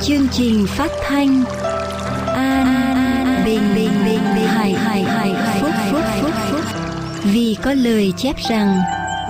chương 0.00 0.28
trình 0.32 0.66
phát 0.66 0.90
thanh 1.08 1.44
an 2.34 3.42
bình 3.44 3.74
bình 3.74 4.04
bình 4.04 4.34
bình 4.34 4.46
hài 4.46 4.72
hài 4.72 5.02
hài 5.04 5.60
phúc 5.60 5.70
phúc 5.90 6.02
phúc 6.20 6.32
phúc. 6.50 6.60
Vì 7.24 7.56
có 7.62 7.72
lời 7.72 8.12
chép 8.16 8.36
rằng 8.48 8.78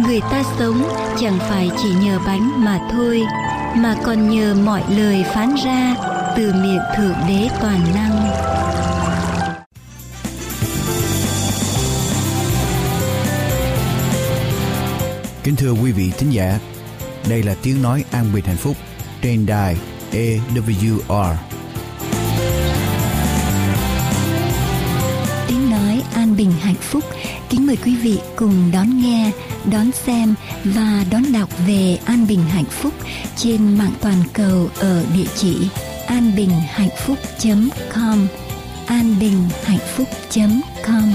người 0.06 0.20
ta 0.20 0.42
sống 0.58 0.88
chẳng 1.20 1.38
phải 1.38 1.70
chỉ 1.82 1.88
nhờ 2.02 2.18
bánh 2.26 2.64
mà 2.64 2.80
thôi 2.92 3.22
mà 3.76 3.96
còn 4.04 4.30
nhờ 4.30 4.54
mọi 4.64 4.82
lời 4.96 5.24
phán 5.34 5.54
ra 5.64 5.94
từ 6.36 6.52
miệng 6.52 6.80
thượng 6.96 7.16
đế 7.28 7.48
toàn 7.60 7.80
năng. 7.94 8.30
Kính 15.44 15.56
thưa 15.56 15.72
quý 15.72 15.92
vị 15.92 16.12
thính 16.18 16.30
giả, 16.30 16.58
đây 17.28 17.42
là 17.42 17.54
tiếng 17.62 17.82
nói 17.82 18.04
an 18.10 18.24
bình 18.34 18.44
hạnh 18.44 18.56
phúc 18.56 18.76
trên 19.22 19.46
đài 19.46 19.76
AWR. 20.12 21.34
Tiếng 25.48 25.70
nói 25.70 26.02
an 26.14 26.36
bình 26.36 26.52
hạnh 26.60 26.74
phúc. 26.74 27.04
Kính 27.48 27.66
mời 27.66 27.76
quý 27.84 27.96
vị 27.96 28.18
cùng 28.36 28.70
đón 28.72 29.02
nghe, 29.02 29.30
đón 29.72 29.92
xem 29.92 30.34
và 30.64 31.04
đón 31.10 31.22
đọc 31.32 31.48
về 31.66 31.98
an 32.04 32.26
bình 32.26 32.42
hạnh 32.48 32.64
phúc 32.64 32.92
trên 33.36 33.78
mạng 33.78 33.92
toàn 34.00 34.22
cầu 34.32 34.68
ở 34.80 35.04
địa 35.14 35.26
chỉ 35.36 35.56
an 36.06 36.32
bình 36.36 36.50
hạnh 36.68 36.88
phúc 36.96 37.18
.com. 37.94 38.26
an 38.86 39.14
bình 39.20 39.48
hạnh 39.64 39.78
phúc 39.96 40.08
.com. 40.86 41.12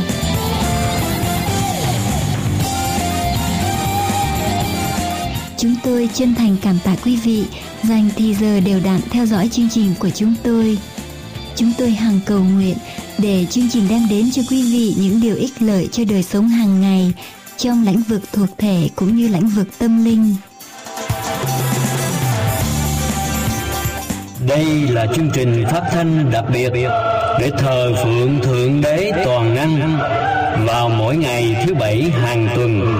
Chúng 5.57 5.75
tôi 5.83 6.09
chân 6.13 6.35
thành 6.35 6.55
cảm 6.61 6.79
tạ 6.83 6.95
quý 7.05 7.15
vị 7.15 7.45
dành 7.87 8.09
thì 8.15 8.35
giờ 8.35 8.59
đều 8.59 8.79
đặn 8.85 8.99
theo 9.11 9.25
dõi 9.25 9.49
chương 9.51 9.69
trình 9.69 9.93
của 9.99 10.09
chúng 10.09 10.33
tôi. 10.43 10.77
Chúng 11.55 11.71
tôi 11.77 11.91
hằng 11.91 12.19
cầu 12.25 12.39
nguyện 12.39 12.77
để 13.17 13.45
chương 13.49 13.69
trình 13.69 13.87
đem 13.89 14.01
đến 14.09 14.31
cho 14.31 14.41
quý 14.49 14.73
vị 14.73 14.95
những 14.97 15.21
điều 15.21 15.35
ích 15.35 15.61
lợi 15.61 15.89
cho 15.91 16.03
đời 16.09 16.23
sống 16.23 16.47
hàng 16.49 16.81
ngày 16.81 17.13
trong 17.57 17.85
lĩnh 17.85 18.01
vực 18.07 18.21
thuộc 18.33 18.49
thể 18.57 18.89
cũng 18.95 19.15
như 19.15 19.27
lĩnh 19.27 19.47
vực 19.47 19.67
tâm 19.79 20.05
linh. 20.05 20.35
Đây 24.47 24.65
là 24.65 25.05
chương 25.15 25.29
trình 25.33 25.65
phát 25.71 25.81
thanh 25.91 26.31
đặc 26.31 26.45
biệt 26.53 26.69
để 27.39 27.51
thờ 27.57 27.93
phượng 28.03 28.39
Thượng 28.43 28.81
Đế 28.81 29.11
Toàn 29.25 29.55
Năng 29.55 29.99
vào 30.67 30.89
mỗi 30.89 31.17
ngày 31.17 31.55
thứ 31.65 31.73
bảy 31.73 32.01
hàng 32.01 32.49
tuần, 32.55 32.99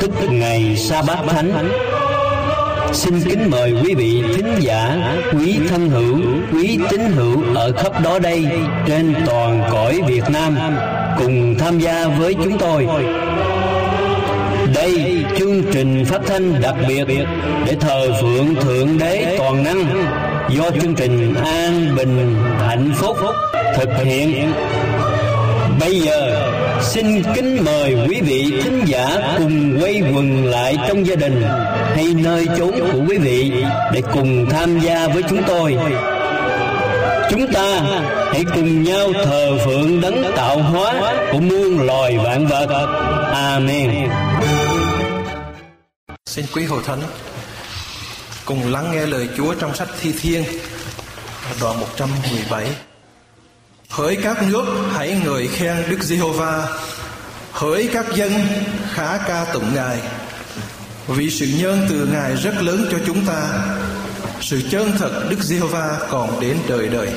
tức 0.00 0.10
ngày 0.30 0.76
Sa 0.76 1.02
Bát 1.02 1.18
Thánh 1.28 1.70
Xin 2.94 3.20
kính 3.20 3.50
mời 3.50 3.74
quý 3.82 3.94
vị 3.94 4.22
thính 4.34 4.54
giả, 4.60 5.14
quý 5.32 5.58
thân 5.68 5.88
hữu, 5.88 6.20
quý 6.52 6.78
tín 6.90 7.00
hữu 7.00 7.42
ở 7.54 7.72
khắp 7.72 8.02
đó 8.04 8.18
đây 8.18 8.46
trên 8.86 9.14
toàn 9.26 9.62
cõi 9.72 10.00
Việt 10.06 10.24
Nam 10.32 10.56
cùng 11.18 11.54
tham 11.58 11.78
gia 11.78 12.06
với 12.06 12.34
chúng 12.44 12.58
tôi. 12.58 12.86
Đây 14.74 15.24
chương 15.38 15.62
trình 15.72 16.04
phát 16.04 16.20
thanh 16.26 16.60
đặc 16.60 16.74
biệt 16.88 17.04
để 17.66 17.76
thờ 17.80 18.12
phượng 18.20 18.54
Thượng 18.60 18.98
Đế 18.98 19.36
Toàn 19.38 19.64
Năng 19.64 19.84
do 20.48 20.70
chương 20.80 20.94
trình 20.94 21.34
An 21.44 21.96
Bình 21.96 22.36
Hạnh 22.58 22.92
Phúc 22.94 23.16
thực 23.76 23.90
hiện. 24.04 24.52
Bây 25.80 26.00
giờ, 26.00 26.50
xin 26.82 27.22
kính 27.34 27.64
mời 27.64 27.96
quý 28.08 28.20
vị 28.20 28.60
thính 28.62 28.84
giả 28.86 29.34
cùng 29.38 29.78
quay 29.80 30.02
quần 30.14 30.46
lại 30.46 30.76
trong 30.88 31.06
gia 31.06 31.14
đình 31.14 31.42
hay 31.94 32.06
nơi 32.14 32.46
chốn 32.58 32.70
của 32.92 33.00
quý 33.08 33.18
vị 33.18 33.52
để 33.92 34.02
cùng 34.12 34.46
tham 34.50 34.80
gia 34.80 35.08
với 35.08 35.22
chúng 35.30 35.42
tôi. 35.46 35.76
Chúng 37.30 37.52
ta 37.52 37.80
hãy 38.32 38.44
cùng 38.54 38.82
nhau 38.82 39.12
thờ 39.24 39.58
phượng 39.64 40.00
đấng 40.00 40.32
tạo 40.36 40.58
hóa 40.58 41.14
của 41.32 41.40
muôn 41.40 41.86
loài 41.86 42.18
vạn 42.18 42.46
vật. 42.46 42.86
Amen. 43.32 44.10
Xin 46.26 46.44
quý 46.54 46.64
hội 46.64 46.82
thánh 46.86 47.00
cùng 48.44 48.72
lắng 48.72 48.92
nghe 48.92 49.06
lời 49.06 49.28
Chúa 49.36 49.54
trong 49.54 49.74
sách 49.74 49.88
Thi 50.00 50.12
Thiên, 50.20 50.44
đoạn 51.60 51.80
117 51.80 52.66
Hỡi 53.94 54.16
các 54.16 54.42
nước, 54.48 54.64
hãy 54.92 55.20
ngợi 55.24 55.48
khen 55.48 55.76
Đức 55.90 56.02
Giê-hô-va. 56.02 56.68
Hỡi 57.52 57.90
các 57.92 58.06
dân, 58.14 58.32
khá 58.92 59.18
ca 59.18 59.46
tụng 59.52 59.74
Ngài. 59.74 59.98
Vì 61.08 61.30
sự 61.30 61.46
nhân 61.58 61.86
từ 61.90 62.08
Ngài 62.12 62.36
rất 62.36 62.62
lớn 62.62 62.88
cho 62.90 62.98
chúng 63.06 63.26
ta, 63.26 63.48
Sự 64.40 64.62
chân 64.70 64.92
thật 64.98 65.26
Đức 65.30 65.42
Giê-hô-va 65.42 65.98
còn 66.10 66.40
đến 66.40 66.56
đời 66.68 66.88
đời. 66.88 67.08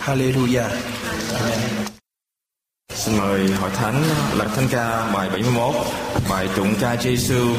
Hallelujah. 0.00 0.68
Amen. 1.34 1.58
Xin 2.94 3.18
mời 3.18 3.48
hội 3.48 3.70
thánh 3.70 4.02
lạc 4.36 4.48
thánh 4.56 4.68
ca 4.70 5.10
bài 5.14 5.28
71 5.28 5.74
bài 6.30 6.48
tụng 6.56 6.74
ca 6.80 6.96
Giêsu. 6.96 7.54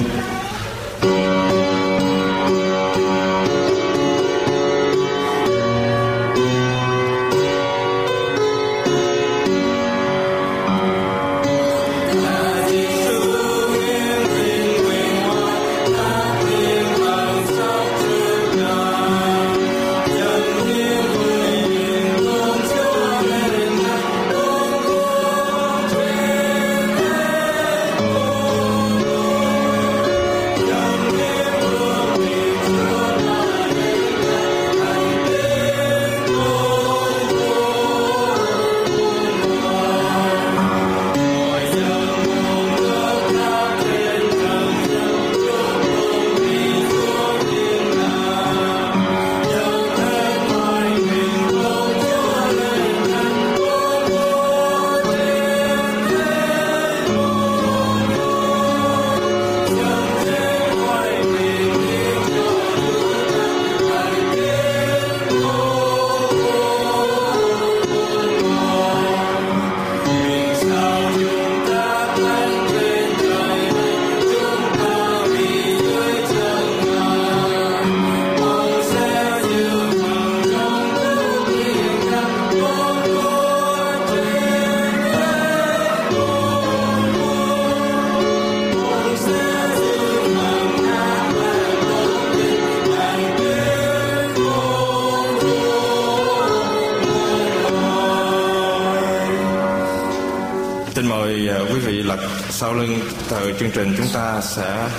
Chương 103.59 103.71
trình 103.71 103.93
chúng 103.97 104.07
ta 104.13 104.41
sẽ 104.41 104.89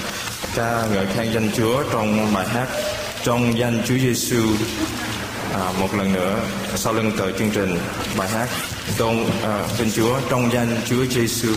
ca 0.54 0.86
ngợi 0.92 1.06
khen 1.06 1.32
danh 1.32 1.50
Chúa 1.56 1.82
trong 1.92 2.34
bài 2.34 2.48
hát 2.48 2.68
trong 3.22 3.58
danh 3.58 3.82
Chúa 3.86 3.94
Giêsu 3.98 4.42
à, 5.54 5.72
một 5.80 5.94
lần 5.94 6.12
nữa 6.12 6.36
sau 6.74 6.92
lưng 6.92 7.12
tờ 7.18 7.32
chương 7.32 7.50
trình 7.50 7.78
bài 8.18 8.28
hát 8.28 8.48
tôn 8.98 9.22
uh, 9.22 9.28
tên 9.78 9.90
Chúa 9.92 10.20
trong 10.30 10.52
danh 10.52 10.76
Chúa 10.88 11.04
Giêsu. 11.04 11.54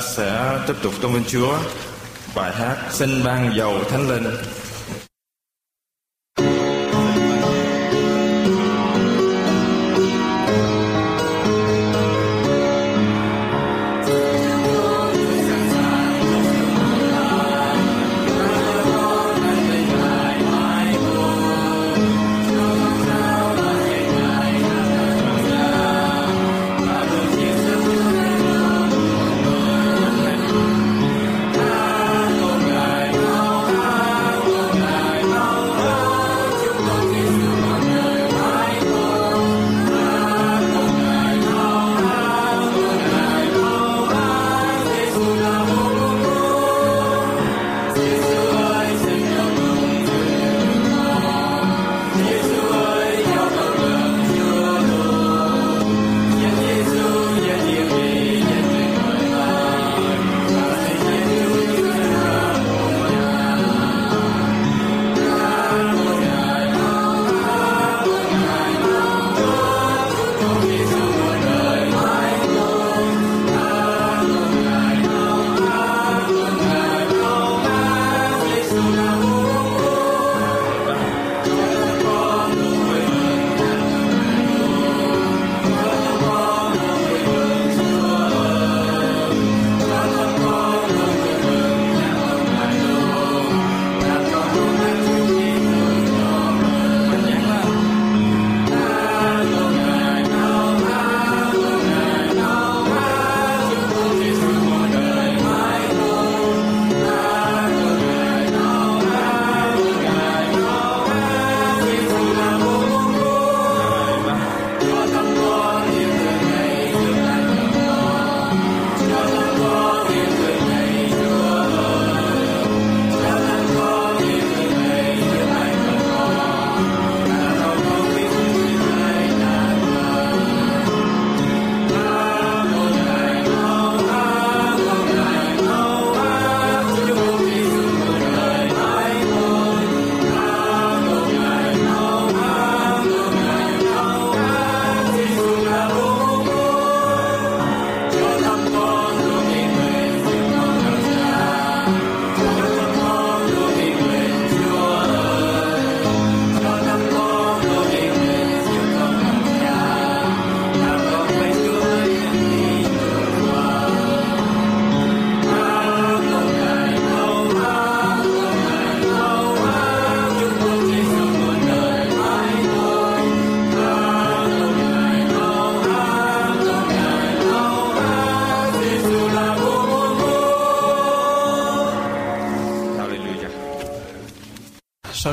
Sẽ 0.00 0.58
tiếp 0.66 0.74
tục 0.82 0.92
tôn 1.00 1.12
vinh 1.12 1.24
Chúa. 1.28 1.58
Bài 2.34 2.52
hát 2.54 2.76
xin 2.90 3.24
ban 3.24 3.56
dầu 3.56 3.78
thánh 3.90 4.08
linh. 4.08 4.36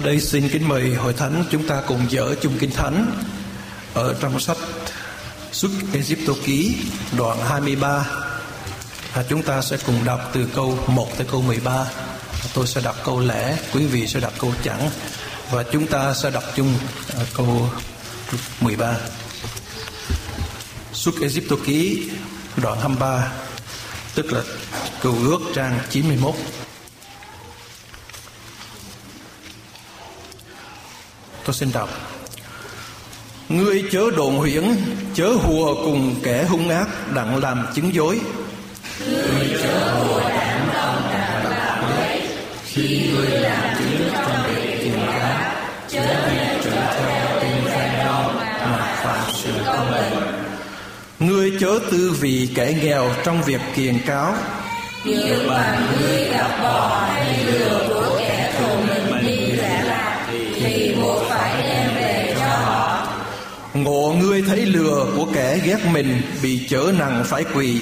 Đây 0.08 0.20
xin 0.20 0.50
kính 0.50 0.68
mời 0.68 0.94
hội 0.94 1.14
thánh 1.14 1.44
chúng 1.52 1.68
ta 1.68 1.82
cùng 1.88 2.06
dở 2.10 2.36
chung 2.42 2.58
kinh 2.60 2.72
thánh 2.72 3.12
ở 3.94 4.16
trong 4.22 4.40
sách 4.40 4.58
Xuất 5.52 5.72
Egypto 5.94 6.34
ký 6.46 6.76
đoạn 7.18 7.38
23 7.50 8.06
và 9.14 9.24
chúng 9.30 9.44
ta 9.44 9.62
sẽ 9.62 9.78
cùng 9.86 10.06
đọc 10.06 10.30
từ 10.34 10.48
câu 10.56 10.80
1 10.88 11.18
tới 11.18 11.28
câu 11.32 11.42
13. 11.42 11.86
Tôi 12.54 12.68
sẽ 12.68 12.82
đọc 12.84 12.96
câu 13.06 13.20
lẻ, 13.20 13.58
quý 13.74 13.86
vị 13.86 14.08
sẽ 14.08 14.20
đọc 14.20 14.34
câu 14.40 14.54
chẵn 14.64 14.90
và 15.52 15.64
chúng 15.72 15.88
ta 15.88 16.14
sẽ 16.14 16.32
đọc 16.32 16.44
chung 16.56 16.74
à, 17.18 17.24
câu 17.34 17.70
13. 18.62 18.96
Xuất 20.94 21.16
Egypto 21.22 21.56
ký 21.66 22.10
đoạn 22.58 22.80
23 22.80 23.32
tức 24.16 24.34
là 24.34 24.42
câu 25.02 25.16
ước 25.24 25.40
trang 25.56 25.80
91. 25.90 26.36
Tôi 31.48 31.54
xin 31.54 31.70
đọc. 31.74 31.90
Ngươi 33.50 33.84
chớ 33.92 34.02
đồn 34.18 34.38
huyễn, 34.38 34.64
chớ 35.14 35.28
hùa 35.28 35.76
cùng 35.76 36.16
kẻ 36.24 36.44
hung 36.44 36.70
ác 36.70 36.88
đặng 37.16 37.38
làm 37.44 37.68
chứng 37.76 37.94
dối. 37.94 38.20
Ngươi 39.10 39.58
chớ 39.64 39.94
hùa 39.94 40.20
đặng 40.20 40.68
lòng 40.76 41.02
đặng 41.14 41.46
làm 41.50 41.84
dối. 41.90 42.22
Khi 42.66 43.10
ngươi 43.14 43.40
làm 43.40 43.76
chứng 43.78 44.10
trong 44.14 44.44
việc 44.48 44.80
tìm 44.80 45.00
cá, 45.08 45.56
chớ 45.90 46.02
nên 46.32 46.60
trở 46.64 46.72
theo 46.72 47.42
tình 47.42 47.66
gian 47.66 48.06
đó 48.06 48.32
mà 48.62 48.96
phạm 49.04 49.32
sự 49.34 49.52
công 49.66 49.92
bình. 49.92 50.24
Ngươi 51.20 51.52
chớ 51.60 51.80
tư 51.92 52.16
vị 52.20 52.50
kẻ 52.56 52.74
nghèo 52.84 53.10
trong 53.24 53.44
việc 53.44 53.62
kiền 53.76 54.00
cáo. 54.06 54.36
Như 55.06 55.44
mà 55.48 55.80
ngươi 55.92 56.26
gặp 56.26 56.60
bò 56.64 57.08
hay 57.14 57.44
lừa 57.46 57.97
Ngộ 63.84 64.16
ngươi 64.20 64.42
thấy 64.42 64.66
lừa 64.66 65.06
của 65.16 65.26
kẻ 65.34 65.60
ghét 65.66 65.78
mình 65.94 66.22
bị 66.44 66.68
chở 66.70 66.92
nặng 67.00 67.24
phải 67.26 67.46
quỳ. 67.56 67.82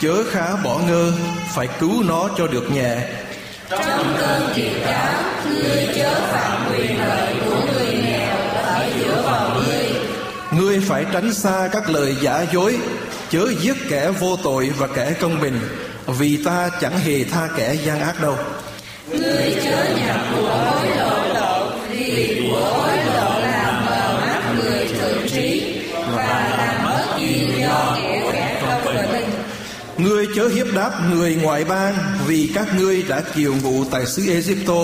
Chớ 0.00 0.24
khá 0.30 0.56
bỏ 0.64 0.78
ngơ 0.88 1.12
phải 1.54 1.68
cứu 1.80 2.02
nó 2.02 2.28
cho 2.38 2.46
được 2.46 2.70
nhẹ. 2.70 2.96
Trong 3.70 4.16
cơn 4.18 4.52
kiệt 4.56 4.72
cáo, 4.86 5.22
ngươi 5.46 5.88
chớ 5.94 6.14
phạm 6.14 6.72
quyền 6.72 6.98
lợi 6.98 7.34
của 7.44 7.60
người 7.72 7.94
nghèo 8.04 8.36
ở 8.62 8.86
giữa 8.98 9.22
vòng 9.22 9.62
ngươi. 9.66 9.86
Ngươi 10.60 10.80
phải 10.80 11.04
tránh 11.12 11.34
xa 11.34 11.68
các 11.72 11.90
lời 11.90 12.16
giả 12.22 12.44
dối 12.52 12.78
Chớ 13.30 13.46
giết 13.60 13.76
kẻ 13.90 14.10
vô 14.10 14.36
tội 14.42 14.70
và 14.78 14.86
kẻ 14.86 15.14
công 15.20 15.40
bình 15.40 15.60
Vì 16.06 16.44
ta 16.44 16.70
chẳng 16.80 16.98
hề 16.98 17.24
tha 17.24 17.48
kẻ 17.56 17.74
gian 17.74 18.00
ác 18.00 18.22
đâu. 18.22 18.36
Ngươi 19.10 19.56
chớ 19.64 19.84
nhập 20.06 20.20
Ngươi 29.98 30.26
chớ 30.34 30.48
hiếp 30.48 30.66
đáp 30.74 30.90
người 31.10 31.34
ngoại 31.34 31.64
bang 31.64 31.94
Vì 32.26 32.50
các 32.54 32.66
ngươi 32.78 33.02
đã 33.02 33.22
kiều 33.34 33.54
ngụ 33.62 33.84
tại 33.84 34.06
xứ 34.06 34.22
Egypto. 34.28 34.74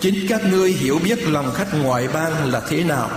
Chính 0.00 0.14
các 0.28 0.40
ngươi 0.50 0.72
hiểu 0.72 0.98
biết 1.04 1.28
lòng 1.28 1.52
khách 1.54 1.74
ngoại 1.82 2.08
bang 2.14 2.52
là 2.52 2.60
thế 2.68 2.84
nào. 2.84 3.10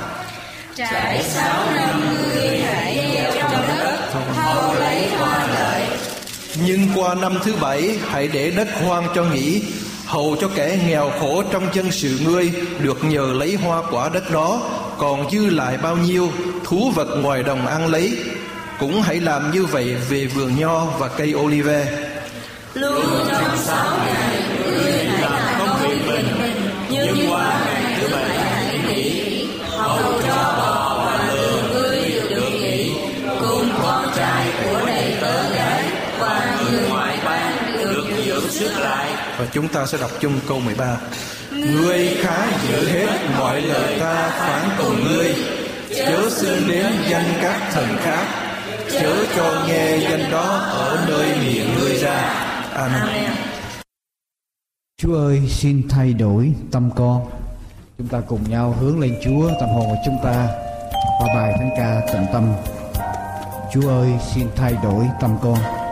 Trải 0.75 1.24
sáu 1.24 1.65
năm 1.75 2.15
ngươi 2.24 2.60
hãy 2.60 3.12
gieo 3.13 3.32
trong 3.39 3.68
đất, 3.68 4.13
hâu 4.36 4.74
lấy 4.80 5.10
hoa 5.10 5.48
lợi. 5.48 5.88
Nhưng 6.65 6.88
qua 6.96 7.15
năm 7.15 7.39
thứ 7.44 7.54
bảy 7.62 8.00
hãy 8.10 8.27
để 8.27 8.51
đất 8.51 8.68
hoang 8.82 9.08
cho 9.15 9.24
nghỉ. 9.24 9.63
Hầu 10.06 10.36
cho 10.42 10.50
kẻ 10.56 10.80
nghèo 10.88 11.12
khổ 11.20 11.44
trong 11.51 11.68
dân 11.74 11.92
sự 11.92 12.20
ngươi 12.25 12.51
được 12.80 13.04
nhờ 13.04 13.34
lấy 13.34 13.56
hoa 13.56 13.82
quả 13.92 14.10
đất 14.13 14.32
đó. 14.32 14.62
Còn 14.98 15.32
dư 15.32 15.50
lại 15.50 15.77
bao 15.77 15.98
nhiêu 15.98 16.32
thú 16.63 16.92
vật 16.96 17.08
ngoài 17.22 17.44
đồng 17.44 17.68
ăn 17.68 17.88
lấy 17.88 18.18
cũng 18.79 19.01
hãy 19.01 19.20
làm 19.20 19.51
như 19.51 19.65
vậy 19.65 19.96
về 20.10 20.25
vườn 20.25 20.60
nho 20.60 20.86
và 20.86 21.08
cây 21.08 21.34
olive. 21.36 21.86
Luôn 22.74 23.01
trong 23.32 23.58
sáu 23.58 23.98
ngày 24.05 24.44
ngươi 24.65 24.91
hãy 24.91 25.22
làm 25.22 25.60
công 25.60 25.79
việc 25.82 25.98
mình 26.08 26.25
nhưng 26.89 27.32
qua 27.32 27.62
ngày 27.65 27.98
thứ 28.01 28.08
bảy 28.12 28.38
hãy 28.38 28.79
nghỉ 28.88 29.48
hầu 29.70 30.22
cho 30.27 30.55
bò 30.58 31.03
và 31.05 31.34
lừa 31.34 31.62
ngươi 31.74 32.10
được 32.10 32.29
được 32.29 32.50
nghỉ 32.51 32.91
cùng 33.39 33.70
con 33.84 34.05
trai 34.15 34.48
của 34.63 34.86
đầy 34.88 35.17
tớ 35.22 35.50
gái 35.55 35.84
và 36.20 36.58
người 36.62 36.89
ngoại 36.89 37.17
bang 37.25 37.77
được 37.77 38.05
dưỡng 38.25 38.50
sức 38.50 38.72
lại. 38.79 39.10
Và 39.38 39.46
chúng 39.53 39.67
ta 39.67 39.86
sẽ 39.86 39.98
đọc 40.01 40.12
chung 40.20 40.39
câu 40.48 40.60
13 40.60 40.98
Ngươi 41.51 42.17
khá 42.22 42.48
giữ 42.70 42.89
hết 42.89 43.17
mọi 43.39 43.62
lời 43.62 44.00
ta 44.00 44.29
phán 44.29 44.70
cùng 44.77 45.08
ngươi. 45.08 45.36
Chớ 45.96 46.29
xưng 46.29 46.67
đến 46.67 46.94
danh 47.10 47.34
các 47.41 47.62
thần 47.74 47.98
khác 48.03 48.45
Chớ 49.00 49.25
cho 49.36 49.66
nghe 49.68 49.98
danh 49.98 50.32
đó 50.32 50.44
ở 50.70 51.06
nơi 51.08 51.38
miệng 51.40 51.68
ngươi 51.80 51.96
ra. 51.96 52.18
Amen. 52.74 53.32
Chúa 55.02 55.16
ơi, 55.16 55.42
xin 55.48 55.88
thay 55.90 56.14
đổi 56.14 56.54
tâm 56.72 56.90
con. 56.96 57.30
Chúng 57.98 58.08
ta 58.08 58.22
cùng 58.28 58.50
nhau 58.50 58.75
hướng 58.80 59.00
lên 59.00 59.16
Chúa, 59.24 59.50
tâm 59.60 59.70
hồn 59.70 59.86
của 59.90 59.98
chúng 60.06 60.18
ta 60.24 60.48
Qua 61.20 61.28
bài 61.36 61.54
thánh 61.58 61.70
ca 61.78 62.02
tận 62.14 62.25
tâm. 62.34 62.54
Chúa 63.74 63.90
ơi, 63.90 64.12
xin 64.34 64.48
thay 64.56 64.74
đổi 64.84 65.06
tâm 65.22 65.38
con. 65.42 65.85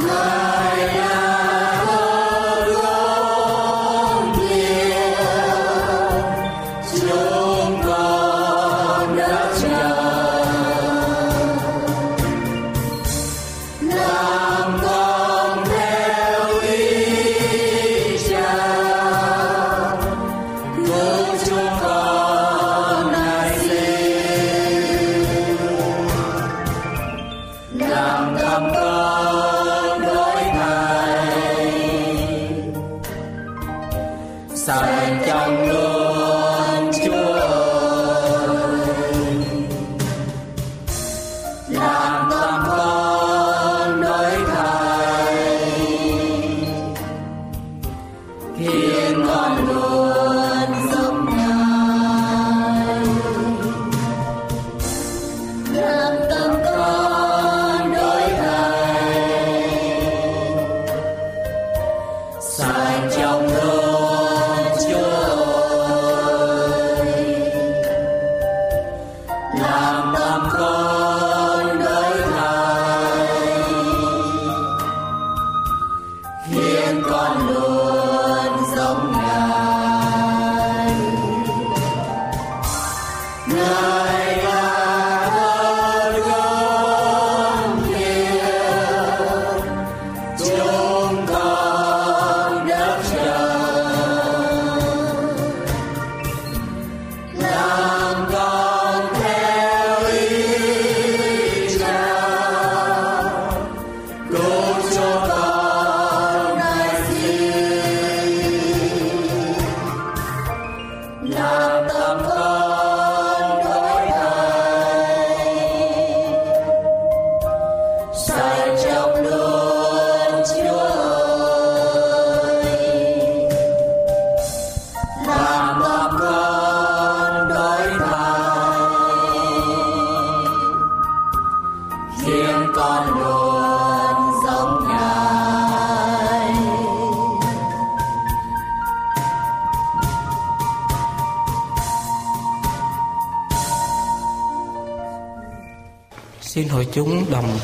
Xin 0.00 0.57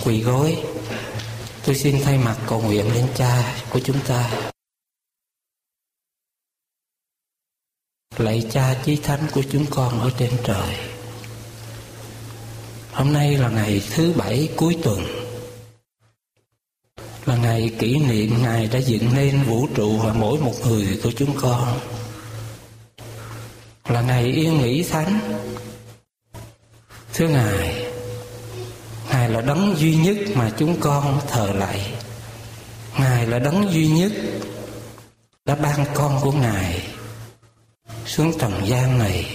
quỳ 0.05 0.21
gối. 0.21 0.63
Tôi 1.67 1.75
xin 1.75 2.01
thay 2.05 2.19
mặt 2.19 2.37
cầu 2.49 2.63
nguyện 2.63 2.91
đến 2.95 3.07
cha 3.17 3.57
của 3.71 3.81
chúng 3.81 4.01
ta. 4.09 4.31
Lạy 8.17 8.47
cha 8.51 8.83
chí 8.85 8.97
thánh 8.97 9.27
của 9.35 9.43
chúng 9.51 9.67
con 9.71 10.01
ở 10.01 10.11
trên 10.19 10.31
trời. 10.45 10.77
Hôm 12.93 13.13
nay 13.13 13.37
là 13.37 13.49
ngày 13.49 13.83
thứ 13.91 14.13
bảy 14.17 14.49
cuối 14.57 14.77
tuần. 14.83 15.01
Là 17.27 17.37
ngày 17.37 17.77
kỷ 17.79 17.99
niệm 17.99 18.43
Ngài 18.43 18.67
đã 18.67 18.79
dựng 18.79 19.15
nên 19.15 19.43
vũ 19.43 19.69
trụ 19.75 19.99
và 19.99 20.13
mỗi 20.13 20.39
một 20.39 20.55
người 20.67 21.01
của 21.03 21.13
chúng 21.17 21.37
con. 21.41 21.81
Là 23.89 24.03
ngày 24.03 24.25
yên 24.25 24.59
nghỉ 24.59 24.83
thánh. 24.83 25.21
Thưa 27.15 27.29
Ngài 27.29 27.74
là 29.35 29.41
đấng 29.41 29.75
duy 29.79 29.97
nhất 29.97 30.17
mà 30.35 30.51
chúng 30.59 30.81
con 30.81 31.21
thờ 31.29 31.53
lạy. 31.55 31.93
Ngài 32.99 33.27
là 33.27 33.39
đấng 33.39 33.73
duy 33.73 33.89
nhất 33.89 34.13
đã 35.45 35.55
ban 35.55 35.85
con 35.95 36.21
của 36.21 36.33
Ngài 36.33 36.83
xuống 38.07 38.39
trần 38.39 38.53
gian 38.67 38.99
này 38.99 39.27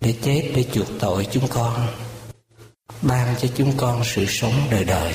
để 0.00 0.14
chết 0.22 0.52
để 0.54 0.64
chuộc 0.72 0.86
tội 1.00 1.26
chúng 1.30 1.48
con. 1.48 1.86
ban 3.02 3.34
cho 3.42 3.48
chúng 3.56 3.76
con 3.76 4.02
sự 4.04 4.26
sống 4.28 4.52
đời 4.70 4.84
đời. 4.84 5.14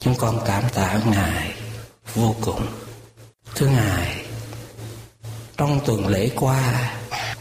Chúng 0.00 0.14
con 0.14 0.40
cảm 0.46 0.64
tạ 0.74 1.00
Ngài 1.10 1.52
vô 2.14 2.34
cùng. 2.40 2.66
Thưa 3.54 3.66
Ngài, 3.66 4.24
trong 5.56 5.80
tuần 5.86 6.06
lễ 6.06 6.30
qua, 6.34 6.90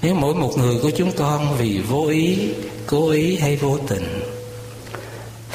nếu 0.01 0.15
mỗi 0.15 0.35
một 0.35 0.53
người 0.57 0.79
của 0.81 0.91
chúng 0.97 1.11
con 1.11 1.57
vì 1.57 1.79
vô 1.79 2.07
ý, 2.07 2.49
cố 2.87 3.09
ý 3.09 3.37
hay 3.37 3.55
vô 3.55 3.77
tình 3.87 4.24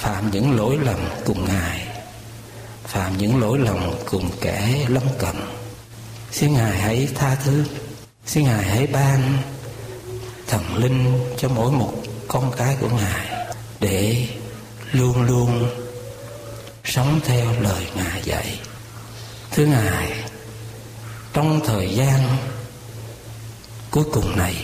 phạm 0.01 0.31
những 0.31 0.57
lỗi 0.57 0.79
lầm 0.83 0.99
cùng 1.25 1.45
Ngài, 1.45 1.87
phạm 2.85 3.19
những 3.19 3.41
lỗi 3.41 3.59
lầm 3.59 3.91
cùng 4.05 4.31
kẻ 4.41 4.85
lâm 4.89 5.03
cận, 5.19 5.37
xin 6.33 6.53
Ngài 6.53 6.79
hãy 6.79 7.09
tha 7.15 7.35
thứ, 7.35 7.65
xin 8.27 8.45
Ngài 8.45 8.65
hãy 8.65 8.87
ban 8.87 9.39
thần 10.47 10.77
linh 10.77 11.21
cho 11.39 11.49
mỗi 11.49 11.73
một 11.73 11.93
con 12.29 12.53
cái 12.57 12.77
của 12.81 12.89
Ngài 12.89 13.47
để 13.81 14.27
luôn 14.93 15.23
luôn 15.23 15.71
sống 16.85 17.21
theo 17.25 17.47
lời 17.61 17.87
Ngài 17.97 18.23
dạy. 18.25 18.61
Thưa 19.51 19.67
Ngài, 19.67 20.25
trong 21.33 21.61
thời 21.67 21.89
gian 21.89 22.37
cuối 23.91 24.05
cùng 24.13 24.39
này, 24.39 24.55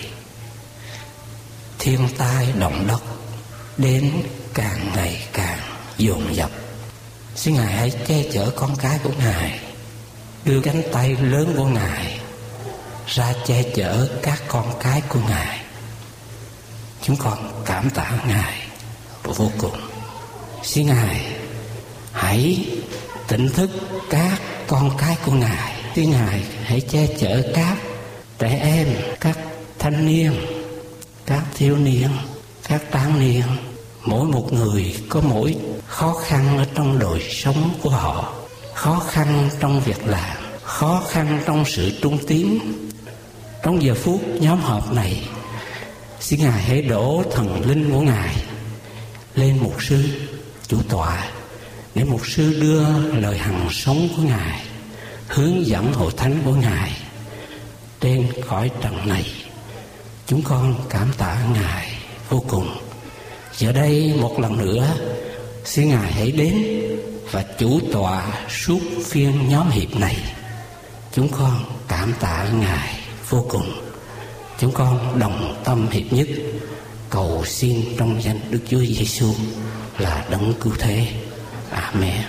thiên 1.78 2.08
tai 2.18 2.52
động 2.58 2.86
đất 2.88 3.02
đến 3.76 4.22
càng 4.56 4.92
ngày 4.96 5.26
càng 5.32 5.58
dồn 5.98 6.34
dập. 6.34 6.50
Xin 7.34 7.54
Ngài 7.54 7.72
hãy 7.72 7.90
che 8.06 8.22
chở 8.32 8.50
con 8.56 8.76
cái 8.76 8.98
của 9.02 9.12
Ngài, 9.18 9.60
đưa 10.44 10.60
cánh 10.60 10.82
tay 10.92 11.16
lớn 11.20 11.54
của 11.56 11.64
Ngài 11.64 12.20
ra 13.06 13.32
che 13.46 13.62
chở 13.74 14.08
các 14.22 14.42
con 14.48 14.72
cái 14.80 15.02
của 15.08 15.20
Ngài. 15.28 15.60
Chúng 17.02 17.16
con 17.16 17.62
cảm 17.66 17.90
tạ 17.90 18.10
Ngài 18.28 18.66
vô 19.24 19.50
cùng. 19.58 19.80
Xin 20.62 20.86
Ngài 20.86 21.20
hãy 22.12 22.66
tỉnh 23.28 23.48
thức 23.48 23.70
các 24.10 24.38
con 24.66 24.96
cái 24.98 25.16
của 25.24 25.32
Ngài. 25.32 25.72
Xin 25.94 26.10
Ngài 26.10 26.42
hãy 26.64 26.80
che 26.80 27.06
chở 27.18 27.42
các 27.54 27.76
trẻ 28.38 28.58
em, 28.62 28.88
các 29.20 29.38
thanh 29.78 30.06
niên, 30.06 30.32
các 31.26 31.42
thiếu 31.54 31.76
niên, 31.76 32.10
các 32.68 32.82
tráng 32.92 33.20
niên. 33.20 33.42
Mỗi 34.06 34.26
một 34.26 34.52
người 34.52 34.96
có 35.08 35.20
mỗi 35.20 35.56
khó 35.86 36.12
khăn 36.12 36.58
ở 36.58 36.66
trong 36.74 36.98
đời 36.98 37.20
sống 37.30 37.70
của 37.82 37.90
họ. 37.90 38.32
Khó 38.74 39.02
khăn 39.10 39.48
trong 39.60 39.80
việc 39.80 40.06
làm, 40.06 40.36
khó 40.62 41.02
khăn 41.08 41.42
trong 41.46 41.64
sự 41.66 41.92
trung 42.02 42.18
tín. 42.26 42.58
Trong 43.62 43.82
giờ 43.82 43.94
phút 43.94 44.20
nhóm 44.40 44.60
họp 44.60 44.92
này, 44.92 45.28
xin 46.20 46.40
Ngài 46.40 46.62
hãy 46.62 46.82
đổ 46.82 47.22
thần 47.34 47.68
linh 47.68 47.90
của 47.92 48.00
Ngài 48.00 48.36
lên 49.34 49.58
mục 49.62 49.82
sư 49.82 50.04
chủ 50.68 50.82
tọa 50.88 51.28
để 51.94 52.04
mục 52.04 52.26
sư 52.26 52.60
đưa 52.60 52.98
lời 53.20 53.38
hằng 53.38 53.68
sống 53.70 54.08
của 54.16 54.22
ngài 54.22 54.62
hướng 55.28 55.66
dẫn 55.66 55.92
hội 55.92 56.12
thánh 56.16 56.42
của 56.44 56.54
ngài 56.54 56.92
trên 58.00 58.32
cõi 58.48 58.70
trần 58.82 59.08
này 59.08 59.24
chúng 60.26 60.42
con 60.42 60.74
cảm 60.90 61.12
tạ 61.18 61.38
ngài 61.54 61.98
vô 62.28 62.44
cùng 62.48 62.85
giờ 63.58 63.72
đây 63.72 64.14
một 64.20 64.40
lần 64.40 64.58
nữa, 64.58 64.86
xin 65.64 65.88
ngài 65.88 66.12
hãy 66.12 66.30
đến 66.30 66.54
và 67.30 67.44
chủ 67.58 67.80
tọa 67.92 68.26
suốt 68.48 68.80
phiên 69.04 69.48
nhóm 69.48 69.70
hiệp 69.70 69.96
này 69.96 70.16
chúng 71.12 71.28
con 71.28 71.64
cảm 71.88 72.12
tạ 72.20 72.46
ngài 72.60 73.00
vô 73.28 73.46
cùng 73.48 73.72
chúng 74.58 74.72
con 74.72 75.18
đồng 75.18 75.62
tâm 75.64 75.88
hiệp 75.90 76.12
nhất, 76.12 76.26
cầu 77.10 77.44
xin 77.44 77.84
trong 77.98 78.22
danh 78.22 78.40
Đức 78.50 78.60
Chúa 78.68 78.80
Giêsu 78.80 79.32
là 79.98 80.26
đấng 80.30 80.54
cứu 80.60 80.72
thế. 80.78 81.06
Amen. 81.70 82.22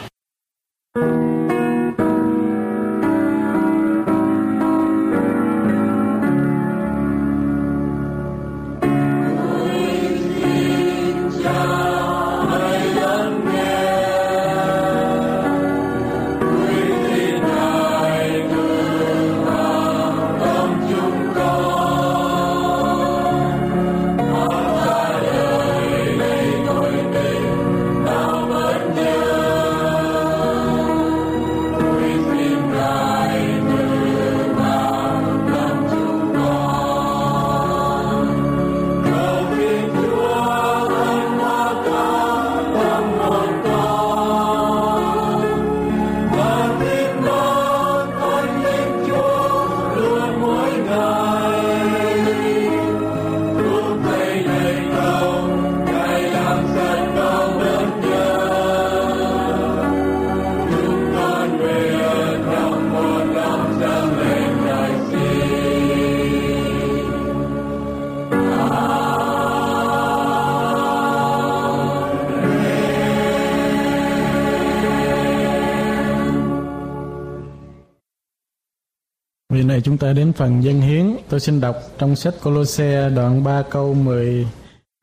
Ta 80.07 80.13
đến 80.13 80.33
phần 80.33 80.63
dân 80.63 80.81
hiến. 80.81 81.15
Tôi 81.29 81.39
xin 81.39 81.61
đọc 81.61 81.75
trong 81.97 82.15
sách 82.15 82.33
Colosse 82.43 83.09
đoạn 83.09 83.43
3 83.43 83.61
câu 83.69 83.93
10, 83.93 84.47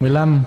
15. 0.00 0.42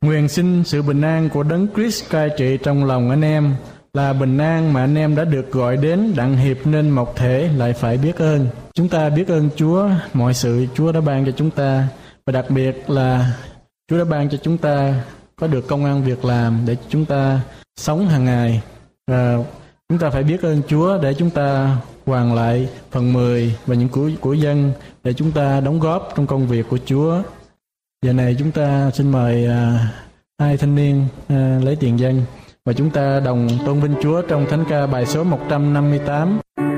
Nguyện 0.00 0.28
xin 0.28 0.64
sự 0.64 0.82
bình 0.82 1.00
an 1.00 1.28
của 1.28 1.42
Đấng 1.42 1.66
Christ 1.74 2.10
cai 2.10 2.30
trị 2.38 2.58
trong 2.62 2.84
lòng 2.84 3.10
anh 3.10 3.22
em 3.22 3.54
là 3.94 4.12
bình 4.12 4.38
an 4.38 4.72
mà 4.72 4.80
anh 4.80 4.94
em 4.94 5.16
đã 5.16 5.24
được 5.24 5.52
gọi 5.52 5.76
đến 5.76 6.12
đặng 6.16 6.36
hiệp 6.36 6.66
nên 6.66 6.90
một 6.90 7.16
thể 7.16 7.50
lại 7.56 7.72
phải 7.72 7.96
biết 7.96 8.16
ơn. 8.16 8.46
Chúng 8.74 8.88
ta 8.88 9.10
biết 9.10 9.28
ơn 9.28 9.48
Chúa 9.56 9.88
mọi 10.12 10.34
sự 10.34 10.66
Chúa 10.74 10.92
đã 10.92 11.00
ban 11.00 11.26
cho 11.26 11.32
chúng 11.32 11.50
ta 11.50 11.88
và 12.26 12.32
đặc 12.32 12.50
biệt 12.50 12.90
là 12.90 13.32
Chúa 13.90 13.98
đã 13.98 14.04
ban 14.04 14.28
cho 14.28 14.38
chúng 14.42 14.58
ta 14.58 15.04
có 15.36 15.46
được 15.46 15.68
công 15.68 15.84
an 15.84 16.04
việc 16.04 16.24
làm 16.24 16.60
để 16.66 16.76
chúng 16.88 17.04
ta 17.04 17.40
sống 17.76 18.08
hàng 18.08 18.24
ngày 18.24 18.62
và 19.06 19.38
chúng 19.88 19.98
ta 19.98 20.10
phải 20.10 20.22
biết 20.22 20.42
ơn 20.42 20.62
Chúa 20.68 20.98
để 21.02 21.14
chúng 21.14 21.30
ta 21.30 21.76
hoàn 22.06 22.34
lại 22.34 22.68
phần 22.90 23.12
10 23.12 23.56
và 23.66 23.74
những 23.74 23.88
của 23.88 24.10
của 24.20 24.32
dân 24.32 24.72
để 25.04 25.12
chúng 25.12 25.32
ta 25.32 25.60
đóng 25.60 25.80
góp 25.80 26.12
trong 26.16 26.26
công 26.26 26.46
việc 26.46 26.66
của 26.70 26.78
Chúa. 26.86 27.22
Giờ 28.02 28.12
này 28.12 28.36
chúng 28.38 28.52
ta 28.52 28.90
xin 28.94 29.12
mời 29.12 29.46
à, 29.46 29.88
hai 30.38 30.56
thanh 30.56 30.74
niên 30.74 31.04
à, 31.28 31.60
lấy 31.64 31.76
tiền 31.76 31.98
dân 31.98 32.22
và 32.64 32.72
chúng 32.72 32.90
ta 32.90 33.20
đồng 33.20 33.48
tôn 33.66 33.80
vinh 33.80 33.94
Chúa 34.02 34.22
trong 34.22 34.46
thánh 34.50 34.64
ca 34.68 34.86
bài 34.86 35.06
số 35.06 35.24
158. 35.24 36.06
tám 36.06 36.75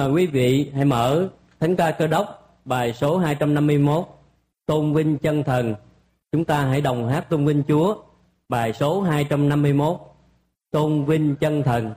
mời 0.00 0.10
quý 0.10 0.26
vị 0.26 0.70
hãy 0.74 0.84
mở 0.84 1.28
Thánh 1.60 1.76
ca 1.76 1.90
cơ 1.90 2.06
đốc, 2.06 2.56
bài 2.64 2.92
số 2.92 3.18
251 3.18 4.04
Tôn 4.66 4.94
vinh 4.94 5.18
chân 5.18 5.42
thần. 5.44 5.74
Chúng 6.32 6.44
ta 6.44 6.64
hãy 6.64 6.80
đồng 6.80 7.08
hát 7.08 7.30
tôn 7.30 7.46
vinh 7.46 7.62
Chúa, 7.68 7.96
bài 8.48 8.72
số 8.72 9.00
251 9.00 9.96
Tôn 10.70 11.04
vinh 11.04 11.36
chân 11.36 11.62
thần. 11.62 11.90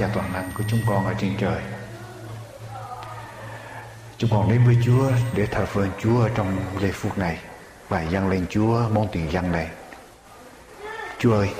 Cha 0.00 0.08
toàn 0.14 0.32
năng 0.32 0.50
của 0.58 0.64
chúng 0.68 0.80
con 0.86 1.06
ở 1.06 1.14
trên 1.18 1.36
trời. 1.38 1.62
Chúng 4.18 4.30
con 4.30 4.50
đến 4.50 4.64
với 4.64 4.76
Chúa 4.84 5.10
để 5.34 5.46
thờ 5.46 5.66
phượng 5.66 5.90
Chúa 5.98 6.28
trong 6.28 6.56
giây 6.80 6.92
phút 6.92 7.18
này 7.18 7.38
và 7.88 8.02
dâng 8.02 8.28
lên 8.28 8.46
Chúa 8.50 8.88
món 8.92 9.08
tiền 9.12 9.32
dân 9.32 9.52
này. 9.52 9.68
Chúa 11.18 11.34
ơi, 11.34 11.50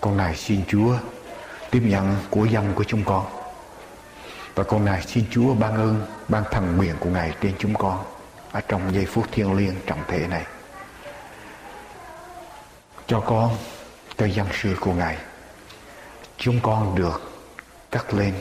con 0.00 0.16
này 0.16 0.36
xin 0.36 0.60
Chúa 0.68 0.96
tiếp 1.70 1.82
nhận 1.84 2.16
của 2.30 2.44
dân 2.44 2.72
của 2.74 2.84
chúng 2.84 3.04
con. 3.04 3.26
Và 4.54 4.64
con 4.64 4.84
này 4.84 5.02
xin 5.06 5.24
Chúa 5.30 5.54
ban 5.54 5.74
ơn, 5.76 6.06
ban 6.28 6.44
thần 6.50 6.76
nguyện 6.76 6.94
của 7.00 7.10
Ngài 7.10 7.34
trên 7.40 7.52
chúng 7.58 7.74
con 7.74 8.04
ở 8.52 8.60
trong 8.60 8.94
giây 8.94 9.06
phút 9.06 9.32
thiêng 9.32 9.56
liêng 9.56 9.74
trọng 9.86 10.04
thể 10.08 10.26
này. 10.26 10.44
Cho 13.06 13.20
con 13.20 13.56
cho 14.18 14.26
dân 14.26 14.46
sự 14.62 14.76
của 14.80 14.92
Ngài 14.92 15.18
chúng 16.38 16.60
con 16.62 16.94
được 16.94 17.32
cắt 17.90 18.14
lên, 18.14 18.34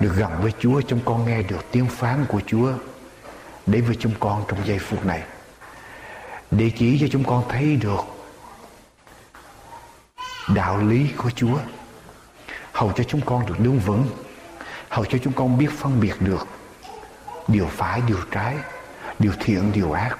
được 0.00 0.12
gần 0.16 0.30
với 0.42 0.52
Chúa, 0.58 0.80
chúng 0.80 1.00
con 1.04 1.26
nghe 1.26 1.42
được 1.42 1.64
tiếng 1.72 1.86
phán 1.86 2.24
của 2.28 2.40
Chúa 2.46 2.72
đến 3.66 3.84
với 3.84 3.96
chúng 4.00 4.12
con 4.20 4.44
trong 4.48 4.66
giây 4.66 4.78
phút 4.78 5.04
này. 5.04 5.22
Để 6.50 6.70
chỉ 6.78 6.98
cho 7.00 7.06
chúng 7.10 7.24
con 7.24 7.44
thấy 7.48 7.76
được 7.76 8.00
đạo 10.54 10.78
lý 10.78 11.06
của 11.16 11.30
Chúa. 11.30 11.58
Hầu 12.72 12.92
cho 12.92 13.04
chúng 13.04 13.20
con 13.20 13.46
được 13.46 13.60
đứng 13.60 13.78
vững, 13.78 14.06
hầu 14.88 15.04
cho 15.04 15.18
chúng 15.24 15.32
con 15.32 15.58
biết 15.58 15.68
phân 15.78 16.00
biệt 16.00 16.14
được 16.20 16.46
điều 17.48 17.66
phải, 17.66 18.00
điều 18.06 18.18
trái, 18.30 18.56
điều 19.18 19.32
thiện, 19.40 19.72
điều 19.72 19.92
ác, 19.92 20.18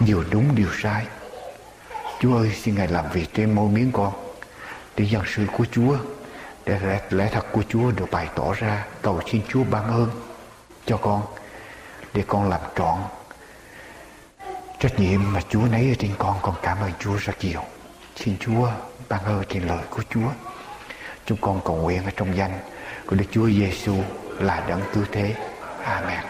điều 0.00 0.24
đúng, 0.30 0.54
điều 0.54 0.68
sai. 0.82 1.06
Chúa 2.20 2.36
ơi, 2.36 2.52
xin 2.62 2.74
Ngài 2.74 2.88
làm 2.88 3.04
việc 3.12 3.34
trên 3.34 3.54
môi 3.54 3.68
miếng 3.68 3.92
con 3.92 4.23
để 4.96 5.04
dân 5.04 5.22
sự 5.26 5.46
của 5.52 5.64
Chúa. 5.72 5.96
Để 6.66 6.78
lẽ, 6.80 7.00
lẽ 7.10 7.28
thật 7.32 7.46
của 7.52 7.62
Chúa 7.68 7.90
được 7.90 8.10
bày 8.10 8.28
tỏ 8.34 8.52
ra. 8.52 8.86
Cầu 9.02 9.20
xin 9.26 9.42
Chúa 9.48 9.64
ban 9.70 9.86
ơn 9.86 10.10
cho 10.86 10.96
con 10.96 11.22
để 12.14 12.24
con 12.26 12.48
làm 12.48 12.60
trọn 12.76 12.98
trách 14.78 15.00
nhiệm 15.00 15.32
mà 15.32 15.40
Chúa 15.48 15.66
nấy 15.70 15.88
ở 15.88 15.94
trên 15.98 16.10
con. 16.18 16.36
Con 16.42 16.54
cảm 16.62 16.78
ơn 16.80 16.90
Chúa 16.98 17.16
rất 17.16 17.44
nhiều. 17.44 17.60
Xin 18.16 18.36
Chúa 18.40 18.68
ban 19.08 19.24
ơn 19.24 19.42
trên 19.48 19.62
lời 19.62 19.84
của 19.90 20.02
Chúa. 20.10 20.28
Chúng 21.26 21.38
con 21.40 21.60
cầu 21.64 21.76
nguyện 21.76 22.04
ở 22.04 22.10
trong 22.16 22.36
danh 22.36 22.58
của 23.06 23.16
Đức 23.16 23.24
Chúa 23.30 23.46
Giêsu 23.46 23.96
là 24.38 24.64
đấng 24.68 24.80
cứu 24.92 25.04
thế. 25.12 25.34
Amen. 25.84 26.24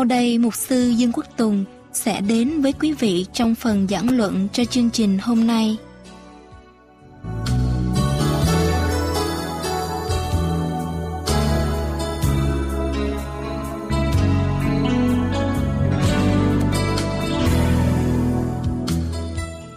Sau 0.00 0.04
đây, 0.04 0.38
Mục 0.38 0.54
sư 0.54 0.88
Dương 0.88 1.12
Quốc 1.12 1.26
Tùng 1.36 1.64
sẽ 1.92 2.20
đến 2.20 2.62
với 2.62 2.72
quý 2.72 2.92
vị 2.92 3.26
trong 3.32 3.54
phần 3.54 3.88
giảng 3.88 4.16
luận 4.16 4.48
cho 4.52 4.64
chương 4.64 4.90
trình 4.90 5.18
hôm 5.18 5.46
nay. 5.46 5.76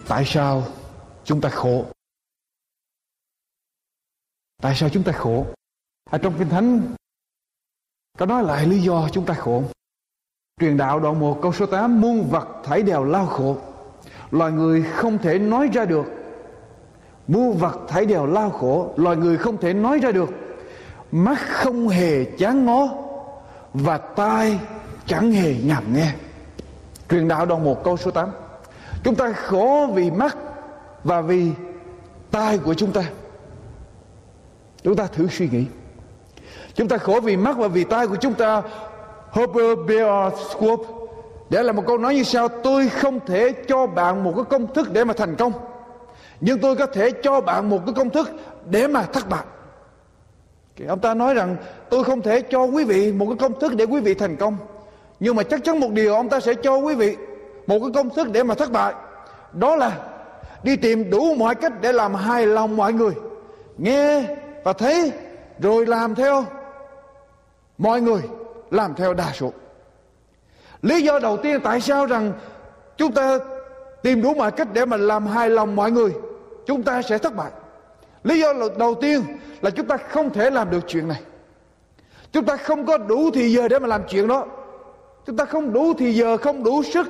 Tại 0.08 0.24
sao 0.26 0.68
chúng 1.24 1.42
ta 1.42 1.50
khổ? 1.50 1.86
Tại 4.62 4.76
sao 4.76 4.90
chúng 4.90 5.04
ta 5.04 5.12
khổ? 5.12 5.46
Ở 6.12 6.18
trong 6.18 6.36
Kinh 6.40 6.50
Thánh 6.50 6.96
có 8.18 8.26
nói 8.26 8.44
lại 8.44 8.66
lý 8.66 8.80
do 8.80 9.10
chúng 9.14 9.26
ta 9.26 9.34
khổ. 9.34 9.73
Truyền 10.60 10.78
đạo 10.78 11.00
đoạn 11.00 11.20
1 11.20 11.42
câu 11.42 11.54
số 11.54 11.66
8 11.66 12.02
Muôn 12.02 12.30
vật 12.30 12.48
thảy 12.64 12.82
đều 12.82 13.04
lao 13.04 13.26
khổ. 13.26 13.58
Loài 14.32 14.52
người 14.52 14.84
không 14.84 15.18
thể 15.18 15.40
nói 15.40 15.70
ra 15.74 15.86
được. 15.86 16.06
Muôn 17.28 17.58
vật 17.58 17.80
thảy 17.88 18.06
đều 18.06 18.26
lao 18.26 18.50
khổ, 18.50 18.94
Loài 18.96 19.18
người 19.18 19.38
không 19.38 19.58
thể 19.58 19.74
nói 19.74 20.00
ra 20.00 20.12
được. 20.12 20.30
Mắt 21.12 21.40
không 21.40 21.88
hề 21.88 22.26
chán 22.26 22.66
ngó 22.66 22.88
Và 23.74 23.98
tai 23.98 24.60
chẳng 25.06 25.32
hề 25.32 25.56
nhằm 25.64 25.84
nghe. 25.94 26.12
Truyền 27.10 27.28
đạo 27.28 27.46
đoạn 27.46 27.64
1 27.64 27.84
câu 27.84 27.98
số 27.98 28.12
8 28.12 28.30
Chúng 29.04 29.16
ta 29.16 29.32
khổ 29.32 29.88
vì 29.94 30.12
mắt 30.12 30.38
Và 31.04 31.22
vì 31.22 31.52
tai 32.32 32.58
của 32.58 32.74
chúng 32.74 32.92
ta. 32.92 33.04
Chúng 34.84 34.96
ta 34.96 35.08
thử 35.08 35.28
suy 35.28 35.50
nghĩ. 35.50 35.66
Chúng 36.76 36.88
ta 36.88 36.98
khổ 36.98 37.20
vì 37.24 37.38
mắt 37.38 37.58
và 37.58 37.68
vì 37.68 37.84
tai 37.84 38.08
của 38.08 38.16
chúng 38.16 38.34
ta 38.34 38.62
Herbert 39.34 39.80
Bear 39.88 40.34
Scope 40.50 40.84
để 41.50 41.64
là 41.64 41.72
một 41.72 41.84
câu 41.88 41.98
nói 41.98 42.16
như 42.16 42.24
sau, 42.24 42.48
tôi 42.48 42.90
không 42.90 43.20
thể 43.26 43.52
cho 43.68 43.88
bạn 43.88 44.24
một 44.24 44.34
cái 44.36 44.46
công 44.50 44.74
thức 44.74 44.94
để 44.94 45.04
mà 45.04 45.14
thành 45.14 45.36
công, 45.36 45.52
nhưng 46.42 46.60
tôi 46.60 46.76
có 46.76 46.86
thể 46.86 47.12
cho 47.12 47.42
bạn 47.42 47.70
một 47.70 47.80
cái 47.86 47.94
công 47.94 48.10
thức 48.10 48.32
để 48.70 48.88
mà 48.88 49.04
thất 49.04 49.30
bại. 49.30 49.44
Thì 50.76 50.86
ông 50.86 51.00
ta 51.00 51.14
nói 51.14 51.34
rằng, 51.34 51.56
tôi 51.90 52.04
không 52.04 52.22
thể 52.22 52.42
cho 52.42 52.64
quý 52.64 52.84
vị 52.84 53.12
một 53.12 53.26
cái 53.26 53.38
công 53.40 53.60
thức 53.60 53.76
để 53.76 53.86
quý 53.86 54.02
vị 54.02 54.14
thành 54.14 54.36
công, 54.36 54.58
nhưng 55.20 55.36
mà 55.36 55.44
chắc 55.44 55.64
chắn 55.64 55.80
một 55.80 55.90
điều 55.92 56.14
ông 56.14 56.30
ta 56.30 56.40
sẽ 56.40 56.54
cho 56.54 56.76
quý 56.76 56.96
vị 56.96 57.16
một 57.68 57.80
cái 57.80 57.90
công 57.94 58.10
thức 58.10 58.28
để 58.32 58.44
mà 58.44 58.56
thất 58.56 58.72
bại. 58.72 58.94
Đó 59.54 59.76
là 59.76 59.98
đi 60.64 60.76
tìm 60.76 61.10
đủ 61.10 61.36
mọi 61.36 61.56
cách 61.56 61.74
để 61.82 61.94
làm 61.94 62.16
hài 62.16 62.48
lòng 62.48 62.78
mọi 62.78 62.94
người. 62.94 63.14
Nghe 63.78 64.24
và 64.64 64.74
thấy, 64.74 65.12
rồi 65.60 65.86
làm 65.86 66.16
theo. 66.16 66.46
Mọi 67.78 68.02
người 68.02 68.22
làm 68.74 68.96
theo 68.96 69.14
đa 69.14 69.32
số. 69.34 69.54
Lý 70.82 71.02
do 71.02 71.20
đầu 71.20 71.38
tiên 71.38 71.60
tại 71.64 71.82
sao 71.82 72.06
rằng 72.06 72.34
chúng 72.98 73.12
ta 73.12 73.38
tìm 74.04 74.22
đủ 74.22 74.34
mọi 74.34 74.52
cách 74.52 74.68
để 74.74 74.86
mà 74.86 74.98
làm 74.98 75.28
hài 75.28 75.50
lòng 75.50 75.76
mọi 75.76 75.92
người, 75.92 76.14
chúng 76.66 76.84
ta 76.84 77.02
sẽ 77.02 77.18
thất 77.18 77.36
bại. 77.36 77.52
Lý 78.24 78.40
do 78.40 78.54
đầu 78.78 78.96
tiên 78.96 79.22
là 79.62 79.70
chúng 79.70 79.88
ta 79.88 79.98
không 79.98 80.30
thể 80.30 80.50
làm 80.50 80.70
được 80.70 80.80
chuyện 80.88 81.08
này. 81.08 81.22
Chúng 82.32 82.46
ta 82.46 82.58
không 82.58 82.86
có 82.86 82.98
đủ 82.98 83.32
thì 83.34 83.52
giờ 83.52 83.68
để 83.68 83.80
mà 83.80 83.88
làm 83.88 84.02
chuyện 84.10 84.28
đó. 84.28 84.46
Chúng 85.26 85.38
ta 85.38 85.46
không 85.46 85.74
đủ 85.74 85.94
thì 85.98 86.14
giờ 86.14 86.38
không 86.38 86.64
đủ 86.64 86.84
sức 86.84 87.08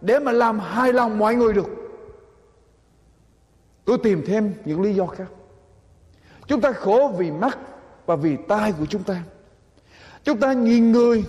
để 0.00 0.18
mà 0.18 0.32
làm 0.32 0.58
hài 0.58 0.92
lòng 0.92 1.18
mọi 1.18 1.34
người 1.34 1.52
được. 1.52 1.66
Tôi 3.84 3.98
tìm 3.98 4.24
thêm 4.26 4.54
những 4.64 4.82
lý 4.82 4.94
do 4.94 5.06
khác. 5.06 5.26
Chúng 6.46 6.60
ta 6.60 6.72
khổ 6.72 7.12
vì 7.18 7.30
mắt 7.30 7.58
và 8.06 8.16
vì 8.16 8.36
tai 8.48 8.72
của 8.78 8.86
chúng 8.86 9.02
ta 9.02 9.22
chúng 10.26 10.40
ta 10.40 10.52
nhìn 10.52 10.92
người, 10.92 11.24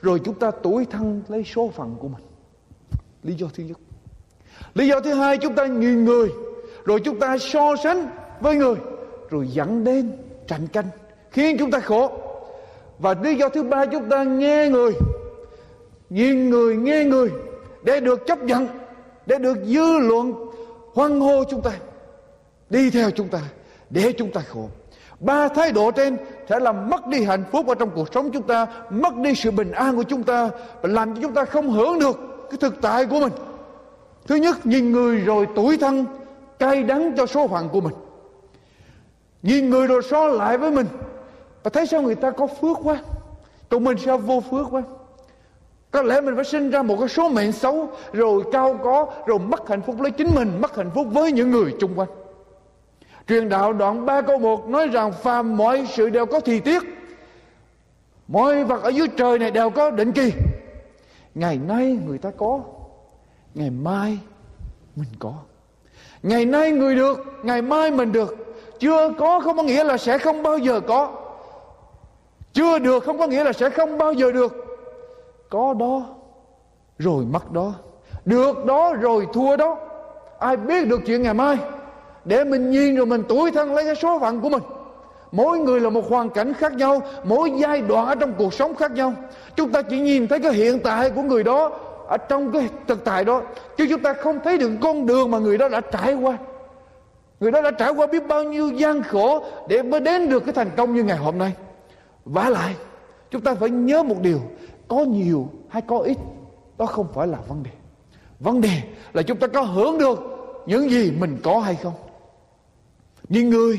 rồi 0.00 0.20
chúng 0.24 0.34
ta 0.34 0.50
tuổi 0.50 0.86
thân 0.90 1.22
lấy 1.28 1.44
số 1.44 1.70
phận 1.74 1.96
của 2.00 2.08
mình. 2.08 2.22
Lý 3.22 3.34
do 3.34 3.46
thứ 3.54 3.64
nhất. 3.64 3.78
Lý 4.74 4.88
do 4.88 5.00
thứ 5.00 5.12
hai, 5.12 5.38
chúng 5.38 5.54
ta 5.54 5.66
nhìn 5.66 6.04
người, 6.04 6.28
rồi 6.84 7.00
chúng 7.04 7.20
ta 7.20 7.38
so 7.38 7.76
sánh 7.84 8.10
với 8.40 8.56
người, 8.56 8.74
rồi 9.30 9.48
dẫn 9.48 9.84
đến 9.84 10.12
tranh 10.46 10.66
canh, 10.66 10.84
khiến 11.30 11.56
chúng 11.58 11.70
ta 11.70 11.80
khổ. 11.80 12.10
Và 12.98 13.14
lý 13.22 13.34
do 13.34 13.48
thứ 13.48 13.62
ba, 13.62 13.86
chúng 13.86 14.08
ta 14.08 14.24
nghe 14.24 14.68
người, 14.68 14.92
nhìn 16.10 16.50
người, 16.50 16.76
nghe 16.76 17.04
người 17.04 17.30
để 17.82 18.00
được 18.00 18.26
chấp 18.26 18.42
nhận, 18.42 18.68
để 19.26 19.38
được 19.38 19.58
dư 19.64 19.98
luận 19.98 20.32
hoan 20.94 21.20
hô 21.20 21.44
chúng 21.50 21.62
ta, 21.62 21.72
đi 22.70 22.90
theo 22.90 23.10
chúng 23.10 23.28
ta 23.28 23.40
để 23.90 24.12
chúng 24.18 24.32
ta 24.32 24.40
khổ. 24.40 24.68
Ba 25.20 25.48
thái 25.48 25.72
độ 25.72 25.90
trên 25.90 26.16
sẽ 26.48 26.60
làm 26.60 26.90
mất 26.90 27.06
đi 27.06 27.24
hạnh 27.24 27.44
phúc 27.52 27.66
ở 27.68 27.74
trong 27.74 27.90
cuộc 27.94 28.08
sống 28.14 28.30
chúng 28.30 28.42
ta, 28.42 28.66
mất 28.90 29.16
đi 29.16 29.34
sự 29.34 29.50
bình 29.50 29.72
an 29.72 29.96
của 29.96 30.02
chúng 30.02 30.22
ta, 30.22 30.50
và 30.82 30.88
làm 30.88 31.14
cho 31.14 31.22
chúng 31.22 31.34
ta 31.34 31.44
không 31.44 31.70
hưởng 31.70 31.98
được 31.98 32.18
cái 32.50 32.58
thực 32.60 32.80
tại 32.82 33.06
của 33.06 33.20
mình. 33.20 33.32
Thứ 34.26 34.34
nhất, 34.34 34.66
nhìn 34.66 34.92
người 34.92 35.16
rồi 35.16 35.46
tuổi 35.56 35.76
thân 35.76 36.04
cay 36.58 36.82
đắng 36.82 37.12
cho 37.16 37.26
số 37.26 37.48
phận 37.48 37.68
của 37.68 37.80
mình. 37.80 37.94
Nhìn 39.42 39.70
người 39.70 39.86
rồi 39.86 40.02
so 40.10 40.28
lại 40.28 40.58
với 40.58 40.70
mình. 40.70 40.86
Và 41.62 41.70
thấy 41.70 41.86
sao 41.86 42.02
người 42.02 42.14
ta 42.14 42.30
có 42.30 42.46
phước 42.46 42.76
quá? 42.84 42.98
Còn 43.68 43.84
mình 43.84 43.98
sao 43.98 44.18
vô 44.18 44.42
phước 44.50 44.66
quá? 44.70 44.82
Có 45.90 46.02
lẽ 46.02 46.20
mình 46.20 46.34
phải 46.36 46.44
sinh 46.44 46.70
ra 46.70 46.82
một 46.82 46.96
cái 46.98 47.08
số 47.08 47.28
mệnh 47.28 47.52
xấu, 47.52 47.88
rồi 48.12 48.42
cao 48.52 48.80
có, 48.82 49.06
rồi 49.26 49.38
mất 49.38 49.68
hạnh 49.68 49.82
phúc 49.82 50.00
lấy 50.00 50.10
chính 50.10 50.34
mình, 50.34 50.58
mất 50.60 50.76
hạnh 50.76 50.90
phúc 50.94 51.06
với 51.10 51.32
những 51.32 51.50
người 51.50 51.74
chung 51.80 51.98
quanh 51.98 52.08
truyền 53.28 53.48
đạo 53.48 53.72
đoạn 53.72 54.06
3 54.06 54.20
câu 54.22 54.38
1 54.38 54.68
nói 54.68 54.88
rằng 54.88 55.12
phàm 55.12 55.56
mọi 55.56 55.86
sự 55.86 56.10
đều 56.10 56.26
có 56.26 56.40
thì 56.40 56.60
tiết 56.60 56.82
mọi 58.28 58.64
vật 58.64 58.82
ở 58.82 58.88
dưới 58.88 59.08
trời 59.16 59.38
này 59.38 59.50
đều 59.50 59.70
có 59.70 59.90
định 59.90 60.12
kỳ. 60.12 60.32
Ngày 61.34 61.58
nay 61.58 61.98
người 62.06 62.18
ta 62.18 62.30
có, 62.36 62.60
ngày 63.54 63.70
mai 63.70 64.18
mình 64.96 65.08
có. 65.18 65.32
Ngày 66.22 66.44
nay 66.44 66.72
người 66.72 66.96
được, 66.96 67.18
ngày 67.42 67.62
mai 67.62 67.90
mình 67.90 68.12
được. 68.12 68.36
Chưa 68.78 69.12
có 69.18 69.40
không 69.40 69.56
có 69.56 69.62
nghĩa 69.62 69.84
là 69.84 69.96
sẽ 69.96 70.18
không 70.18 70.42
bao 70.42 70.58
giờ 70.58 70.80
có. 70.80 71.10
Chưa 72.52 72.78
được 72.78 73.04
không 73.04 73.18
có 73.18 73.26
nghĩa 73.26 73.44
là 73.44 73.52
sẽ 73.52 73.70
không 73.70 73.98
bao 73.98 74.12
giờ 74.12 74.32
được. 74.32 74.54
Có 75.50 75.74
đó, 75.74 76.02
rồi 76.98 77.24
mất 77.24 77.52
đó. 77.52 77.72
Được 78.24 78.64
đó, 78.64 78.94
rồi 78.94 79.26
thua 79.32 79.56
đó. 79.56 79.78
Ai 80.38 80.56
biết 80.56 80.88
được 80.88 81.00
chuyện 81.06 81.22
ngày 81.22 81.34
mai? 81.34 81.58
Để 82.28 82.44
mình 82.44 82.70
nhìn 82.70 82.96
rồi 82.96 83.06
mình 83.06 83.22
tuổi 83.28 83.50
thân 83.50 83.74
lấy 83.74 83.84
cái 83.84 83.94
số 83.94 84.18
phận 84.18 84.40
của 84.40 84.48
mình. 84.48 84.62
Mỗi 85.32 85.58
người 85.58 85.80
là 85.80 85.90
một 85.90 86.08
hoàn 86.08 86.30
cảnh 86.30 86.54
khác 86.54 86.72
nhau, 86.72 87.00
mỗi 87.24 87.52
giai 87.58 87.80
đoạn 87.80 88.06
ở 88.06 88.14
trong 88.14 88.32
cuộc 88.38 88.54
sống 88.54 88.74
khác 88.74 88.90
nhau. 88.90 89.12
Chúng 89.56 89.70
ta 89.70 89.82
chỉ 89.82 90.00
nhìn 90.00 90.28
thấy 90.28 90.40
cái 90.40 90.52
hiện 90.52 90.80
tại 90.80 91.10
của 91.10 91.22
người 91.22 91.44
đó 91.44 91.70
ở 92.08 92.16
trong 92.16 92.52
cái 92.52 92.68
thực 92.86 93.04
tại 93.04 93.24
đó, 93.24 93.42
chứ 93.76 93.86
chúng 93.90 94.02
ta 94.02 94.12
không 94.12 94.40
thấy 94.44 94.58
được 94.58 94.70
con 94.80 95.06
đường 95.06 95.30
mà 95.30 95.38
người 95.38 95.58
đó 95.58 95.68
đã 95.68 95.80
trải 95.80 96.14
qua. 96.14 96.38
Người 97.40 97.50
đó 97.50 97.60
đã 97.60 97.70
trải 97.70 97.90
qua 97.90 98.06
biết 98.06 98.28
bao 98.28 98.44
nhiêu 98.44 98.68
gian 98.68 99.02
khổ 99.02 99.44
để 99.68 99.82
mới 99.82 100.00
đến 100.00 100.28
được 100.28 100.44
cái 100.44 100.52
thành 100.52 100.70
công 100.76 100.94
như 100.94 101.02
ngày 101.02 101.16
hôm 101.16 101.38
nay. 101.38 101.52
Vả 102.24 102.48
lại, 102.48 102.74
chúng 103.30 103.40
ta 103.40 103.54
phải 103.54 103.70
nhớ 103.70 104.02
một 104.02 104.16
điều, 104.22 104.40
có 104.88 104.96
nhiều 104.96 105.48
hay 105.68 105.82
có 105.82 105.98
ít, 105.98 106.18
đó 106.78 106.86
không 106.86 107.06
phải 107.14 107.26
là 107.26 107.38
vấn 107.48 107.62
đề. 107.62 107.70
Vấn 108.40 108.60
đề 108.60 108.80
là 109.12 109.22
chúng 109.22 109.38
ta 109.38 109.46
có 109.46 109.60
hưởng 109.62 109.98
được 109.98 110.18
những 110.66 110.90
gì 110.90 111.12
mình 111.18 111.36
có 111.42 111.58
hay 111.58 111.76
không 111.82 111.92
nhìn 113.28 113.50
người, 113.50 113.78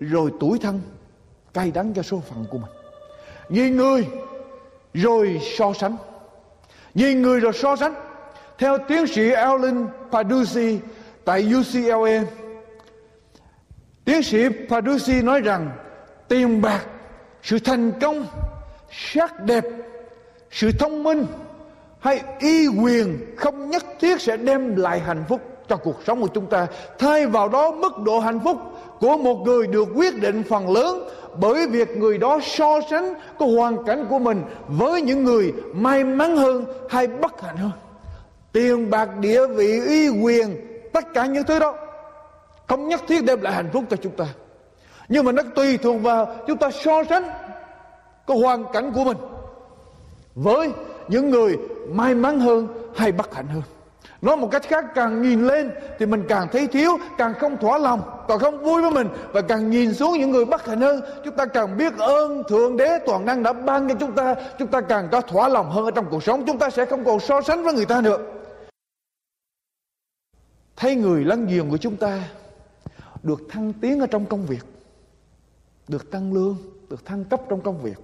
rồi 0.00 0.30
tuổi 0.40 0.58
thân, 0.58 0.80
cay 1.54 1.70
đắng 1.70 1.94
cho 1.94 2.02
số 2.02 2.22
phận 2.28 2.44
của 2.50 2.58
mình. 2.58 2.70
Nhìn 3.48 3.76
người, 3.76 4.06
rồi 4.94 5.40
so 5.58 5.72
sánh. 5.72 5.96
Nhìn 6.94 7.22
người 7.22 7.40
rồi 7.40 7.52
so 7.52 7.76
sánh, 7.76 7.94
theo 8.58 8.78
tiến 8.88 9.06
sĩ 9.06 9.30
Alan 9.30 9.88
Padusi 10.10 10.78
tại 11.24 11.54
UCLA 11.54 12.24
tiến 14.08 14.22
sĩ 14.22 14.48
Padusi 14.68 15.22
nói 15.22 15.40
rằng, 15.40 15.70
tiền 16.28 16.62
bạc, 16.62 16.84
sự 17.42 17.58
thành 17.58 17.92
công, 18.00 18.26
sắc 18.90 19.44
đẹp, 19.44 19.64
sự 20.50 20.70
thông 20.78 21.02
minh 21.02 21.26
hay 22.00 22.22
y 22.38 22.66
quyền 22.68 23.34
không 23.36 23.70
nhất 23.70 23.84
thiết 24.00 24.20
sẽ 24.20 24.36
đem 24.36 24.76
lại 24.76 25.00
hạnh 25.00 25.24
phúc 25.28 25.40
cho 25.68 25.76
cuộc 25.76 26.00
sống 26.06 26.20
của 26.20 26.28
chúng 26.28 26.46
ta. 26.46 26.66
Thay 26.98 27.26
vào 27.26 27.48
đó, 27.48 27.70
mức 27.70 27.92
độ 28.04 28.20
hạnh 28.20 28.40
phúc 28.44 28.58
của 29.00 29.16
một 29.16 29.36
người 29.44 29.66
được 29.66 29.88
quyết 29.94 30.20
định 30.20 30.42
phần 30.48 30.70
lớn 30.70 31.08
bởi 31.40 31.66
việc 31.66 31.96
người 31.96 32.18
đó 32.18 32.40
so 32.42 32.80
sánh 32.90 33.14
cái 33.38 33.52
hoàn 33.52 33.84
cảnh 33.84 34.06
của 34.10 34.18
mình 34.18 34.42
với 34.68 35.02
những 35.02 35.24
người 35.24 35.52
may 35.74 36.04
mắn 36.04 36.36
hơn 36.36 36.64
hay 36.90 37.06
bất 37.06 37.42
hạnh 37.42 37.56
hơn. 37.56 37.70
Tiền 38.52 38.90
bạc, 38.90 39.08
địa 39.20 39.46
vị, 39.46 39.80
uy 39.86 40.08
quyền, 40.08 40.56
tất 40.92 41.14
cả 41.14 41.26
những 41.26 41.44
thứ 41.44 41.58
đó 41.58 41.74
không 42.66 42.88
nhất 42.88 43.00
thiết 43.08 43.24
đem 43.24 43.40
lại 43.40 43.52
hạnh 43.52 43.70
phúc 43.72 43.84
cho 43.90 43.96
chúng 43.96 44.12
ta. 44.12 44.26
Nhưng 45.08 45.24
mà 45.24 45.32
nó 45.32 45.42
tùy 45.54 45.78
thuộc 45.78 46.02
vào 46.02 46.36
chúng 46.46 46.58
ta 46.58 46.70
so 46.70 47.04
sánh 47.04 47.22
cái 48.26 48.38
hoàn 48.38 48.64
cảnh 48.72 48.92
của 48.94 49.04
mình 49.04 49.16
với 50.34 50.70
những 51.08 51.30
người 51.30 51.58
may 51.88 52.14
mắn 52.14 52.40
hơn 52.40 52.68
hay 52.96 53.12
bất 53.12 53.34
hạnh 53.34 53.46
hơn. 53.46 53.62
Nói 54.22 54.36
một 54.36 54.48
cách 54.50 54.62
khác 54.62 54.84
càng 54.94 55.22
nhìn 55.22 55.46
lên 55.46 55.70
thì 55.98 56.06
mình 56.06 56.24
càng 56.28 56.48
thấy 56.52 56.66
thiếu, 56.66 56.98
càng 57.18 57.34
không 57.40 57.56
thỏa 57.56 57.78
lòng, 57.78 58.24
càng 58.28 58.38
không 58.38 58.62
vui 58.62 58.82
với 58.82 58.90
mình 58.90 59.08
và 59.32 59.40
càng 59.40 59.70
nhìn 59.70 59.94
xuống 59.94 60.18
những 60.18 60.30
người 60.30 60.44
bất 60.44 60.66
hạnh 60.66 60.80
hơn, 60.80 61.00
chúng 61.24 61.36
ta 61.36 61.46
càng 61.46 61.76
biết 61.76 61.98
ơn 61.98 62.42
Thượng 62.48 62.76
Đế 62.76 62.98
toàn 63.06 63.24
năng 63.24 63.42
đã 63.42 63.52
ban 63.52 63.88
cho 63.88 63.94
chúng 64.00 64.12
ta, 64.12 64.34
chúng 64.58 64.68
ta 64.68 64.80
càng 64.80 65.08
có 65.12 65.20
thỏa 65.20 65.48
lòng 65.48 65.70
hơn 65.70 65.84
ở 65.84 65.90
trong 65.90 66.06
cuộc 66.10 66.22
sống, 66.22 66.44
chúng 66.46 66.58
ta 66.58 66.70
sẽ 66.70 66.84
không 66.84 67.04
còn 67.04 67.20
so 67.20 67.40
sánh 67.40 67.62
với 67.64 67.74
người 67.74 67.86
ta 67.86 68.00
nữa. 68.00 68.18
Thấy 70.76 70.94
người 70.94 71.24
láng 71.24 71.46
giềng 71.46 71.70
của 71.70 71.76
chúng 71.76 71.96
ta 71.96 72.20
được 73.22 73.40
thăng 73.48 73.72
tiến 73.72 74.00
ở 74.00 74.06
trong 74.06 74.26
công 74.26 74.46
việc, 74.46 74.64
được 75.88 76.10
tăng 76.10 76.32
lương, 76.32 76.56
được 76.90 77.06
thăng 77.06 77.24
cấp 77.24 77.40
trong 77.48 77.60
công 77.60 77.82
việc. 77.82 77.96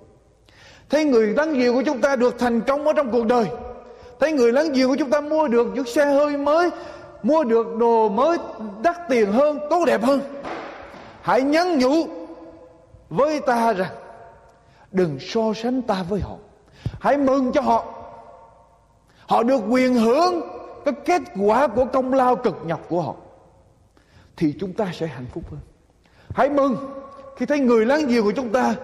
Thấy 0.90 1.04
người 1.04 1.26
láng 1.26 1.54
giềng 1.54 1.74
của 1.74 1.82
chúng 1.86 2.00
ta 2.00 2.16
được 2.16 2.38
thành 2.38 2.60
công 2.60 2.86
ở 2.86 2.92
trong 2.96 3.12
cuộc 3.12 3.26
đời, 3.26 3.46
thấy 4.20 4.32
người 4.32 4.52
láng 4.52 4.72
giềng 4.72 4.88
của 4.88 4.96
chúng 4.98 5.10
ta 5.10 5.20
mua 5.20 5.48
được 5.48 5.66
những 5.74 5.86
xe 5.86 6.06
hơi 6.06 6.36
mới, 6.36 6.70
mua 7.22 7.44
được 7.44 7.76
đồ 7.76 8.08
mới 8.08 8.38
đắt 8.82 8.96
tiền 9.08 9.32
hơn, 9.32 9.58
tốt 9.70 9.84
đẹp 9.86 10.02
hơn. 10.02 10.20
Hãy 11.22 11.42
nhắn 11.42 11.78
nhủ 11.78 12.06
với 13.08 13.40
ta 13.40 13.72
rằng, 13.72 13.92
đừng 14.92 15.18
so 15.20 15.52
sánh 15.62 15.82
ta 15.82 16.02
với 16.08 16.20
họ. 16.20 16.36
Hãy 17.00 17.16
mừng 17.16 17.52
cho 17.52 17.60
họ. 17.60 17.84
Họ 19.26 19.42
được 19.42 19.60
quyền 19.68 19.94
hưởng 19.94 20.40
cái 20.84 20.94
kết 21.04 21.22
quả 21.40 21.66
của 21.66 21.84
công 21.84 22.14
lao 22.14 22.36
cực 22.36 22.56
nhọc 22.64 22.80
của 22.88 23.00
họ, 23.00 23.14
thì 24.36 24.54
chúng 24.60 24.72
ta 24.72 24.86
sẽ 24.92 25.06
hạnh 25.06 25.26
phúc 25.34 25.44
hơn. 25.50 25.60
Hãy 26.34 26.50
mừng 26.50 26.76
khi 27.36 27.46
thấy 27.46 27.58
người 27.58 27.86
láng 27.86 28.06
giềng 28.06 28.24
của 28.24 28.32
chúng 28.36 28.52
ta 28.52 28.74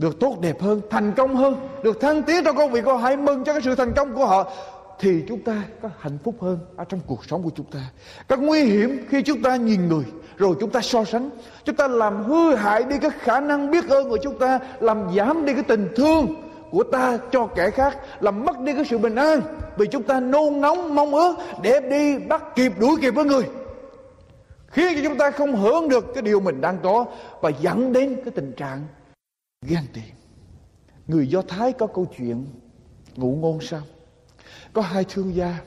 được 0.00 0.20
tốt 0.20 0.36
đẹp 0.40 0.60
hơn, 0.60 0.80
thành 0.90 1.12
công 1.16 1.36
hơn, 1.36 1.56
được 1.82 2.00
thăng 2.00 2.22
tiến 2.22 2.44
trong 2.44 2.56
công 2.56 2.70
việc 2.70 2.84
của 2.84 2.92
họ. 2.92 2.98
Hãy 2.98 3.16
mừng 3.16 3.44
cho 3.44 3.52
cái 3.52 3.62
sự 3.62 3.74
thành 3.74 3.92
công 3.96 4.14
của 4.14 4.26
họ. 4.26 4.52
Thì 4.98 5.24
chúng 5.28 5.42
ta 5.42 5.62
có 5.82 5.88
hạnh 5.98 6.18
phúc 6.24 6.34
hơn 6.40 6.58
ở 6.76 6.84
trong 6.84 7.00
cuộc 7.06 7.24
sống 7.24 7.42
của 7.42 7.50
chúng 7.54 7.66
ta. 7.66 7.80
Các 8.28 8.38
nguy 8.38 8.62
hiểm 8.62 9.06
khi 9.08 9.22
chúng 9.22 9.42
ta 9.42 9.56
nhìn 9.56 9.88
người, 9.88 10.04
rồi 10.36 10.54
chúng 10.60 10.70
ta 10.70 10.80
so 10.80 11.04
sánh. 11.04 11.30
Chúng 11.64 11.76
ta 11.76 11.88
làm 11.88 12.24
hư 12.24 12.54
hại 12.54 12.84
đi 12.84 12.98
cái 12.98 13.10
khả 13.18 13.40
năng 13.40 13.70
biết 13.70 13.88
ơn 13.88 14.10
của 14.10 14.18
chúng 14.22 14.38
ta, 14.38 14.58
làm 14.80 15.06
giảm 15.16 15.44
đi 15.44 15.54
cái 15.54 15.62
tình 15.62 15.88
thương 15.96 16.26
của 16.70 16.82
ta 16.82 17.18
cho 17.32 17.46
kẻ 17.46 17.70
khác, 17.70 17.98
làm 18.20 18.44
mất 18.44 18.60
đi 18.60 18.72
cái 18.74 18.84
sự 18.84 18.98
bình 18.98 19.14
an. 19.14 19.40
Vì 19.76 19.86
chúng 19.86 20.02
ta 20.02 20.20
nôn 20.20 20.60
nóng, 20.60 20.94
mong 20.94 21.14
ước 21.14 21.36
để 21.62 21.80
đi, 21.80 22.18
bắt 22.18 22.42
kịp, 22.54 22.72
đuổi 22.78 22.96
kịp 23.00 23.10
với 23.10 23.24
người. 23.24 23.44
Khiến 24.66 24.92
cho 24.96 25.08
chúng 25.08 25.18
ta 25.18 25.30
không 25.30 25.56
hưởng 25.56 25.88
được 25.88 26.14
cái 26.14 26.22
điều 26.22 26.40
mình 26.40 26.60
đang 26.60 26.78
có 26.82 27.04
và 27.40 27.50
dẫn 27.60 27.92
đến 27.92 28.16
cái 28.24 28.32
tình 28.36 28.52
trạng 28.56 28.84
ghen 29.66 29.86
tị. 29.92 30.00
Người 31.06 31.28
do 31.28 31.42
thái 31.42 31.72
có 31.72 31.86
câu 31.86 32.06
chuyện 32.16 32.46
ngụ 33.16 33.36
ngôn 33.36 33.60
sao? 33.60 33.80
Có 34.72 34.82
hai 34.82 35.04
thương 35.08 35.34
gia 35.34 35.58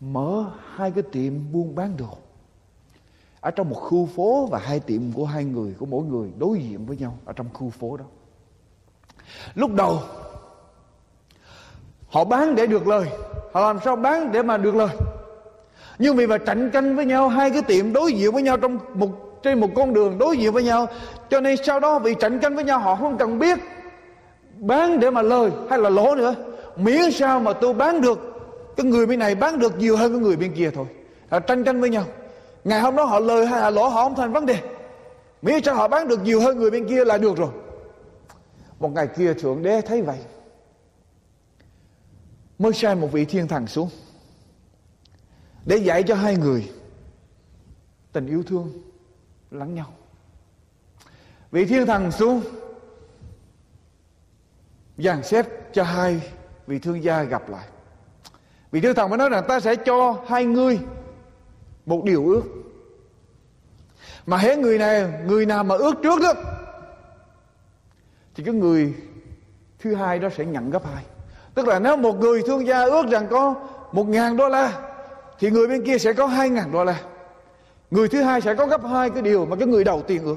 mở 0.00 0.50
hai 0.74 0.90
cái 0.90 1.02
tiệm 1.12 1.52
buôn 1.52 1.74
bán 1.74 1.96
đồ. 1.96 2.18
Ở 3.40 3.50
trong 3.50 3.70
một 3.70 3.76
khu 3.76 4.06
phố 4.06 4.46
và 4.46 4.58
hai 4.58 4.80
tiệm 4.80 5.12
của 5.12 5.24
hai 5.24 5.44
người, 5.44 5.74
của 5.78 5.86
mỗi 5.86 6.04
người 6.04 6.30
đối 6.38 6.58
diện 6.58 6.86
với 6.86 6.96
nhau 6.96 7.18
ở 7.24 7.32
trong 7.32 7.46
khu 7.52 7.70
phố 7.70 7.96
đó. 7.96 8.04
Lúc 9.54 9.74
đầu, 9.74 10.00
họ 12.08 12.24
bán 12.24 12.54
để 12.54 12.66
được 12.66 12.86
lời. 12.86 13.08
Họ 13.52 13.60
làm 13.60 13.78
sao 13.84 13.96
bán 13.96 14.32
để 14.32 14.42
mà 14.42 14.56
được 14.56 14.74
lời? 14.74 14.96
Nhưng 15.98 16.16
vì 16.16 16.26
mà 16.26 16.38
cạnh 16.38 16.70
tranh 16.72 16.96
với 16.96 17.06
nhau, 17.06 17.28
hai 17.28 17.50
cái 17.50 17.62
tiệm 17.62 17.92
đối 17.92 18.12
diện 18.12 18.32
với 18.32 18.42
nhau 18.42 18.56
trong 18.56 18.78
một 18.94 19.27
trên 19.42 19.60
một 19.60 19.68
con 19.74 19.94
đường 19.94 20.18
đối 20.18 20.38
diện 20.38 20.52
với 20.52 20.64
nhau. 20.64 20.86
Cho 21.30 21.40
nên 21.40 21.56
sau 21.64 21.80
đó 21.80 21.98
vì 21.98 22.14
cạnh 22.14 22.38
tranh 22.42 22.54
với 22.54 22.64
nhau, 22.64 22.78
họ 22.78 22.96
không 22.96 23.18
cần 23.18 23.38
biết 23.38 23.58
bán 24.56 25.00
để 25.00 25.10
mà 25.10 25.22
lời 25.22 25.50
hay 25.70 25.78
là 25.78 25.90
lỗ 25.90 26.14
nữa. 26.14 26.34
Miễn 26.76 27.12
sao 27.12 27.40
mà 27.40 27.52
tôi 27.52 27.74
bán 27.74 28.00
được, 28.00 28.18
cái 28.76 28.86
người 28.86 29.06
bên 29.06 29.18
này 29.18 29.34
bán 29.34 29.58
được 29.58 29.78
nhiều 29.78 29.96
hơn 29.96 30.12
cái 30.12 30.20
người 30.20 30.36
bên 30.36 30.52
kia 30.54 30.70
thôi. 30.74 30.86
Họ 31.30 31.40
tranh 31.40 31.64
tranh 31.64 31.80
với 31.80 31.90
nhau. 31.90 32.04
Ngày 32.64 32.80
hôm 32.80 32.96
đó 32.96 33.04
họ 33.04 33.20
lời 33.20 33.46
hay 33.46 33.60
là 33.60 33.70
lỗ, 33.70 33.88
họ 33.88 34.04
không 34.04 34.14
thành 34.14 34.32
vấn 34.32 34.46
đề. 34.46 34.58
Miễn 35.42 35.62
sao 35.64 35.74
họ 35.74 35.88
bán 35.88 36.08
được 36.08 36.22
nhiều 36.22 36.40
hơn 36.40 36.58
người 36.58 36.70
bên 36.70 36.88
kia 36.88 37.04
là 37.04 37.18
được 37.18 37.36
rồi. 37.36 37.50
Một 38.78 38.92
ngày 38.92 39.06
kia 39.06 39.34
thượng 39.34 39.62
đế 39.62 39.80
thấy 39.80 40.02
vậy, 40.02 40.18
mới 42.58 42.72
sai 42.72 42.94
một 42.94 43.08
vị 43.12 43.24
thiên 43.24 43.48
thần 43.48 43.66
xuống 43.66 43.88
để 45.66 45.76
dạy 45.76 46.02
cho 46.02 46.14
hai 46.14 46.36
người 46.36 46.70
tình 48.12 48.26
yêu 48.26 48.42
thương 48.42 48.72
lẫn 49.50 49.74
nhau. 49.74 49.92
Vị 51.50 51.64
thiên 51.64 51.86
thần 51.86 52.10
xuống, 52.12 52.42
dàn 54.98 55.22
xếp 55.22 55.46
cho 55.72 55.82
hai 55.82 56.32
vị 56.66 56.78
thương 56.78 57.04
gia 57.04 57.22
gặp 57.22 57.50
lại. 57.50 57.68
Vị 58.70 58.80
thiên 58.80 58.94
thần 58.94 59.10
mới 59.10 59.18
nói 59.18 59.28
rằng, 59.28 59.44
ta 59.48 59.60
sẽ 59.60 59.76
cho 59.76 60.24
hai 60.28 60.44
người 60.44 60.78
một 61.86 62.04
điều 62.04 62.26
ước. 62.26 62.42
Mà 64.26 64.36
hễ 64.36 64.56
người 64.56 64.78
này, 64.78 65.12
người 65.24 65.46
nào 65.46 65.64
mà 65.64 65.74
ước 65.74 65.94
trước 66.02 66.20
đó, 66.22 66.32
thì 68.34 68.44
cái 68.44 68.54
người 68.54 68.94
thứ 69.78 69.94
hai 69.94 70.18
đó 70.18 70.28
sẽ 70.36 70.44
nhận 70.44 70.70
gấp 70.70 70.86
hai. 70.86 71.04
Tức 71.54 71.68
là 71.68 71.78
nếu 71.78 71.96
một 71.96 72.20
người 72.20 72.42
thương 72.46 72.66
gia 72.66 72.82
ước 72.82 73.06
rằng 73.10 73.28
có 73.30 73.54
một 73.92 74.08
ngàn 74.08 74.36
đô 74.36 74.48
la, 74.48 74.80
thì 75.38 75.50
người 75.50 75.68
bên 75.68 75.84
kia 75.84 75.98
sẽ 75.98 76.12
có 76.12 76.26
hai 76.26 76.50
ngàn 76.50 76.72
đô 76.72 76.84
la 76.84 77.00
người 77.90 78.08
thứ 78.08 78.22
hai 78.22 78.40
sẽ 78.40 78.54
có 78.54 78.66
gấp 78.66 78.84
hai 78.84 79.10
cái 79.10 79.22
điều 79.22 79.46
mà 79.46 79.56
cái 79.56 79.68
người 79.68 79.84
đầu 79.84 80.02
tiên 80.02 80.24
ước. 80.24 80.36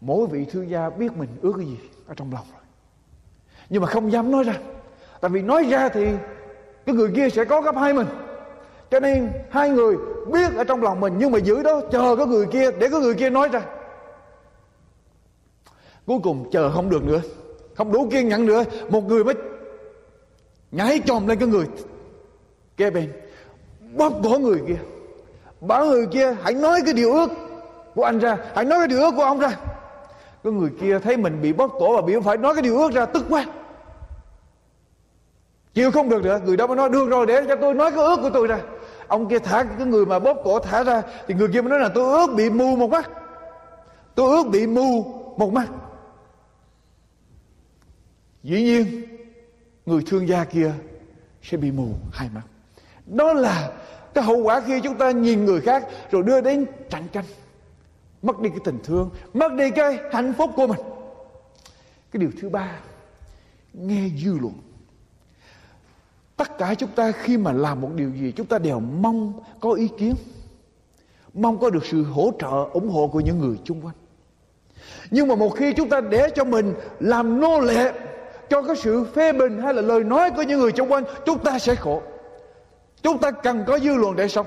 Mỗi 0.00 0.26
vị 0.26 0.46
thương 0.50 0.70
gia 0.70 0.90
biết 0.90 1.12
mình 1.16 1.28
ước 1.42 1.52
cái 1.56 1.66
gì 1.66 1.78
ở 2.06 2.14
trong 2.14 2.32
lòng 2.32 2.46
rồi. 2.52 2.62
Nhưng 3.68 3.82
mà 3.82 3.88
không 3.88 4.12
dám 4.12 4.30
nói 4.30 4.44
ra. 4.44 4.54
Tại 5.20 5.30
vì 5.30 5.42
nói 5.42 5.64
ra 5.70 5.88
thì 5.88 6.06
cái 6.86 6.94
người 6.94 7.12
kia 7.16 7.28
sẽ 7.30 7.44
có 7.44 7.60
gấp 7.60 7.76
hai 7.76 7.94
mình. 7.94 8.06
Cho 8.90 9.00
nên 9.00 9.30
hai 9.50 9.70
người 9.70 9.96
biết 10.32 10.54
ở 10.56 10.64
trong 10.64 10.82
lòng 10.82 11.00
mình, 11.00 11.14
nhưng 11.18 11.30
mà 11.30 11.38
giữ 11.38 11.62
đó, 11.62 11.80
chờ 11.92 12.16
cái 12.16 12.26
người 12.26 12.46
kia, 12.46 12.70
để 12.70 12.88
cái 12.88 13.00
người 13.00 13.14
kia 13.14 13.30
nói 13.30 13.48
ra. 13.48 13.62
Cuối 16.06 16.18
cùng 16.22 16.50
chờ 16.50 16.70
không 16.70 16.90
được 16.90 17.04
nữa. 17.04 17.20
Không 17.74 17.92
đủ 17.92 18.08
kiên 18.10 18.28
nhẫn 18.28 18.46
nữa. 18.46 18.64
Một 18.88 19.04
người 19.04 19.24
mới 19.24 19.34
nhảy 20.70 21.00
chồm 21.06 21.26
lên 21.26 21.38
cái 21.38 21.48
người 21.48 21.66
kế 22.76 22.90
bên, 22.90 23.12
bóp 23.96 24.12
cổ 24.22 24.38
người 24.38 24.62
kia 24.68 24.78
bảo 25.62 25.86
người 25.86 26.06
kia, 26.06 26.34
hãy 26.42 26.54
nói 26.54 26.80
cái 26.84 26.94
điều 26.94 27.12
ước 27.12 27.30
của 27.94 28.04
anh 28.04 28.18
ra. 28.18 28.36
Hãy 28.54 28.64
nói 28.64 28.78
cái 28.78 28.88
điều 28.88 29.00
ước 29.00 29.12
của 29.16 29.22
ông 29.22 29.38
ra. 29.38 29.56
Cái 30.44 30.52
người 30.52 30.70
kia 30.80 30.98
thấy 30.98 31.16
mình 31.16 31.42
bị 31.42 31.52
bóc 31.52 31.72
cổ 31.78 31.96
và 31.96 32.02
bị 32.02 32.14
phải 32.24 32.36
nói 32.36 32.54
cái 32.54 32.62
điều 32.62 32.78
ước 32.78 32.92
ra, 32.92 33.06
tức 33.06 33.24
quá. 33.28 33.44
Chịu 35.74 35.90
không 35.90 36.08
được 36.08 36.22
nữa. 36.22 36.40
Người 36.44 36.56
đó 36.56 36.66
mới 36.66 36.76
nói, 36.76 36.88
được 36.88 37.08
rồi, 37.08 37.26
để 37.26 37.44
cho 37.48 37.56
tôi 37.56 37.74
nói 37.74 37.90
cái 37.90 38.04
ước 38.04 38.16
của 38.22 38.30
tôi 38.30 38.46
ra. 38.46 38.58
Ông 39.06 39.28
kia 39.28 39.38
thả 39.38 39.64
cái 39.78 39.86
người 39.86 40.06
mà 40.06 40.18
bóp 40.18 40.36
cổ 40.44 40.58
thả 40.58 40.84
ra, 40.84 41.02
thì 41.26 41.34
người 41.34 41.48
kia 41.52 41.60
mới 41.60 41.70
nói 41.70 41.80
là, 41.80 41.88
tôi 41.94 42.18
ước 42.18 42.34
bị 42.34 42.50
mù 42.50 42.76
một 42.76 42.90
mắt. 42.90 43.10
Tôi 44.14 44.36
ước 44.36 44.50
bị 44.50 44.66
mù 44.66 45.02
một 45.36 45.52
mắt. 45.52 45.68
Dĩ 48.42 48.62
nhiên, 48.62 49.02
người 49.86 50.02
thương 50.06 50.28
gia 50.28 50.44
kia 50.44 50.72
sẽ 51.42 51.56
bị 51.56 51.70
mù 51.70 51.88
hai 52.12 52.28
mắt. 52.34 52.42
Đó 53.06 53.32
là 53.32 53.70
cái 54.14 54.24
hậu 54.24 54.36
quả 54.36 54.60
khi 54.60 54.80
chúng 54.80 54.98
ta 54.98 55.10
nhìn 55.10 55.44
người 55.44 55.60
khác 55.60 55.86
rồi 56.10 56.22
đưa 56.22 56.40
đến 56.40 56.66
cạnh 56.90 57.08
tranh. 57.12 57.24
Mất 58.22 58.40
đi 58.40 58.48
cái 58.48 58.58
tình 58.64 58.78
thương, 58.84 59.10
mất 59.34 59.52
đi 59.52 59.70
cái 59.70 59.98
hạnh 60.12 60.32
phúc 60.38 60.50
của 60.56 60.66
mình. 60.66 60.80
Cái 62.12 62.20
điều 62.20 62.30
thứ 62.40 62.48
ba, 62.48 62.80
nghe 63.72 64.08
dư 64.24 64.38
luận. 64.38 64.54
Tất 66.36 66.58
cả 66.58 66.74
chúng 66.74 66.90
ta 66.90 67.12
khi 67.12 67.36
mà 67.36 67.52
làm 67.52 67.80
một 67.80 67.90
điều 67.94 68.10
gì, 68.10 68.32
chúng 68.32 68.46
ta 68.46 68.58
đều 68.58 68.80
mong 68.80 69.40
có 69.60 69.72
ý 69.72 69.88
kiến, 69.98 70.14
mong 71.34 71.58
có 71.58 71.70
được 71.70 71.84
sự 71.84 72.04
hỗ 72.04 72.32
trợ, 72.38 72.64
ủng 72.72 72.88
hộ 72.88 73.08
của 73.08 73.20
những 73.20 73.38
người 73.38 73.56
chung 73.64 73.80
quanh. 73.86 73.94
Nhưng 75.10 75.28
mà 75.28 75.34
một 75.34 75.48
khi 75.56 75.72
chúng 75.72 75.88
ta 75.88 76.00
để 76.00 76.28
cho 76.34 76.44
mình 76.44 76.74
làm 77.00 77.40
nô 77.40 77.60
lệ 77.60 77.92
cho 78.50 78.62
cái 78.62 78.76
sự 78.76 79.04
phê 79.14 79.32
bình 79.32 79.58
hay 79.58 79.74
là 79.74 79.82
lời 79.82 80.04
nói 80.04 80.30
của 80.30 80.42
những 80.42 80.60
người 80.60 80.72
xung 80.76 80.92
quanh, 80.92 81.04
chúng 81.26 81.38
ta 81.38 81.58
sẽ 81.58 81.74
khổ 81.74 82.02
chúng 83.02 83.18
ta 83.18 83.30
cần 83.30 83.64
có 83.66 83.78
dư 83.78 83.94
luận 83.94 84.16
để 84.16 84.28
sống. 84.28 84.46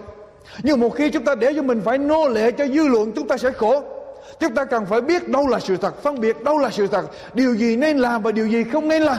Nhưng 0.64 0.80
một 0.80 0.90
khi 0.90 1.10
chúng 1.10 1.26
ta 1.26 1.36
để 1.36 1.54
cho 1.56 1.62
mình 1.62 1.82
phải 1.86 1.98
nô 1.98 2.28
lệ 2.28 2.52
cho 2.52 2.68
dư 2.68 2.88
luận, 2.88 3.12
chúng 3.16 3.28
ta 3.28 3.38
sẽ 3.38 3.52
khổ. 3.52 3.84
Chúng 4.40 4.56
ta 4.56 4.66
cần 4.66 4.86
phải 4.86 5.02
biết 5.02 5.30
đâu 5.30 5.48
là 5.48 5.60
sự 5.60 5.78
thật, 5.78 6.04
phân 6.04 6.20
biệt 6.20 6.44
đâu 6.44 6.58
là 6.58 6.70
sự 6.70 6.88
thật. 6.88 7.06
Điều 7.34 7.56
gì 7.56 7.78
nên 7.78 7.98
làm 7.98 8.22
và 8.24 8.32
điều 8.32 8.48
gì 8.48 8.64
không 8.64 8.88
nên 8.88 9.02
làm. 9.02 9.18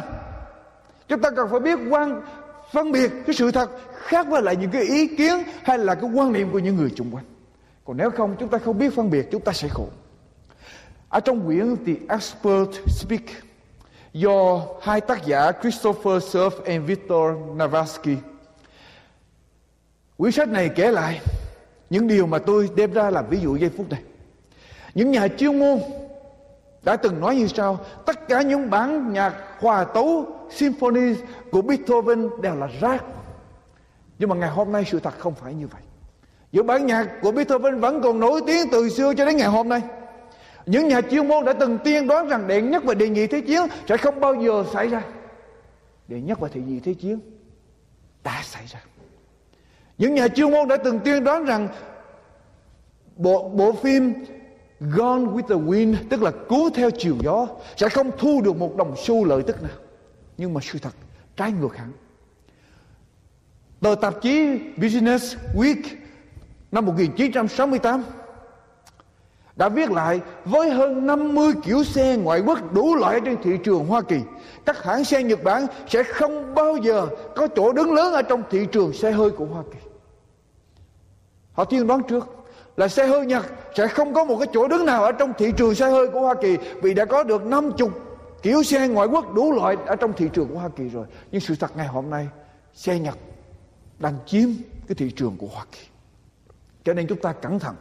Chúng 1.09 1.21
ta 1.21 1.31
cần 1.31 1.49
phải 1.51 1.61
biết 1.61 1.79
quan, 1.91 2.23
phân 2.73 2.93
biệt 2.93 3.11
cái 3.27 3.35
sự 3.35 3.51
thật 3.51 3.71
khác 3.95 4.27
với 4.29 4.43
lại 4.43 4.57
những 4.57 4.71
cái 4.71 4.83
ý 4.83 5.17
kiến 5.17 5.43
hay 5.63 5.79
là 5.79 5.95
cái 5.95 6.11
quan 6.15 6.33
niệm 6.33 6.51
của 6.53 6.59
những 6.59 6.77
người 6.77 6.91
xung 6.97 7.11
quanh. 7.11 7.25
Còn 7.85 7.97
nếu 7.97 8.11
không, 8.11 8.37
chúng 8.39 8.49
ta 8.49 8.59
không 8.59 8.79
biết 8.79 8.95
phân 8.95 9.11
biệt, 9.11 9.29
chúng 9.31 9.43
ta 9.43 9.53
sẽ 9.53 9.69
khổ. 9.69 9.87
Ở 11.09 11.21
trong 11.21 11.47
quyển 11.47 11.77
The 11.87 11.93
Expert 12.09 12.69
Speak, 12.87 13.23
do 14.13 14.61
hai 14.83 15.01
tác 15.01 15.27
giả 15.27 15.53
Christopher 15.61 16.37
Surf 16.37 16.51
and 16.65 16.87
Victor 16.87 17.37
Navasky 17.55 18.17
Quyển 20.19 20.33
sách 20.33 20.49
này 20.49 20.69
kể 20.69 20.91
lại 20.91 21.21
những 21.91 22.07
điều 22.07 22.27
mà 22.27 22.39
tôi 22.39 22.71
đem 22.77 22.93
ra 22.93 23.11
làm 23.11 23.29
ví 23.29 23.39
dụ 23.41 23.57
giây 23.57 23.71
phút 23.77 23.91
này. 23.91 24.03
Những 24.95 25.11
nhà 25.11 25.29
chuyên 25.29 25.59
môn 25.59 25.79
đã 26.83 26.97
từng 26.97 27.21
nói 27.21 27.37
như 27.37 27.47
sau, 27.47 27.79
tất 28.07 28.29
cả 28.29 28.43
những 28.43 28.71
bản 28.71 29.13
nhạc 29.13 29.35
hòa 29.61 29.85
tấu 29.85 30.27
symphony 30.51 31.15
của 31.51 31.63
Beethoven 31.63 32.29
đều 32.43 32.55
là 32.55 32.69
rác. 32.81 33.05
Nhưng 34.19 34.29
mà 34.29 34.37
ngày 34.37 34.51
hôm 34.51 34.73
nay 34.73 34.85
sự 34.87 35.01
thật 35.01 35.15
không 35.19 35.35
phải 35.35 35.55
như 35.55 35.67
vậy. 35.67 35.83
Những 36.53 36.67
bản 36.67 36.87
nhạc 36.87 37.09
của 37.23 37.33
Beethoven 37.33 37.81
vẫn 37.81 38.03
còn 38.03 38.21
nổi 38.21 38.41
tiếng 38.47 38.67
từ 38.73 38.89
xưa 38.89 39.15
cho 39.15 39.27
đến 39.27 39.37
ngày 39.37 39.49
hôm 39.49 39.69
nay. 39.69 39.83
Những 40.67 40.89
nhà 40.89 41.01
chuyên 41.01 41.29
môn 41.29 41.45
đã 41.45 41.53
từng 41.53 41.79
tiên 41.85 42.07
đoán 42.07 42.29
rằng 42.29 42.47
đệ 42.47 42.63
nhất 42.63 42.85
và 42.85 42.95
đệ 42.95 43.09
nhị 43.09 43.27
thế 43.27 43.41
chiến 43.41 43.63
sẽ 43.89 43.97
không 43.97 44.21
bao 44.21 44.35
giờ 44.35 44.65
xảy 44.73 44.89
ra. 44.89 45.03
Đệ 46.09 46.21
nhất 46.21 46.41
và 46.41 46.49
đệ 46.55 46.61
nhị 46.61 46.81
thế 46.81 46.95
chiến 46.95 47.21
đã 48.25 48.43
xảy 48.45 48.67
ra. 48.67 48.81
Những 49.99 50.15
nhà 50.15 50.29
chuyên 50.29 50.51
môn 50.51 50.69
đã 50.69 50.77
từng 50.77 51.01
tiên 51.01 51.25
đoán 51.25 51.45
rằng 51.45 51.69
bộ 53.17 53.49
bộ 53.49 53.73
phim 53.73 54.15
Gone 54.81 55.23
with 55.23 55.49
the 55.49 55.55
Wind, 55.55 55.95
tức 56.11 56.23
là 56.23 56.31
cuốn 56.49 56.73
theo 56.75 56.91
chiều 56.91 57.17
gió, 57.23 57.47
sẽ 57.77 57.89
không 57.89 58.11
thu 58.19 58.41
được 58.45 58.57
một 58.57 58.77
đồng 58.77 58.95
xu 58.97 59.25
lợi 59.25 59.43
tức 59.43 59.63
nào. 59.63 59.73
Nhưng 60.39 60.55
mà 60.55 60.61
sự 60.65 60.79
thật, 60.79 60.95
trái 61.37 61.53
ngược 61.53 61.77
hẳn. 61.77 61.93
Tờ 63.81 63.95
tạp 64.01 64.23
chí 64.23 64.59
Business 64.77 65.37
Week 65.55 65.83
năm 66.73 66.87
1968 66.87 68.05
đã 69.57 69.69
viết 69.69 69.91
lại, 69.91 70.21
với 70.45 70.71
hơn 70.71 71.07
50 71.07 71.53
kiểu 71.65 71.85
xe 71.85 72.17
ngoại 72.17 72.41
quốc 72.41 72.75
đủ 72.75 72.95
loại 72.95 73.21
trên 73.25 73.37
thị 73.43 73.59
trường 73.65 73.87
Hoa 73.87 74.03
Kỳ. 74.03 74.17
Các 74.67 74.85
hãng 74.85 75.05
xe 75.05 75.23
Nhật 75.23 75.45
Bản 75.45 75.67
sẽ 75.89 76.03
không 76.03 76.55
bao 76.55 76.77
giờ 76.77 77.07
có 77.37 77.49
chỗ 77.57 77.73
đứng 77.73 77.93
lớn 77.93 78.13
ở 78.13 78.23
trong 78.23 78.43
thị 78.51 78.67
trường 78.73 78.93
xe 78.93 79.11
hơi 79.11 79.31
của 79.31 79.45
Hoa 79.45 79.63
Kỳ. 79.73 79.86
Họ 81.57 81.65
tiên 81.65 81.87
đoán 81.87 82.03
trước 82.09 82.29
là 82.77 82.89
xe 82.89 83.07
hơi 83.07 83.27
Nhật 83.27 83.47
sẽ 83.77 83.89
không 83.89 84.15
có 84.15 84.25
một 84.25 84.37
cái 84.39 84.49
chỗ 84.53 84.69
đứng 84.69 84.87
nào 84.87 85.05
ở 85.05 85.13
trong 85.13 85.33
thị 85.39 85.53
trường 85.57 85.75
xe 85.75 85.91
hơi 85.91 86.07
của 86.07 86.21
Hoa 86.21 86.35
Kỳ 86.43 86.57
vì 86.83 86.95
đã 86.95 87.05
có 87.05 87.23
được 87.23 87.47
50 87.47 87.89
kiểu 88.43 88.63
xe 88.63 88.89
ngoại 88.89 89.09
quốc 89.09 89.35
đủ 89.35 89.53
loại 89.53 89.77
ở 89.87 89.97
trong 89.97 90.13
thị 90.13 90.29
trường 90.33 90.49
của 90.49 90.59
Hoa 90.59 90.69
Kỳ 90.69 90.89
rồi. 90.89 91.07
Nhưng 91.33 91.41
sự 91.41 91.55
thật 91.61 91.77
ngày 91.77 91.87
hôm 91.87 92.11
nay, 92.11 92.29
xe 92.75 92.99
Nhật 92.99 93.19
đang 93.99 94.15
chiếm 94.27 94.49
cái 94.89 94.95
thị 94.95 95.11
trường 95.11 95.37
của 95.37 95.47
Hoa 95.47 95.65
Kỳ. 95.73 95.81
Cho 96.85 96.95
nên 96.95 97.07
chúng 97.07 97.19
ta 97.19 97.33
cẩn 97.33 97.59
thận 97.59 97.75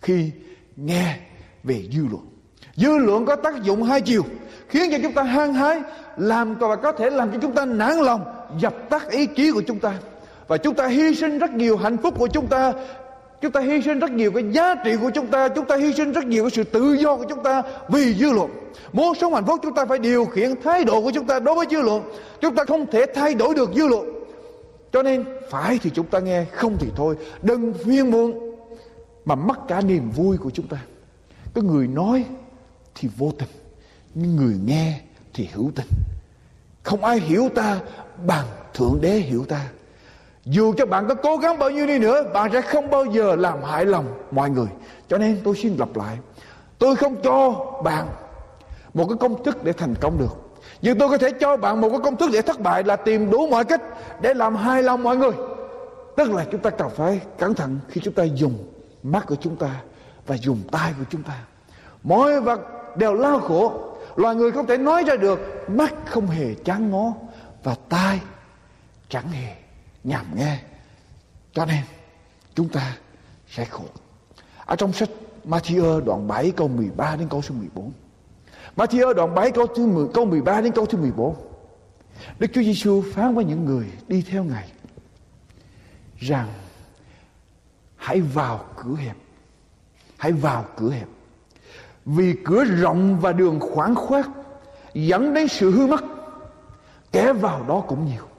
khi 0.00 0.30
nghe 0.76 1.18
về 1.64 1.84
dư 1.92 2.02
luận 2.10 2.32
dư 2.76 2.98
luận 2.98 3.26
có 3.26 3.36
tác 3.36 3.62
dụng 3.62 3.82
hai 3.82 4.00
chiều, 4.00 4.22
khiến 4.68 4.90
cho 4.90 4.98
chúng 5.02 5.12
ta 5.12 5.22
hăng 5.22 5.54
hái, 5.54 5.82
làm 6.16 6.54
và 6.54 6.76
có 6.76 6.92
thể 6.92 7.10
làm 7.10 7.32
cho 7.32 7.38
chúng 7.42 7.54
ta 7.54 7.64
nản 7.64 7.98
lòng, 7.98 8.24
dập 8.58 8.74
tắt 8.90 9.10
ý 9.10 9.26
chí 9.26 9.52
của 9.52 9.62
chúng 9.66 9.78
ta 9.78 9.94
và 10.48 10.56
chúng 10.56 10.74
ta 10.74 10.86
hy 10.86 11.14
sinh 11.14 11.38
rất 11.38 11.50
nhiều 11.50 11.76
hạnh 11.76 11.96
phúc 11.96 12.14
của 12.18 12.26
chúng 12.26 12.46
ta 12.46 12.72
Chúng 13.42 13.52
ta 13.52 13.60
hy 13.60 13.82
sinh 13.82 13.98
rất 13.98 14.10
nhiều 14.10 14.32
cái 14.32 14.44
giá 14.52 14.74
trị 14.84 14.96
của 14.96 15.10
chúng 15.10 15.26
ta 15.26 15.48
Chúng 15.48 15.66
ta 15.66 15.76
hy 15.76 15.92
sinh 15.92 16.12
rất 16.12 16.26
nhiều 16.26 16.44
cái 16.44 16.50
sự 16.50 16.64
tự 16.64 16.92
do 16.92 17.16
của 17.16 17.24
chúng 17.28 17.42
ta 17.42 17.62
Vì 17.88 18.14
dư 18.14 18.32
luận. 18.32 18.50
Muốn 18.92 19.14
sống 19.14 19.34
hạnh 19.34 19.46
phúc 19.46 19.60
chúng 19.62 19.74
ta 19.74 19.84
phải 19.84 19.98
điều 19.98 20.24
khiển 20.24 20.62
thái 20.62 20.84
độ 20.84 21.02
của 21.02 21.10
chúng 21.14 21.26
ta 21.26 21.40
đối 21.40 21.54
với 21.54 21.66
dư 21.70 21.80
luận. 21.80 22.02
Chúng 22.40 22.54
ta 22.54 22.64
không 22.64 22.86
thể 22.90 23.06
thay 23.14 23.34
đổi 23.34 23.54
được 23.54 23.70
dư 23.74 23.88
luận. 23.88 24.24
Cho 24.92 25.02
nên 25.02 25.24
phải 25.50 25.78
thì 25.82 25.90
chúng 25.90 26.06
ta 26.06 26.18
nghe, 26.18 26.44
Không 26.44 26.76
thì 26.80 26.88
thôi. 26.96 27.16
Đừng 27.42 27.74
phiên 27.84 28.10
muộn, 28.10 28.56
Mà 29.24 29.34
mất 29.34 29.68
cả 29.68 29.80
niềm 29.80 30.10
vui 30.10 30.36
của 30.36 30.50
chúng 30.50 30.66
ta. 30.66 30.78
Cái 31.54 31.64
người 31.64 31.86
nói 31.86 32.24
thì 32.94 33.08
vô 33.16 33.32
tình, 33.38 33.48
Nhưng 34.14 34.36
người 34.36 34.54
nghe 34.64 35.00
thì 35.34 35.48
hữu 35.52 35.70
tình. 35.74 35.86
Không 36.82 37.04
ai 37.04 37.20
hiểu 37.20 37.48
ta 37.54 37.80
bằng 38.26 38.46
Thượng 38.74 38.98
Đế 39.00 39.10
hiểu 39.10 39.44
ta 39.44 39.68
dù 40.44 40.74
cho 40.76 40.86
bạn 40.86 41.08
có 41.08 41.14
cố 41.14 41.36
gắng 41.36 41.58
bao 41.58 41.70
nhiêu 41.70 41.86
đi 41.86 41.98
nữa, 41.98 42.22
Bạn 42.34 42.52
sẽ 42.52 42.60
không 42.60 42.90
bao 42.90 43.04
giờ 43.04 43.36
làm 43.36 43.62
hại 43.62 43.86
lòng 43.86 44.04
mọi 44.30 44.50
người. 44.50 44.66
Cho 45.08 45.18
nên 45.18 45.40
tôi 45.44 45.56
xin 45.56 45.76
lặp 45.76 45.96
lại. 45.96 46.18
Tôi 46.78 46.96
không 46.96 47.16
cho 47.22 47.66
bạn 47.84 48.06
Một 48.94 49.06
cái 49.08 49.18
công 49.20 49.44
thức 49.44 49.64
để 49.64 49.72
thành 49.72 49.94
công 50.00 50.18
được. 50.18 50.54
Nhưng 50.82 50.98
tôi 50.98 51.08
có 51.08 51.18
thể 51.18 51.30
cho 51.40 51.56
bạn 51.56 51.80
một 51.80 51.88
cái 51.88 51.98
công 52.04 52.16
thức 52.16 52.30
để 52.32 52.42
thất 52.42 52.60
bại 52.60 52.84
Là 52.84 52.96
tìm 52.96 53.30
đủ 53.30 53.46
mọi 53.46 53.64
cách 53.64 53.82
để 54.20 54.34
làm 54.34 54.56
hài 54.56 54.82
lòng 54.82 55.02
mọi 55.02 55.16
người. 55.16 55.32
Tức 56.16 56.30
là 56.30 56.44
chúng 56.52 56.60
ta 56.60 56.70
cần 56.70 56.90
phải 56.96 57.20
cẩn 57.38 57.54
thận 57.54 57.78
Khi 57.88 58.00
chúng 58.04 58.14
ta 58.14 58.22
dùng 58.22 58.54
mắt 59.02 59.26
của 59.26 59.36
chúng 59.40 59.56
ta 59.56 59.80
Và 60.26 60.36
dùng 60.36 60.60
tay 60.70 60.92
của 60.98 61.04
chúng 61.10 61.22
ta. 61.22 61.38
Mọi 62.02 62.40
vật 62.40 62.60
đều 62.96 63.14
lao 63.14 63.40
khổ. 63.40 63.72
Loài 64.16 64.34
người 64.34 64.52
không 64.52 64.66
thể 64.66 64.78
nói 64.78 65.04
ra 65.06 65.16
được, 65.16 65.40
Mắt 65.68 65.94
không 66.06 66.26
hề 66.26 66.54
chán 66.64 66.90
ngó 66.90 67.12
Và 67.62 67.74
tai 67.88 68.20
chẳng 69.08 69.28
hề 69.28 69.61
nhảm 70.04 70.26
nghe. 70.36 70.58
Cho 71.52 71.66
nên 71.66 71.82
chúng 72.54 72.68
ta 72.68 72.96
sẽ 73.48 73.64
khổ. 73.64 73.84
Ở 74.64 74.76
trong 74.76 74.92
sách 74.92 75.08
Matthew 75.44 76.04
đoạn 76.04 76.28
7 76.28 76.50
câu 76.50 76.68
13 76.68 77.16
đến 77.16 77.28
câu 77.28 77.42
số 77.42 77.54
14 77.54 77.92
Matthew 78.76 79.14
đoạn 79.14 79.34
7 79.34 79.50
câu 79.50 79.66
thứ 79.66 79.86
10, 79.86 80.06
câu 80.14 80.24
13 80.24 80.60
đến 80.60 80.72
câu 80.72 80.86
thứ 80.86 80.98
14 80.98 81.36
Đức 82.38 82.48
Chúa 82.54 82.62
Giêsu 82.62 83.02
phán 83.12 83.34
với 83.34 83.44
những 83.44 83.64
người 83.64 83.86
đi 84.08 84.22
theo 84.22 84.44
Ngài 84.44 84.68
rằng 86.18 86.48
hãy 87.96 88.20
vào 88.20 88.64
cửa 88.76 88.94
hẹp. 88.96 89.16
Hãy 90.16 90.32
vào 90.32 90.64
cửa 90.76 90.90
hẹp. 90.90 91.08
Vì 92.04 92.34
cửa 92.44 92.64
rộng 92.64 93.20
và 93.20 93.32
đường 93.32 93.60
khoảng 93.60 93.94
khoát 93.94 94.26
dẫn 94.94 95.34
đến 95.34 95.48
sự 95.48 95.70
hư 95.70 95.86
mất 95.86 96.04
kẻ 97.12 97.32
vào 97.32 97.64
đó 97.68 97.84
cũng 97.88 98.06
nhiều. 98.06 98.31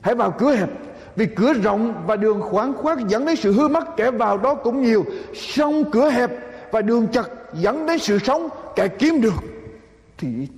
Hãy 0.00 0.14
vào 0.14 0.30
cửa 0.38 0.54
hẹp, 0.54 0.68
Vì 1.16 1.26
cửa 1.26 1.52
rộng 1.52 2.04
và 2.06 2.16
đường 2.16 2.40
khoáng 2.40 2.74
khoát 2.74 2.98
dẫn 3.08 3.26
đến 3.26 3.36
sự 3.36 3.52
hư 3.52 3.68
mất, 3.68 3.84
Kẻ 3.96 4.10
vào 4.10 4.38
đó 4.38 4.54
cũng 4.54 4.82
nhiều. 4.82 5.04
Song 5.34 5.90
cửa 5.90 6.10
hẹp 6.10 6.30
và 6.72 6.82
đường 6.82 7.06
chặt 7.08 7.28
dẫn 7.54 7.86
đến 7.86 7.98
sự 7.98 8.18
sống, 8.18 8.48
Kẻ 8.76 8.88
kiếm 8.88 9.20
được 9.20 9.34
Thì 10.18 10.48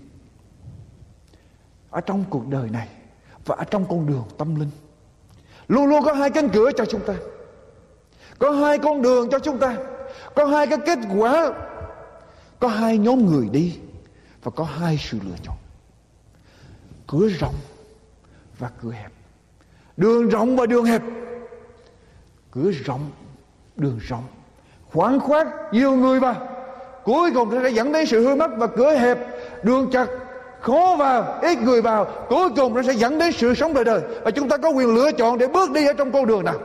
Ở 1.91 2.01
trong 2.01 2.25
cuộc 2.31 2.49
đời 2.49 2.71
này 2.71 2.89
Và 3.47 3.57
ở 3.59 3.65
trong 3.65 3.87
con 3.89 4.07
đường 4.07 4.25
tâm 4.39 4.55
linh, 4.55 4.71
Luôn 5.69 5.87
luôn 5.87 6.05
có 6.05 6.13
hai 6.13 6.31
cánh 6.31 6.49
cửa 6.49 6.71
cho 6.77 6.85
chúng 6.85 7.01
ta. 7.07 7.15
Có 8.39 8.51
hai 8.51 8.79
con 8.79 9.03
đường 9.03 9.29
cho 9.31 9.39
chúng 9.39 9.59
ta, 9.59 9.77
Có 10.35 10.45
hai 10.45 10.67
cái 10.67 10.79
kết 10.87 10.99
quả, 11.19 11.53
Có 12.61 12.69
hai 12.69 12.99
nhóm 12.99 13.27
người 13.27 13.49
đi 13.53 13.79
Và 14.43 14.51
có 14.51 14.65
hai 14.65 14.99
sự 15.01 15.19
lựa 15.23 15.37
chọn. 15.43 15.57
Cửa 17.07 17.29
rộng 17.29 17.55
và 18.59 18.71
cửa 18.83 18.91
hẹp 18.91 19.13
đường 19.97 20.29
rộng 20.29 20.57
và 20.57 20.67
đường 20.67 20.85
hẹp. 20.85 21.03
Cửa 22.51 22.71
rộng, 22.85 23.11
đường 23.77 23.99
rộng. 24.09 24.25
Khoảng 24.93 25.21
khoát 25.21 25.47
nhiều 25.73 25.93
người 25.93 26.21
vào. 26.21 26.49
Cuối 27.05 27.31
cùng 27.35 27.51
sẽ 27.63 27.71
dẫn 27.71 27.93
đến 27.93 28.07
sự 28.07 28.27
hư 28.27 28.35
mất 28.35 28.51
và 28.57 28.67
cửa 28.67 28.95
hẹp. 28.95 29.19
Đường 29.63 29.91
chặt, 29.93 30.07
khó 30.61 30.97
vào, 30.99 31.39
ít 31.43 31.59
người 31.63 31.83
vào. 31.83 32.05
Cuối 32.29 32.49
cùng 32.57 32.75
nó 32.75 32.83
sẽ 32.83 32.93
dẫn 32.93 33.19
đến 33.19 33.33
sự 33.33 33.55
sống 33.55 33.75
đời 33.75 33.85
đời. 33.85 34.01
Và 34.25 34.31
chúng 34.31 34.49
ta 34.49 34.57
có 34.57 34.71
quyền 34.71 34.95
lựa 34.95 35.13
chọn 35.13 35.39
để 35.39 35.47
bước 35.47 35.71
đi 35.73 35.87
ở 35.87 35.93
trong 35.93 36.13
con 36.13 36.27
đường 36.27 36.45
nào. 36.45 36.59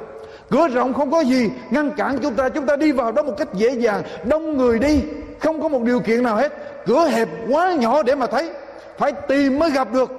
Cửa 0.49 0.67
rộng 0.67 0.93
không 0.93 1.11
có 1.11 1.21
gì 1.21 1.49
ngăn 1.69 1.91
cản 1.91 2.17
chúng 2.21 2.33
ta. 2.35 2.49
Chúng 2.49 2.65
ta 2.65 2.75
đi 2.75 2.91
vào 2.91 3.11
đó 3.11 3.23
một 3.23 3.33
cách 3.37 3.53
dễ 3.53 3.69
dàng, 3.69 4.03
đông 4.25 4.57
người 4.57 4.79
đi. 4.79 5.01
Không 5.39 5.61
có 5.61 5.67
một 5.67 5.81
điều 5.83 5.99
kiện 5.99 6.23
nào 6.23 6.35
hết. 6.35 6.53
Cửa 6.85 7.07
hẹp 7.07 7.29
quá 7.49 7.73
nhỏ 7.73 8.03
để 8.03 8.15
mà 8.15 8.27
thấy. 8.27 8.49
Phải 8.97 9.11
tìm 9.11 9.59
mới 9.59 9.71
gặp 9.71 9.93
được. 9.93 10.11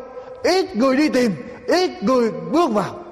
Ít 0.43 0.77
người 0.77 0.97
đi 0.97 1.09
tìm 1.09 1.33
ít 1.69 2.03
người 2.03 2.31
bước 2.31 2.71
vào. 2.71 3.05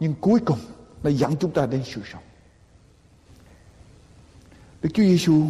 Nhưng 0.00 0.14
cuối 0.20 0.40
cùng 0.44 0.58
nó 1.02 1.10
dẫn 1.10 1.36
chúng 1.36 1.50
ta 1.50 1.66
đến 1.66 1.82
sự 1.84 2.00
sống. 2.12 2.22
Đức 4.82 4.88
Chúa 4.94 5.02
Giêsu 5.02 5.42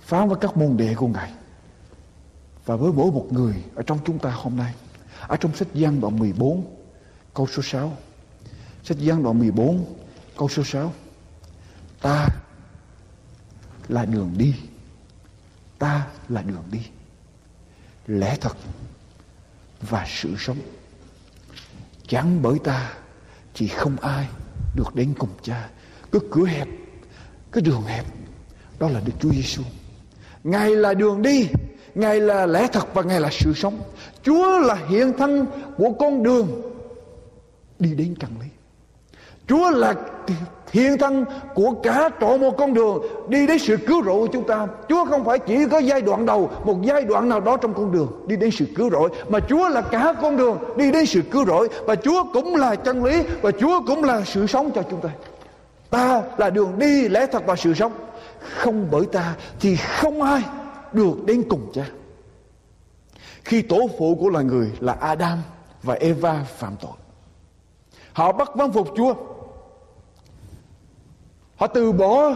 phán 0.00 0.28
với 0.28 0.38
các 0.40 0.56
môn 0.56 0.76
đệ 0.76 0.94
của 0.94 1.08
Ngài 1.08 1.32
và 2.64 2.76
với 2.76 2.92
mỗi 2.92 3.12
một 3.12 3.26
người 3.30 3.54
ở 3.74 3.82
trong 3.82 3.98
chúng 4.04 4.18
ta 4.18 4.30
hôm 4.30 4.56
nay. 4.56 4.74
Ở 5.20 5.36
trong 5.36 5.56
sách 5.56 5.68
Giăng 5.74 6.00
đoạn 6.00 6.18
14 6.18 6.76
câu 7.34 7.46
số 7.46 7.62
6 7.62 7.96
sách 8.84 8.98
Giăng 8.98 9.22
đoạn 9.22 9.38
14 9.38 9.84
câu 10.38 10.48
số 10.48 10.64
6 10.64 10.92
ta 12.00 12.28
là 13.88 14.04
đường 14.04 14.34
đi. 14.38 14.54
Ta 15.78 16.06
là 16.28 16.42
đường 16.42 16.64
đi. 16.70 16.80
Lẽ 18.06 18.36
thật 18.40 18.56
và 19.80 20.06
sự 20.08 20.34
sống. 20.38 20.58
Chẳng 22.08 22.42
bởi 22.42 22.58
ta 22.64 22.92
thì 23.54 23.68
không 23.68 23.96
ai 24.00 24.26
được 24.76 24.94
đến 24.94 25.14
cùng 25.18 25.30
cha. 25.42 25.68
Cái 26.12 26.20
cửa 26.30 26.44
hẹp, 26.44 26.68
cái 27.52 27.62
đường 27.62 27.82
hẹp, 27.82 28.04
đó 28.78 28.88
là 28.88 29.00
Đức 29.06 29.12
Chúa 29.20 29.30
Giêsu 29.30 29.62
ngài 30.44 30.76
là 30.76 30.94
đường 30.94 31.22
đi, 31.22 31.48
ngài 31.94 32.20
là 32.20 32.46
lẽ 32.46 32.66
thật 32.72 32.94
và 32.94 33.02
ngài 33.02 33.20
là 33.20 33.30
sự 33.32 33.52
sống. 33.54 33.80
Chúa 34.22 34.58
là 34.58 34.74
hiện 34.74 35.12
thân 35.18 35.46
của 35.76 35.92
con 35.98 36.22
đường 36.22 36.62
đi 37.78 37.94
đến 37.94 38.14
chân 38.20 38.30
lý 38.40 38.46
Chúa 39.48 39.70
là 39.70 39.94
thiên 40.70 40.98
thân 40.98 41.24
của 41.54 41.74
cả 41.82 42.10
trọn 42.20 42.40
một 42.40 42.56
con 42.58 42.74
đường 42.74 43.02
đi 43.28 43.46
đến 43.46 43.58
sự 43.58 43.76
cứu 43.76 44.04
rỗi 44.04 44.14
của 44.14 44.26
chúng 44.26 44.46
ta. 44.46 44.66
Chúa 44.88 45.04
không 45.04 45.24
phải 45.24 45.38
chỉ 45.38 45.64
có 45.70 45.78
giai 45.78 46.00
đoạn 46.00 46.26
đầu, 46.26 46.50
một 46.64 46.76
giai 46.82 47.04
đoạn 47.04 47.28
nào 47.28 47.40
đó 47.40 47.56
trong 47.56 47.74
con 47.74 47.92
đường 47.92 48.24
đi 48.26 48.36
đến 48.36 48.50
sự 48.50 48.66
cứu 48.76 48.90
rỗi, 48.90 49.08
mà 49.28 49.38
Chúa 49.48 49.68
là 49.68 49.80
cả 49.80 50.14
con 50.22 50.36
đường 50.36 50.58
đi 50.76 50.92
đến 50.92 51.06
sự 51.06 51.22
cứu 51.30 51.44
rỗi, 51.44 51.68
và 51.86 51.94
Chúa 51.94 52.24
cũng 52.32 52.56
là 52.56 52.74
chân 52.74 53.04
lý, 53.04 53.22
và 53.42 53.50
Chúa 53.50 53.80
cũng 53.86 54.04
là 54.04 54.24
sự 54.24 54.46
sống 54.46 54.70
cho 54.74 54.82
chúng 54.90 55.00
ta. 55.00 55.08
Ta 55.90 56.22
là 56.36 56.50
đường 56.50 56.78
đi, 56.78 57.08
lẽ 57.08 57.26
thật 57.26 57.42
và 57.46 57.56
sự 57.56 57.74
sống. 57.74 57.92
Không 58.40 58.88
bởi 58.90 59.06
ta 59.06 59.34
thì 59.60 59.76
không 59.76 60.22
ai 60.22 60.42
được 60.92 61.24
đến 61.24 61.42
cùng 61.48 61.70
cha. 61.74 61.84
Khi 63.44 63.62
tổ 63.62 63.78
phụ 63.98 64.16
của 64.20 64.28
loài 64.28 64.44
người 64.44 64.70
là 64.80 64.96
Adam 65.00 65.38
và 65.82 65.94
Eva 65.94 66.44
phạm 66.56 66.76
tội, 66.80 66.92
họ 68.12 68.32
bắt 68.32 68.50
vâng 68.54 68.72
phục 68.72 68.88
Chúa 68.96 69.14
họ 71.58 71.66
từ 71.66 71.92
bỏ 71.92 72.34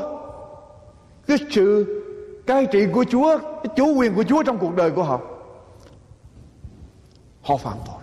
cái 1.27 1.37
sự 1.51 1.99
cai 2.47 2.67
trị 2.67 2.87
của 2.93 3.05
Chúa, 3.11 3.39
cái 3.39 3.73
chủ 3.77 3.95
quyền 3.95 4.15
của 4.15 4.25
Chúa 4.25 4.43
trong 4.43 4.59
cuộc 4.59 4.77
đời 4.77 4.91
của 4.91 5.03
họ. 5.03 5.21
Họ 7.43 7.57
phạm 7.57 7.77
tội. 7.87 8.03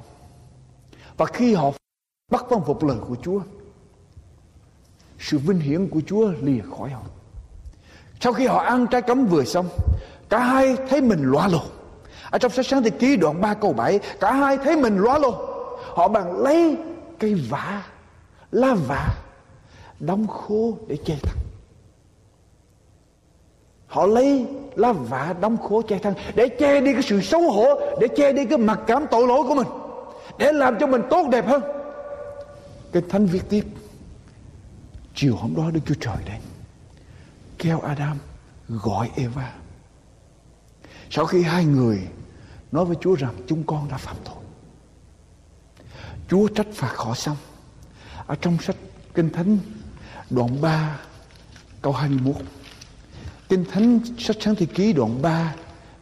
Và 1.18 1.26
khi 1.26 1.54
họ 1.54 1.72
bắt 2.32 2.46
vâng 2.50 2.62
phục 2.66 2.84
lời 2.84 2.98
của 3.08 3.16
Chúa, 3.22 3.40
sự 5.20 5.38
vinh 5.38 5.60
hiển 5.60 5.90
của 5.90 6.02
Chúa 6.08 6.32
lìa 6.42 6.62
khỏi 6.78 6.90
họ. 6.90 7.02
Sau 8.20 8.34
khi 8.34 8.46
họ 8.46 8.60
ăn 8.60 8.88
trái 8.88 9.02
cấm 9.02 9.26
vừa 9.26 9.44
xong, 9.44 9.70
cả 10.30 10.40
hai 10.40 10.78
thấy 10.90 11.02
mình 11.02 11.22
loa 11.24 11.48
lồ. 11.48 11.62
Ở 12.30 12.38
trong 12.38 12.52
sách 12.52 12.66
sáng 12.66 12.84
thế 12.84 12.90
ký 12.90 13.16
đoạn 13.16 13.42
3 13.42 13.54
câu 13.54 13.74
7 13.74 14.00
cả 14.20 14.34
hai 14.34 14.58
thấy 14.58 14.76
mình 14.76 14.98
loa 14.98 15.18
lồ. 15.18 15.32
Họ 15.94 16.08
bằng 16.08 16.38
lấy 16.38 16.78
cây 17.20 17.34
vả, 17.50 17.84
lá 18.52 18.76
vả 18.88 19.16
đóng 20.00 20.28
khô 20.28 20.78
để 20.88 20.98
che 21.06 21.18
thân. 21.22 21.38
Họ 23.88 24.06
lấy 24.06 24.48
lá 24.76 24.92
vả 24.92 25.36
đóng 25.42 25.58
khô 25.58 25.82
che 25.82 26.00
thân 26.00 26.14
để 26.36 26.48
che 26.60 26.82
đi 26.82 26.94
cái 26.94 27.02
sự 27.04 27.22
xấu 27.22 27.52
hổ, 27.52 27.98
để 28.02 28.08
che 28.16 28.34
đi 28.34 28.46
cái 28.46 28.58
mặc 28.58 28.80
cảm 28.88 29.06
tội 29.12 29.28
lỗi 29.28 29.44
của 29.48 29.56
mình, 29.56 29.68
để 30.38 30.52
làm 30.52 30.76
cho 30.80 30.88
mình 30.88 31.02
tốt 31.10 31.30
đẹp 31.32 31.48
hơn. 31.48 31.62
Cái 32.92 33.04
thánh 33.10 33.26
viết 33.26 33.42
tiếp, 33.50 33.66
chiều 35.16 35.36
hôm 35.36 35.56
đó 35.56 35.72
đức 35.72 35.80
chúa 35.86 35.96
trời 36.00 36.18
đến, 36.26 36.42
kêu 37.58 37.80
adam 37.80 38.18
gọi 38.68 39.12
eva. 39.16 39.54
Sau 41.10 41.26
khi 41.26 41.44
hai 41.44 41.66
người 41.66 42.08
nói 42.72 42.86
với 42.86 42.96
chúa 43.02 43.16
rằng 43.16 43.34
chúng 43.48 43.64
con 43.64 43.90
đã 43.90 43.98
phạm 43.98 44.16
tội, 44.26 44.44
chúa 46.30 46.48
trách 46.48 46.68
phạt 46.74 46.94
họ 46.96 47.16
xong. 47.16 47.38
Ở 48.28 48.36
trong 48.42 48.58
sách 48.62 48.76
kinh 49.14 49.30
thánh 49.30 49.58
đoạn 50.30 50.62
3 50.62 51.00
câu 51.82 51.94
21 51.94 52.36
Kinh 53.50 53.66
Thánh 53.72 54.00
sách 54.18 54.36
sáng 54.40 54.56
thế 54.56 54.66
ký 54.66 54.94
đoạn 54.94 55.22
3 55.22 55.56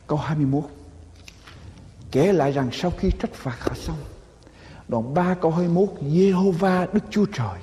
câu 0.07 0.17
21 0.17 0.63
Kể 2.11 2.33
lại 2.33 2.51
rằng 2.51 2.69
sau 2.71 2.91
khi 2.97 3.11
trách 3.11 3.33
phạt 3.33 3.63
họ 3.63 3.73
xong, 3.75 3.97
Đoạn 4.87 5.13
3 5.13 5.35
câu 5.41 5.51
21 5.51 5.89
Jehovah 6.01 6.87
Đức 6.93 7.03
Chúa 7.09 7.25
Trời, 7.33 7.59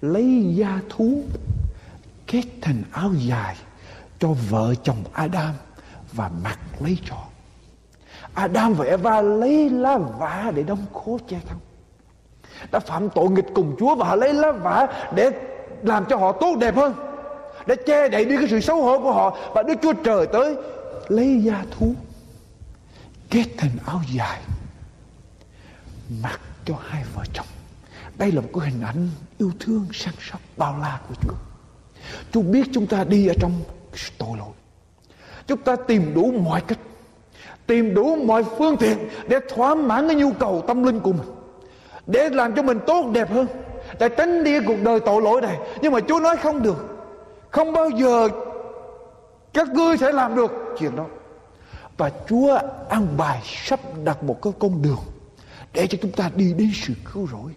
lấy 0.00 0.54
da 0.54 0.80
thú, 0.88 1.22
kết 2.26 2.42
thành 2.62 2.82
áo 2.92 3.10
dài 3.18 3.56
cho 4.18 4.28
vợ 4.50 4.74
chồng 4.82 5.04
Adam 5.12 5.54
và 6.12 6.30
mặc 6.44 6.58
lấy 6.80 6.98
cho. 7.04 7.16
Adam 8.34 8.74
và 8.74 8.84
Eva 8.84 9.22
lấy 9.22 9.70
lá 9.70 9.98
vả 9.98 10.52
để 10.54 10.62
đóng 10.62 10.86
khố 10.92 11.18
che 11.28 11.40
thân. 11.48 11.58
Đã 12.72 12.80
phạm 12.80 13.10
tội 13.10 13.30
nghịch 13.30 13.46
cùng 13.54 13.76
Chúa 13.78 13.94
và 13.94 14.06
họ 14.06 14.16
lấy 14.16 14.34
lá 14.34 14.52
vả 14.52 15.10
để 15.14 15.30
làm 15.82 16.04
cho 16.08 16.16
họ 16.16 16.32
tốt 16.32 16.56
đẹp 16.60 16.76
hơn, 16.76 16.94
để 17.66 17.76
che 17.86 18.08
đậy 18.08 18.24
đi 18.24 18.36
cái 18.36 18.46
sự 18.50 18.60
xấu 18.60 18.82
hổ 18.82 18.98
của 18.98 19.12
họ. 19.12 19.38
Và 19.54 19.62
Đức 19.62 19.74
Chúa 19.82 19.92
Trời 19.92 20.26
tới, 20.26 20.56
lấy 21.08 21.42
da 21.42 21.64
thú, 21.70 21.94
kết 23.30 23.44
thành 23.56 23.70
áo 23.86 24.00
dài, 24.14 24.40
mặc 26.22 26.40
cho 26.64 26.74
hai 26.80 27.02
vợ 27.14 27.22
chồng. 27.32 27.46
Đây 28.18 28.32
là 28.32 28.40
một 28.40 28.48
cái 28.54 28.70
hình 28.70 28.82
ảnh 28.82 29.10
yêu 29.38 29.52
thương, 29.60 29.86
săn 29.92 30.14
sóc, 30.30 30.40
bao 30.56 30.78
la 30.80 31.00
của 31.08 31.14
Chúa. 31.22 31.34
Chúa 32.32 32.42
biết 32.42 32.68
chúng 32.74 32.86
ta 32.86 33.04
đi 33.04 33.26
ở 33.26 33.34
trong 33.40 33.52
tội 34.18 34.38
lỗi. 34.38 34.48
Chúng 35.46 35.58
ta 35.58 35.76
tìm 35.76 36.14
đủ 36.14 36.32
mọi 36.32 36.60
cách, 36.60 36.78
tìm 37.66 37.94
đủ 37.94 38.16
mọi 38.16 38.44
phương 38.58 38.76
tiện 38.76 38.98
để 39.28 39.38
thỏa 39.54 39.74
mãn 39.74 40.08
cái 40.08 40.16
nhu 40.16 40.32
cầu 40.32 40.64
tâm 40.66 40.82
linh 40.82 41.00
của 41.00 41.12
mình, 41.12 41.28
để 42.06 42.28
làm 42.28 42.54
cho 42.54 42.62
mình 42.62 42.78
tốt 42.86 43.10
đẹp 43.12 43.30
hơn 43.30 43.46
để 43.98 44.08
tránh 44.08 44.44
đi 44.44 44.60
cuộc 44.66 44.76
đời 44.82 45.00
tội 45.00 45.22
lỗi 45.22 45.40
này. 45.40 45.58
Nhưng 45.82 45.92
mà 45.92 46.00
Chúa 46.08 46.20
nói 46.20 46.36
không 46.36 46.62
được. 46.62 47.08
Không 47.50 47.72
bao 47.72 47.90
giờ 47.90 48.28
các 49.52 49.68
ngươi 49.68 49.96
sẽ 49.96 50.12
làm 50.12 50.36
được 50.36 50.50
chuyện 50.78 50.96
đó. 50.96 51.06
Và 51.96 52.10
Chúa 52.28 52.58
an 52.88 53.06
bài 53.16 53.42
sắp 53.44 53.80
đặt 54.04 54.22
một 54.22 54.42
cái 54.42 54.52
con 54.58 54.82
đường 54.82 55.00
để 55.72 55.86
cho 55.86 55.98
chúng 56.02 56.12
ta 56.12 56.30
đi 56.34 56.52
đến 56.52 56.70
sự 56.74 56.94
cứu 57.12 57.28
rỗi. 57.32 57.52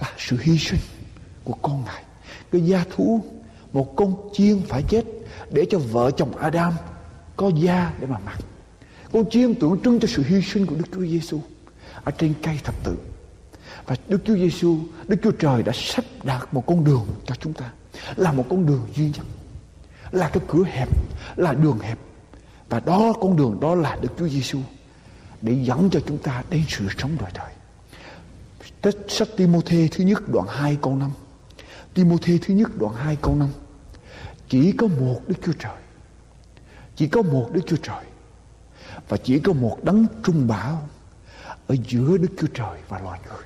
Là 0.00 0.12
sự 0.18 0.36
hy 0.42 0.58
sinh 0.58 0.80
của 1.44 1.54
con 1.62 1.84
ngài. 1.84 2.02
Cái 2.52 2.60
gia 2.60 2.84
thú, 2.96 3.24
một 3.72 3.96
con 3.96 4.14
chiên 4.32 4.62
phải 4.68 4.82
chết 4.88 5.02
để 5.50 5.66
cho 5.70 5.78
vợ 5.78 6.10
chồng 6.10 6.36
Adam 6.36 6.72
có 7.36 7.50
da 7.54 7.92
để 8.00 8.06
mà 8.06 8.18
mặc. 8.26 8.38
Con 9.12 9.30
chiên 9.30 9.54
tượng 9.54 9.80
trưng 9.84 10.00
cho 10.00 10.08
sự 10.08 10.22
hy 10.26 10.42
sinh 10.42 10.66
của 10.66 10.74
Đức 10.74 10.84
Chúa 10.94 11.06
Giêsu 11.06 11.40
ở 12.04 12.12
trên 12.18 12.34
cây 12.42 12.58
thập 12.64 12.84
tự 12.84 12.96
và 13.86 13.96
Đức 14.08 14.18
Chúa 14.24 14.34
Giêsu 14.34 14.78
Đức 15.08 15.16
Chúa 15.22 15.30
Trời 15.30 15.62
đã 15.62 15.72
sắp 15.74 16.04
đặt 16.22 16.54
một 16.54 16.66
con 16.66 16.84
đường 16.84 17.06
cho 17.26 17.34
chúng 17.40 17.52
ta, 17.52 17.72
là 18.16 18.32
một 18.32 18.46
con 18.50 18.66
đường 18.66 18.86
duy 18.94 19.06
nhất, 19.06 19.26
là 20.10 20.28
cái 20.28 20.42
cửa 20.48 20.64
hẹp, 20.64 20.88
là 21.36 21.52
đường 21.52 21.78
hẹp 21.78 21.98
và 22.68 22.80
đó, 22.80 23.12
con 23.20 23.36
đường 23.36 23.58
đó 23.60 23.74
là 23.74 23.98
Đức 24.00 24.12
Chúa 24.18 24.28
Giêsu 24.28 24.58
để 25.42 25.64
dẫn 25.64 25.90
cho 25.90 26.00
chúng 26.06 26.18
ta 26.18 26.42
đến 26.50 26.62
sự 26.68 26.88
sống 26.98 27.16
đời 27.20 27.30
đời. 27.34 27.52
Tết 28.80 28.94
sách 29.08 29.28
Timôthê 29.36 29.88
thứ 29.92 30.04
nhất 30.04 30.22
đoạn 30.28 30.46
2 30.48 30.78
câu 30.82 30.96
5. 30.96 31.10
Timôthê 31.94 32.38
thứ 32.42 32.54
nhất 32.54 32.70
đoạn 32.78 32.94
2 32.94 33.16
câu 33.22 33.34
5. 33.34 33.48
Chỉ 34.48 34.72
có 34.72 34.86
một 34.86 35.20
Đức 35.26 35.34
Chúa 35.44 35.52
Trời. 35.52 35.76
Chỉ 36.96 37.08
có 37.08 37.22
một 37.22 37.48
Đức 37.52 37.60
Chúa 37.66 37.76
Trời. 37.82 38.04
Và 39.08 39.16
chỉ 39.16 39.38
có 39.38 39.52
một 39.52 39.84
đấng 39.84 40.06
trung 40.24 40.48
bảo 40.48 40.88
ở 41.66 41.76
giữa 41.88 42.16
Đức 42.16 42.30
Chúa 42.40 42.46
Trời 42.54 42.78
và 42.88 43.00
loài 43.00 43.20
người. 43.28 43.42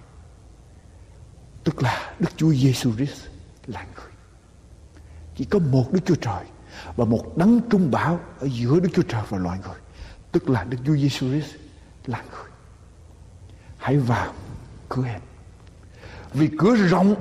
Tức 1.68 1.82
là 1.82 2.12
Đức 2.18 2.28
Chúa 2.36 2.52
Giêsu 2.52 2.92
Christ 2.92 3.26
là 3.66 3.86
người. 3.96 4.12
Chỉ 5.36 5.44
có 5.44 5.58
một 5.58 5.92
Đức 5.92 6.00
Chúa 6.06 6.14
Trời 6.14 6.44
và 6.96 7.04
một 7.04 7.36
đấng 7.36 7.60
trung 7.70 7.90
bảo 7.90 8.20
ở 8.38 8.48
giữa 8.52 8.80
Đức 8.80 8.88
Chúa 8.94 9.02
Trời 9.02 9.22
và 9.28 9.38
loài 9.38 9.58
người. 9.66 9.76
Tức 10.32 10.50
là 10.50 10.64
Đức 10.64 10.78
Chúa 10.86 10.96
Giêsu 10.96 11.28
Christ 11.28 11.54
là 12.06 12.22
người. 12.30 12.50
Hãy 13.76 13.98
vào 13.98 14.34
cửa 14.88 15.02
hẹp. 15.02 15.22
Vì 16.32 16.50
cửa 16.58 16.74
rộng 16.74 17.14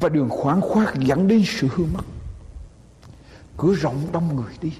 và 0.00 0.08
đường 0.08 0.28
khoáng 0.30 0.60
khoát 0.60 0.94
dẫn 0.94 1.28
đến 1.28 1.42
sự 1.46 1.68
hư 1.74 1.84
mất. 1.84 2.04
Cửa 3.56 3.74
rộng 3.74 4.12
đông 4.12 4.36
người 4.36 4.54
đi. 4.60 4.72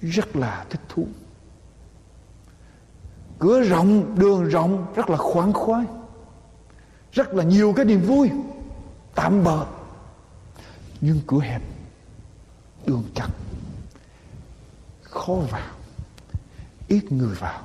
Rất 0.00 0.36
là 0.36 0.64
thích 0.70 0.80
thú. 0.88 1.08
Cửa 3.38 3.60
rộng, 3.60 4.18
đường 4.18 4.44
rộng 4.44 4.86
rất 4.94 5.10
là 5.10 5.16
khoáng 5.16 5.52
khoái. 5.52 5.84
Rất 7.12 7.34
là 7.34 7.44
nhiều 7.44 7.72
cái 7.76 7.84
niềm 7.84 8.00
vui. 8.00 8.30
Tạm 9.14 9.44
bợ 9.44 9.66
Nhưng 11.00 11.20
cửa 11.26 11.40
hẹp. 11.40 11.62
Đường 12.86 13.04
chặt. 13.14 13.28
Khó 15.02 15.34
vào. 15.50 15.70
Ít 16.88 17.12
người 17.12 17.34
vào. 17.34 17.62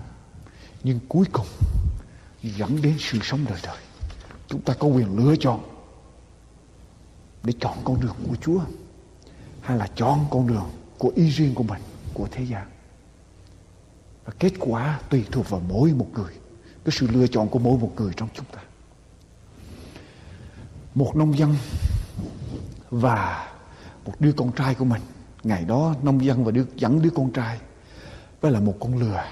Nhưng 0.84 1.00
cuối 1.08 1.26
cùng 1.32 1.48
dẫn 2.42 2.82
đến 2.82 2.96
sự 3.00 3.20
sống 3.24 3.46
đời 3.50 3.60
đời. 3.64 3.78
Chúng 4.48 4.62
ta 4.62 4.74
có 4.80 4.88
quyền 4.88 5.18
lựa 5.18 5.36
chọn 5.36 5.60
để 7.44 7.54
chọn 7.60 7.78
con 7.84 8.02
đường 8.02 8.16
của 8.30 8.36
Chúa 8.42 8.60
hay 9.62 9.78
là 9.78 9.88
chọn 9.96 10.26
con 10.32 10.48
đường 10.48 10.70
của 10.98 11.12
ý 11.16 11.30
riêng 11.30 11.56
của 11.56 11.64
mình, 11.64 11.82
của 12.14 12.28
thế 12.32 12.44
gian. 12.44 12.68
Và 14.30 14.36
kết 14.40 14.54
quả 14.60 15.00
tùy 15.10 15.26
thuộc 15.32 15.50
vào 15.50 15.62
mỗi 15.70 15.94
một 15.94 16.08
người, 16.14 16.34
cái 16.86 16.92
sự 16.92 17.08
lựa 17.08 17.28
chọn 17.28 17.50
của 17.50 17.60
mỗi 17.60 17.78
một 17.78 17.92
người 17.96 18.14
trong 18.18 18.30
chúng 18.34 18.46
ta. 18.56 18.62
Một 20.96 21.16
nông 21.16 21.38
dân 21.38 21.56
và 22.90 23.48
một 24.06 24.14
đứa 24.20 24.32
con 24.32 24.52
trai 24.52 24.76
của 24.76 24.86
mình, 24.86 25.02
ngày 25.44 25.66
đó 25.66 25.96
nông 26.04 26.26
dân 26.26 26.44
và 26.44 26.52
đứa 26.52 26.66
dẫn 26.76 27.02
đứa 27.02 27.10
con 27.10 27.32
trai. 27.32 27.60
Với 28.42 28.52
là 28.52 28.60
một 28.60 28.76
con 28.80 28.98
lừa 28.98 29.24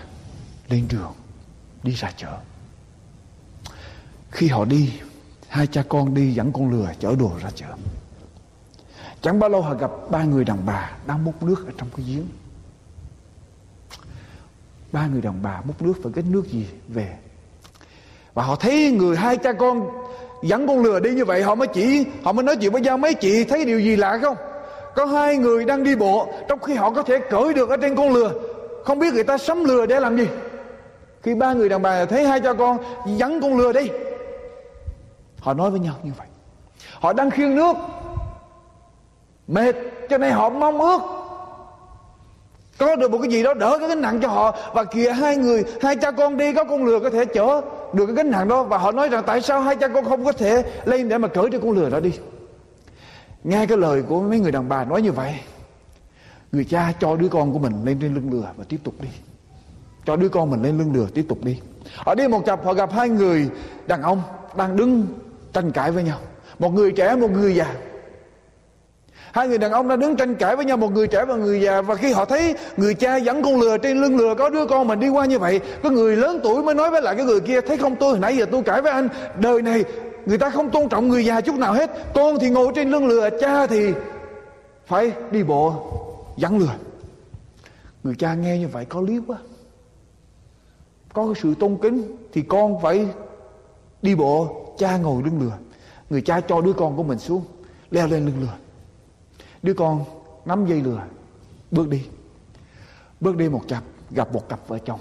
lên 0.69 0.87
đường 0.89 1.13
đi 1.83 1.91
ra 1.91 2.11
chợ. 2.17 2.37
Khi 4.31 4.47
họ 4.47 4.65
đi 4.65 4.93
Hai 5.47 5.67
cha 5.67 5.83
con 5.89 6.13
đi 6.13 6.33
dẫn 6.33 6.51
con 6.51 6.69
lừa 6.69 6.93
chở 6.99 7.15
đồ 7.15 7.31
ra 7.41 7.49
chợ. 7.55 7.75
Chẳng 9.21 9.39
bao 9.39 9.49
lâu 9.49 9.61
họ 9.61 9.73
gặp 9.73 9.91
ba 10.09 10.23
người 10.23 10.45
đàn 10.45 10.65
bà 10.65 10.91
Đang 11.07 11.23
múc 11.23 11.43
nước 11.43 11.65
ở 11.67 11.73
trong 11.77 11.89
cái 11.97 12.05
giếng. 12.05 12.27
Ba 14.91 15.07
người 15.07 15.21
đàn 15.21 15.43
bà 15.43 15.61
múc 15.65 15.81
nước 15.81 15.93
phải 16.03 16.11
cái 16.15 16.23
nước 16.29 16.43
gì 16.47 16.67
về. 16.87 17.17
Và 18.33 18.43
họ 18.43 18.55
thấy 18.55 18.91
người 18.91 19.17
hai 19.17 19.37
cha 19.37 19.53
con 19.53 19.89
Dẫn 20.43 20.67
con 20.67 20.83
lừa 20.83 20.99
đi 20.99 21.11
như 21.11 21.25
vậy, 21.25 21.43
Họ 21.43 21.55
mới 21.55 21.67
chỉ, 21.67 22.05
Họ 22.23 22.31
mới 22.31 22.43
nói 22.43 22.55
chuyện 22.55 22.71
với 22.71 22.81
nhau 22.81 22.97
Mấy 22.97 23.13
chị, 23.13 23.43
thấy 23.43 23.65
điều 23.65 23.79
gì 23.79 23.95
lạ 23.95 24.19
không? 24.21 24.37
Có 24.95 25.05
hai 25.05 25.37
người 25.37 25.65
đang 25.65 25.83
đi 25.83 25.95
bộ, 25.95 26.33
Trong 26.47 26.59
khi 26.59 26.73
họ 26.73 26.91
có 26.91 27.03
thể 27.03 27.19
cởi 27.29 27.53
được 27.53 27.69
ở 27.69 27.77
trên 27.77 27.95
con 27.95 28.13
lừa, 28.13 28.31
Không 28.85 28.99
biết 28.99 29.13
người 29.13 29.23
ta 29.23 29.37
sắm 29.37 29.63
lừa 29.63 29.85
để 29.85 29.99
làm 29.99 30.17
gì. 30.17 30.27
Khi 31.21 31.35
ba 31.35 31.53
người 31.53 31.69
đàn 31.69 31.81
bà 31.81 32.05
thấy 32.05 32.27
hai 32.27 32.39
cha 32.39 32.53
con 32.53 32.77
Dẫn 33.17 33.41
con 33.41 33.57
lừa 33.57 33.73
đi, 33.73 33.89
Họ 35.39 35.53
nói 35.53 35.71
với 35.71 35.79
nhau 35.79 35.95
như 36.03 36.11
vậy. 36.17 36.27
Họ 36.93 37.13
đang 37.13 37.29
khiêng 37.29 37.55
nước, 37.55 37.75
Mệt, 39.47 39.75
cho 40.09 40.17
nên 40.17 40.33
họ 40.33 40.49
mong 40.49 40.81
ước 40.81 41.01
có 42.77 42.95
được 42.95 43.11
một 43.11 43.17
cái 43.21 43.31
gì 43.31 43.43
đó 43.43 43.53
đỡ 43.53 43.77
cái 43.79 43.89
gánh 43.89 44.01
nặng 44.01 44.19
cho 44.21 44.27
họ. 44.27 44.57
Và 44.73 44.83
kìa, 44.83 45.11
hai 45.11 45.37
người, 45.37 45.63
Hai 45.81 45.95
cha 45.95 46.11
con 46.11 46.37
đi 46.37 46.53
có 46.53 46.63
con 46.63 46.85
lừa 46.85 46.99
có 46.99 47.09
thể 47.09 47.25
chở 47.25 47.61
Được 47.93 48.05
cái 48.05 48.15
gánh 48.15 48.31
nặng 48.31 48.47
đó. 48.47 48.63
Và 48.63 48.77
họ 48.77 48.91
nói 48.91 49.09
rằng 49.09 49.23
tại 49.27 49.41
sao 49.41 49.61
hai 49.61 49.75
cha 49.75 49.87
con 49.87 50.05
không 50.05 50.25
có 50.25 50.31
thể 50.31 50.63
Lên 50.85 51.09
để 51.09 51.17
mà 51.17 51.27
cởi 51.27 51.45
cho 51.51 51.59
con 51.59 51.71
lừa 51.71 51.89
đó 51.89 51.99
đi? 51.99 52.11
Nghe 53.43 53.65
cái 53.65 53.77
lời 53.77 54.01
của 54.01 54.21
mấy 54.21 54.39
người 54.39 54.51
đàn 54.51 54.69
bà 54.69 54.85
nói 54.85 55.01
như 55.01 55.11
vậy, 55.11 55.39
Người 56.51 56.63
cha 56.63 56.93
cho 56.99 57.15
đứa 57.15 57.27
con 57.27 57.53
của 57.53 57.59
mình 57.59 57.73
lên 57.85 57.97
trên 58.01 58.15
lưng 58.15 58.29
lừa 58.31 58.47
Và 58.57 58.63
tiếp 58.69 58.77
tục 58.83 58.93
đi. 59.01 59.09
Cho 60.05 60.15
đứa 60.15 60.29
con 60.29 60.51
mình 60.51 60.63
lên 60.63 60.77
lưng 60.77 60.93
lừa, 60.95 61.05
tiếp 61.13 61.25
tục 61.29 61.37
đi. 61.43 61.59
Ở 62.05 62.15
đi 62.15 62.27
một 62.27 62.45
cặp 62.45 62.65
họ 62.65 62.73
gặp 62.73 62.91
hai 62.91 63.09
người 63.09 63.49
đàn 63.87 64.01
ông 64.01 64.21
Đang 64.57 64.75
đứng 64.75 65.07
tranh 65.53 65.71
cãi 65.71 65.91
với 65.91 66.03
nhau. 66.03 66.19
Một 66.59 66.73
người 66.73 66.91
trẻ, 66.91 67.15
một 67.15 67.31
người 67.31 67.55
già 67.55 67.73
hai 69.37 69.47
người 69.47 69.57
đàn 69.57 69.71
ông 69.71 69.87
đã 69.87 69.95
đứng 69.95 70.15
tranh 70.15 70.35
cãi 70.35 70.55
với 70.55 70.65
nhau, 70.65 70.77
một 70.77 70.91
người 70.91 71.07
trẻ 71.07 71.25
và 71.25 71.35
người 71.35 71.61
già, 71.61 71.81
và 71.81 71.95
khi 71.95 72.11
họ 72.11 72.25
thấy 72.25 72.55
người 72.77 72.93
cha 72.93 73.15
dẫn 73.17 73.43
con 73.43 73.59
lừa 73.59 73.77
trên 73.77 74.01
lưng 74.01 74.17
lừa 74.17 74.35
có 74.35 74.49
đứa 74.49 74.65
con 74.65 74.87
mình 74.87 74.99
đi 74.99 75.09
qua 75.09 75.25
như 75.25 75.39
vậy, 75.39 75.59
có 75.83 75.89
người 75.89 76.15
lớn 76.15 76.39
tuổi 76.43 76.63
mới 76.63 76.75
nói 76.75 76.91
với 76.91 77.01
lại 77.01 77.15
cái 77.15 77.25
người 77.25 77.39
kia, 77.39 77.61
thấy 77.61 77.77
không, 77.77 77.95
tôi 77.95 78.09
hồi 78.09 78.19
nãy 78.19 78.37
giờ 78.37 78.45
tôi 78.51 78.63
cãi 78.63 78.81
với 78.81 78.91
anh, 78.91 79.09
đời 79.39 79.61
này 79.61 79.83
người 80.25 80.37
ta 80.37 80.49
không 80.49 80.69
tôn 80.69 80.89
trọng 80.89 81.07
người 81.07 81.25
già 81.25 81.41
chút 81.41 81.55
nào 81.55 81.73
hết, 81.73 81.91
con 82.13 82.39
thì 82.39 82.49
ngồi 82.49 82.71
trên 82.75 82.91
lưng 82.91 83.07
lừa, 83.07 83.29
cha 83.41 83.67
thì 83.67 83.93
phải 84.85 85.11
đi 85.31 85.43
bộ 85.43 85.73
dẫn 86.37 86.57
lừa. 86.57 86.73
Người 88.03 88.15
cha 88.19 88.33
nghe 88.33 88.57
như 88.57 88.67
vậy 88.67 88.85
có 88.85 89.01
lý 89.01 89.19
quá. 89.27 89.37
Có 91.13 91.25
cái 91.25 91.41
sự 91.43 91.53
tôn 91.59 91.77
kính 91.81 92.17
thì 92.33 92.41
con 92.41 92.81
phải 92.81 93.07
đi 94.01 94.15
bộ, 94.15 94.65
cha 94.77 94.97
ngồi 94.97 95.23
lưng 95.23 95.41
lừa. 95.41 95.57
Người 96.09 96.21
cha 96.21 96.41
cho 96.47 96.61
đứa 96.61 96.73
con 96.73 96.97
của 96.97 97.03
mình 97.03 97.19
xuống, 97.19 97.41
leo 97.91 98.07
lên 98.07 98.25
lưng 98.25 98.35
lừa 98.41 98.53
đứa 99.63 99.73
con 99.73 100.05
nắm 100.45 100.65
dây 100.65 100.81
lừa, 100.81 101.03
bước 101.71 101.89
đi. 101.89 102.05
Bước 103.19 103.37
đi 103.37 103.49
một 103.49 103.61
chập, 103.67 103.83
gặp 104.11 104.33
một 104.33 104.49
cặp 104.49 104.67
vợ 104.67 104.79
chồng. 104.79 104.99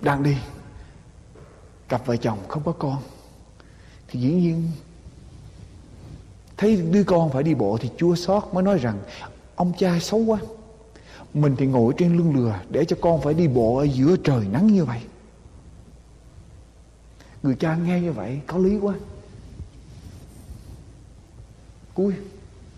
Đang 0.00 0.22
đi, 0.22 0.36
cặp 1.88 2.06
vợ 2.06 2.16
chồng 2.16 2.38
không 2.48 2.62
có 2.62 2.72
con, 2.72 2.96
thì 4.08 4.20
dĩ 4.20 4.32
nhiên 4.32 4.70
thấy 6.56 6.76
đứa 6.76 7.04
con 7.04 7.30
phải 7.30 7.42
đi 7.42 7.54
bộ 7.54 7.78
thì 7.80 7.90
chua 7.96 8.14
xót 8.14 8.42
mới 8.52 8.62
nói 8.62 8.78
rằng, 8.78 8.98
ông 9.56 9.72
cha 9.78 9.98
xấu 10.00 10.20
quá, 10.20 10.38
mình 11.34 11.56
thì 11.58 11.66
ngồi 11.66 11.94
trên 11.98 12.16
lưng 12.16 12.36
lừa 12.36 12.60
để 12.70 12.84
cho 12.84 12.96
con 13.00 13.20
phải 13.20 13.34
đi 13.34 13.48
bộ 13.48 13.76
ở 13.76 13.84
giữa 13.84 14.16
trời 14.24 14.46
nắng 14.52 14.66
như 14.66 14.84
vậy. 14.84 15.00
Người 17.42 17.54
cha 17.54 17.76
nghe 17.76 18.00
như 18.00 18.12
vậy 18.12 18.40
có 18.46 18.58
lý 18.58 18.78
quá 18.78 18.94
cúi 21.98 22.14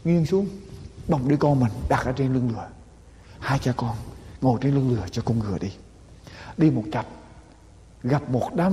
nghiêng 0.05 0.27
xuống, 0.27 0.49
bồng 1.09 1.29
đứa 1.29 1.37
con 1.37 1.61
mình 1.61 1.73
đặt 1.89 2.05
ở 2.05 2.13
trên 2.13 2.35
lưng 2.35 2.49
ngựa 2.49 2.67
hai 3.39 3.59
cha 3.59 3.73
con 3.77 3.97
ngồi 4.41 4.59
trên 4.63 4.75
lưng 4.75 4.89
ngựa 4.89 5.07
cho 5.11 5.23
con 5.25 5.39
ngựa 5.39 5.59
đi. 5.59 5.73
Đi 6.57 6.71
một 6.71 6.83
chập 6.93 7.07
gặp 8.03 8.31
một 8.31 8.49
đám 8.55 8.73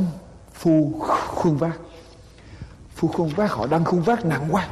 phu 0.53 0.91
khuôn 1.27 1.57
vác. 1.57 1.79
Phu 2.95 3.07
khuôn 3.07 3.29
vác, 3.29 3.51
họ 3.51 3.67
đang 3.67 3.85
khuôn 3.85 4.01
vác 4.01 4.25
nặng 4.25 4.47
quá. 4.51 4.67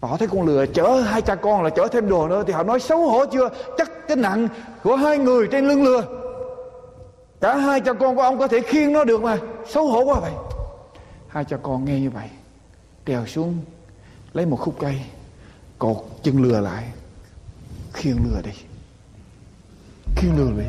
Và 0.00 0.08
họ 0.08 0.16
thấy 0.16 0.28
con 0.28 0.46
lừa 0.46 0.66
chở 0.66 1.00
hai 1.00 1.22
cha 1.22 1.34
con 1.34 1.62
là 1.62 1.70
chở 1.70 1.88
thêm 1.92 2.08
đồ 2.08 2.28
nữa 2.28 2.44
thì 2.46 2.52
họ 2.52 2.62
nói 2.62 2.80
xấu 2.80 3.10
hổ 3.10 3.26
chưa? 3.26 3.48
Chắc 3.78 3.90
cái 4.08 4.16
nặng 4.16 4.48
của 4.82 4.96
hai 4.96 5.18
người 5.18 5.48
trên 5.52 5.68
lưng 5.68 5.84
lừa. 5.84 6.02
Cả 7.40 7.56
hai 7.56 7.80
cha 7.80 7.92
con 7.92 8.16
của 8.16 8.22
ông 8.22 8.38
có 8.38 8.48
thể 8.48 8.60
khiêng 8.60 8.92
nó 8.92 9.04
được 9.04 9.22
mà. 9.22 9.38
Xấu 9.68 9.86
hổ 9.86 10.04
quá 10.04 10.20
vậy. 10.20 10.32
Hai 11.28 11.44
cha 11.44 11.56
con 11.62 11.84
nghe 11.84 12.00
như 12.00 12.10
vậy, 12.10 12.28
trèo 13.06 13.26
xuống 13.26 13.58
lấy 14.34 14.46
một 14.46 14.56
khúc 14.56 14.74
cây, 14.80 15.00
cột 15.78 15.96
chân 16.22 16.42
lừa 16.42 16.60
lại. 16.60 16.84
Khiêng 17.92 18.16
lừa 18.24 18.40
đi. 18.42 18.50
Khiêng 20.16 20.36
lừa 20.36 20.62
đi. 20.62 20.66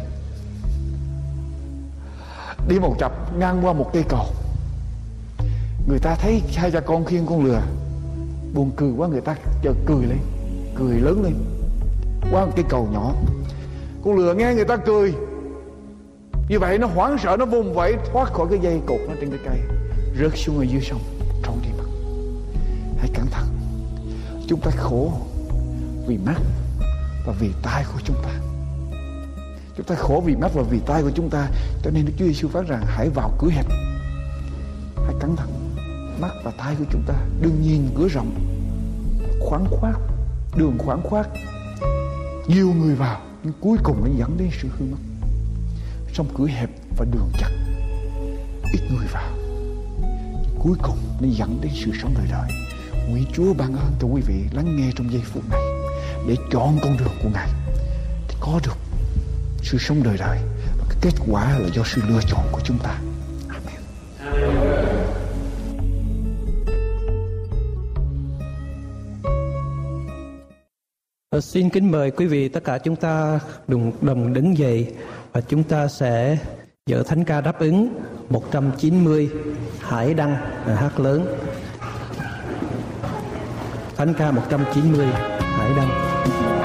Đi 2.68 2.80
một 2.80 2.96
chập, 3.00 3.38
ngang 3.38 3.66
qua 3.66 3.74
một 3.74 3.90
cây 3.94 4.04
cầu. 4.10 4.26
Người 5.88 6.00
ta 6.00 6.16
thấy 6.16 6.42
hai 6.56 6.72
cha 6.72 6.80
con 6.80 7.06
khiêng 7.06 7.26
con 7.26 7.46
lừa. 7.46 7.62
Buồn 8.54 8.72
cười 8.76 8.92
quá, 8.98 9.08
người 9.08 9.22
ta 9.22 9.36
chợt 9.64 9.76
cười 9.86 10.06
lên. 10.06 10.20
Cười 10.76 11.00
lớn 11.00 11.24
lên. 11.24 11.34
Qua 12.32 12.46
một 12.46 12.52
cây 12.56 12.66
cầu 12.70 12.88
nhỏ. 12.94 13.14
Con 14.04 14.16
lừa 14.16 14.34
nghe 14.34 14.54
người 14.54 14.66
ta 14.66 14.78
cười. 14.78 15.14
Như 16.50 16.60
vậy 16.60 16.78
nó 16.78 16.88
hoảng 16.88 17.18
sợ, 17.24 17.38
nó 17.40 17.46
vùng 17.46 17.74
vẫy, 17.74 17.96
thoát 18.12 18.34
khỏi 18.34 18.48
cái 18.50 18.60
dây 18.60 18.82
cột 18.86 19.00
nó 19.08 19.14
trên 19.22 19.30
cái 19.30 19.40
cây. 19.46 19.60
Rớt 20.20 20.32
xuống 20.38 20.58
ở 20.58 20.64
dưới 20.64 20.82
sông. 20.82 21.02
Chúng 24.48 24.60
ta 24.60 24.72
khổ 24.72 25.12
vì 26.08 26.18
mắt 26.18 26.42
và 27.26 27.34
vì 27.40 27.52
tai 27.64 27.86
của 27.94 28.00
chúng 28.04 28.18
ta. 28.24 28.30
Chúng 29.78 29.86
ta 29.86 29.96
khổ 29.96 30.24
vì 30.26 30.36
mắt 30.36 30.52
và 30.54 30.64
vì 30.70 30.80
tai 30.86 31.02
của 31.02 31.12
chúng 31.16 31.30
ta, 31.30 31.50
cho 31.84 31.92
nên 31.92 32.06
Đức 32.06 32.12
Chúa 32.20 32.26
Giêsu 32.26 32.48
phán 32.48 32.66
rằng, 32.66 32.84
hãy 32.86 33.10
vào 33.10 33.32
cửa 33.40 33.50
hẹp. 33.50 33.66
Hãy 34.96 35.14
cẩn 35.20 35.36
thận. 35.36 35.76
Mắt 36.20 36.32
và 36.44 36.52
tai 36.58 36.76
của 36.76 36.86
chúng 36.92 37.04
ta 37.08 37.14
đừng 37.42 37.62
nhìn 37.62 37.90
cửa 37.98 38.08
rộng. 38.08 38.32
Khoáng 39.40 39.66
khoát 39.70 39.96
đường 40.56 40.78
khoáng 40.78 41.02
khoát 41.04 41.28
nhiều 42.48 42.74
người 42.74 42.96
vào, 42.96 43.22
nhưng 43.44 43.54
cuối 43.62 43.78
cùng 43.84 44.02
nó 44.02 44.12
dẫn 44.18 44.38
đến 44.38 44.50
sự 44.62 44.68
hư 44.78 44.86
mất. 44.86 44.98
Trong 46.14 46.28
cửa 46.38 46.48
hẹp 46.48 46.70
và 46.98 47.06
đường 47.12 47.30
chặt, 47.38 47.50
ít 48.74 48.82
người 48.90 49.08
vào, 49.14 49.34
nhưng 50.42 50.60
cuối 50.60 50.78
cùng 50.82 50.98
nó 51.22 51.28
dẫn 51.32 51.60
đến 51.62 51.72
sự 51.76 51.92
sống 52.02 52.14
đời 52.18 52.28
đời 52.32 52.63
nguyện 53.10 53.26
Chúa 53.34 53.54
ban 53.54 53.76
ơn 53.76 53.92
cho 54.02 54.08
quý 54.08 54.22
vị 54.22 54.44
lắng 54.52 54.76
nghe 54.76 54.92
trong 54.96 55.12
giây 55.12 55.22
phút 55.26 55.44
này 55.50 55.62
để 56.28 56.36
chọn 56.52 56.78
con 56.82 56.98
đường 56.98 57.14
của 57.24 57.30
Ngài 57.34 57.50
để 58.28 58.36
có 58.40 58.60
được 58.66 58.78
sự 59.62 59.78
sống 59.78 60.04
đời 60.04 60.18
đời 60.20 60.38
và 60.80 60.86
cái 60.90 60.98
kết 61.02 61.14
quả 61.28 61.60
là 61.60 61.70
do 61.74 61.84
sự 61.86 62.02
lựa 62.10 62.22
chọn 62.28 62.46
của 62.52 62.62
chúng 62.64 62.78
ta 62.78 63.00
Amen. 63.48 63.82
Và 71.32 71.42
xin 71.42 71.70
kính 71.70 71.92
mời 71.92 72.12
quý 72.12 72.26
vị 72.26 72.50
tất 72.50 72.64
cả 72.64 72.78
chúng 72.78 72.96
ta 72.96 73.40
đồng, 73.68 73.92
đồng 74.02 74.34
đứng 74.34 74.58
dậy 74.58 74.94
và 75.32 75.42
chúng 75.42 75.64
ta 75.64 75.88
sẽ 75.88 76.38
dở 76.86 77.04
thánh 77.04 77.24
ca 77.24 77.42
đáp 77.42 77.60
ứng 77.60 77.90
190 78.30 79.30
Hải 79.80 80.14
Đăng 80.14 80.36
à, 80.66 80.76
hát 80.76 81.00
lớn 81.00 81.38
thánh 84.06 84.14
ca 84.14 84.32
190 84.32 85.08
Hải 85.58 85.74
Đăng. 85.78 86.63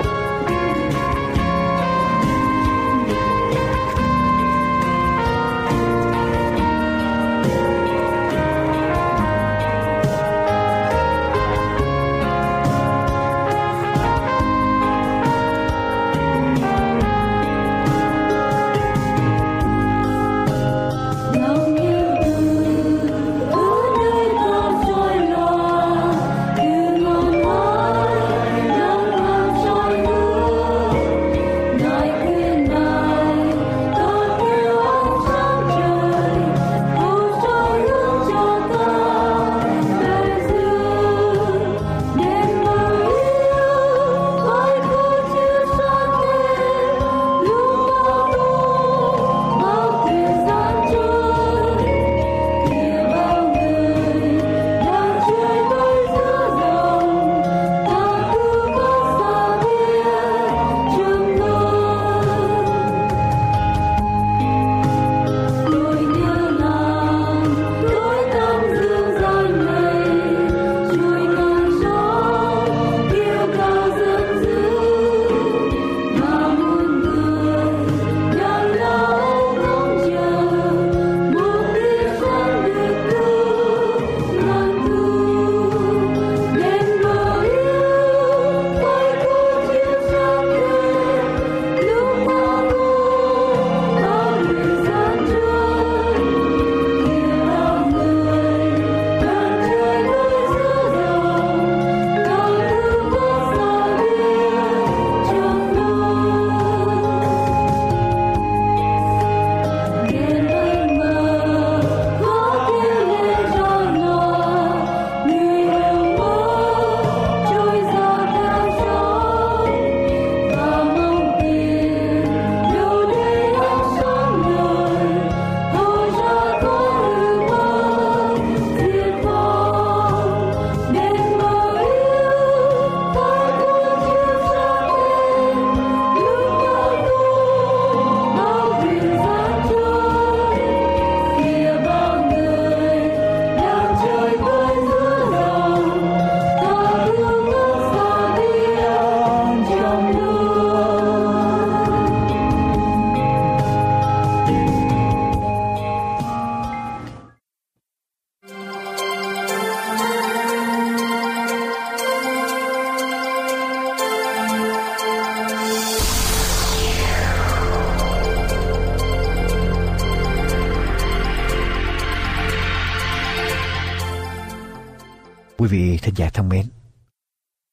Thính 176.08 176.16
giả 176.16 176.30
thân 176.30 176.48
mến, 176.48 176.70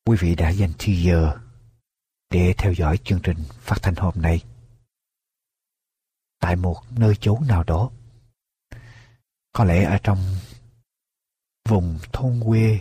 quý 0.06 0.18
vị 0.20 0.36
đã 0.36 0.50
dành 0.50 0.72
thời 0.78 1.04
giờ 1.04 1.38
để 2.30 2.54
theo 2.58 2.74
dõi 2.74 2.98
chương 3.04 3.20
trình 3.24 3.38
phát 3.50 3.76
thanh 3.82 3.96
hôm 3.96 4.14
nay 4.18 4.44
tại 6.40 6.56
một 6.56 6.84
nơi 6.90 7.16
chốn 7.16 7.48
nào 7.48 7.64
đó. 7.64 7.92
Có 9.52 9.64
lẽ 9.64 9.84
ở 9.84 9.98
trong 10.04 10.18
vùng 11.70 12.00
thôn 12.14 12.42
quê 12.46 12.80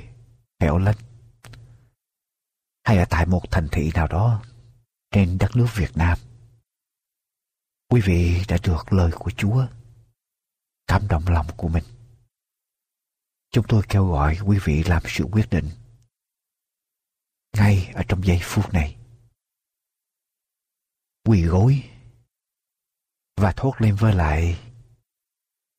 hẻo 0.61 0.79
lánh 0.79 0.97
hay 2.85 2.99
ở 2.99 3.05
tại 3.11 3.27
một 3.27 3.43
thành 3.51 3.69
thị 3.73 3.91
nào 3.95 4.07
đó 4.07 4.43
trên 5.11 5.39
đất 5.39 5.57
nước 5.57 5.67
Việt 5.75 5.97
Nam. 5.97 6.19
Quý 7.89 8.01
vị 8.01 8.45
đã 8.49 8.57
được 8.63 8.93
lời 8.93 9.11
của 9.15 9.31
Chúa 9.31 9.67
cảm 10.87 11.09
động 11.09 11.25
lòng 11.29 11.47
của 11.57 11.69
mình. 11.69 11.85
Chúng 13.55 13.65
tôi 13.69 13.83
kêu 13.89 14.07
gọi 14.07 14.39
quý 14.45 14.59
vị 14.65 14.85
làm 14.85 15.03
sự 15.07 15.25
quyết 15.25 15.51
định 15.51 15.71
ngay 17.57 17.91
ở 17.95 18.03
trong 18.09 18.27
giây 18.27 18.41
phút 18.43 18.73
này. 18.73 18.97
Quỳ 21.25 21.43
gối 21.43 21.83
và 23.37 23.53
thốt 23.57 23.75
lên 23.79 23.95
với 23.95 24.13
lại 24.13 24.59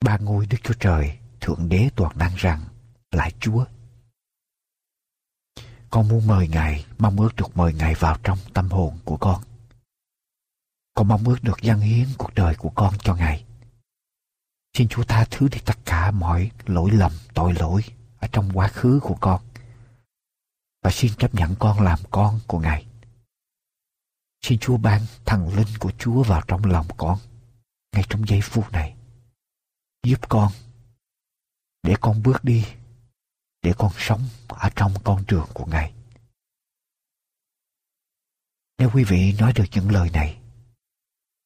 ba 0.06 0.18
ngôi 0.18 0.46
Đức 0.46 0.58
Chúa 0.64 0.74
Trời 0.80 1.20
Thượng 1.42 1.70
Đế 1.70 1.90
toàn 1.96 2.18
năng 2.18 2.36
rằng 2.36 2.64
lại 3.12 3.34
Chúa. 3.40 3.66
Con 5.90 6.08
muốn 6.08 6.28
mời 6.28 6.48
Ngài, 6.48 6.86
mong 6.98 7.20
ước 7.20 7.36
được 7.36 7.58
mời 7.58 7.74
Ngài 7.74 7.96
vào 7.96 8.18
trong 8.24 8.38
tâm 8.54 8.70
hồn 8.70 9.00
của 9.06 9.18
con. 9.18 9.44
Con 10.94 11.08
mong 11.08 11.24
ước 11.24 11.38
được 11.44 11.62
dâng 11.62 11.80
hiến 11.80 12.08
cuộc 12.18 12.34
đời 12.36 12.56
của 12.56 12.70
con 12.70 12.94
cho 13.04 13.16
Ngài. 13.16 13.45
Xin 14.76 14.88
Chúa 14.88 15.04
tha 15.04 15.26
thứ 15.32 15.48
đi 15.48 15.58
tất 15.66 15.78
cả 15.86 16.12
mọi 16.12 16.52
lỗi 16.66 16.92
lầm, 16.92 17.12
tội 17.34 17.54
lỗi 17.54 17.82
ở 18.18 18.28
trong 18.32 18.52
quá 18.54 18.68
khứ 18.68 19.00
của 19.04 19.18
con. 19.22 19.42
Và 20.84 20.92
xin 20.92 21.12
chấp 21.18 21.36
nhận 21.36 21.56
con 21.60 21.80
làm 21.80 22.00
con 22.12 22.40
của 22.48 22.60
Ngài. 22.60 22.86
Xin 24.42 24.60
Chúa 24.60 24.78
ban 24.78 25.02
thần 25.26 25.56
linh 25.56 25.68
của 25.80 25.92
Chúa 26.00 26.24
vào 26.24 26.42
trong 26.48 26.66
lòng 26.66 26.88
con 26.98 27.20
ngay 27.92 28.04
trong 28.10 28.28
giây 28.28 28.42
phút 28.44 28.72
này. 28.72 28.96
Giúp 30.04 30.30
con 30.30 30.52
để 31.84 31.96
con 32.02 32.24
bước 32.24 32.44
đi 32.44 32.66
để 33.62 33.74
con 33.78 33.92
sống 33.98 34.22
ở 34.48 34.70
trong 34.76 34.94
con 35.04 35.24
đường 35.28 35.48
của 35.54 35.66
Ngài. 35.66 35.94
Nếu 38.78 38.90
quý 38.94 39.04
vị 39.04 39.36
nói 39.40 39.54
được 39.56 39.66
những 39.72 39.92
lời 39.92 40.10
này 40.14 40.40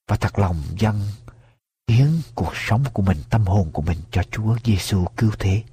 và 0.07 0.15
thật 0.15 0.39
lòng 0.39 0.63
dâng 0.79 1.01
hiến 1.89 2.21
cuộc 2.35 2.51
sống 2.55 2.83
của 2.93 3.01
mình, 3.01 3.17
tâm 3.29 3.45
hồn 3.45 3.71
của 3.71 3.81
mình 3.81 3.97
cho 4.11 4.23
Chúa 4.31 4.57
Giêsu 4.63 5.05
cứu 5.17 5.31
thế. 5.39 5.63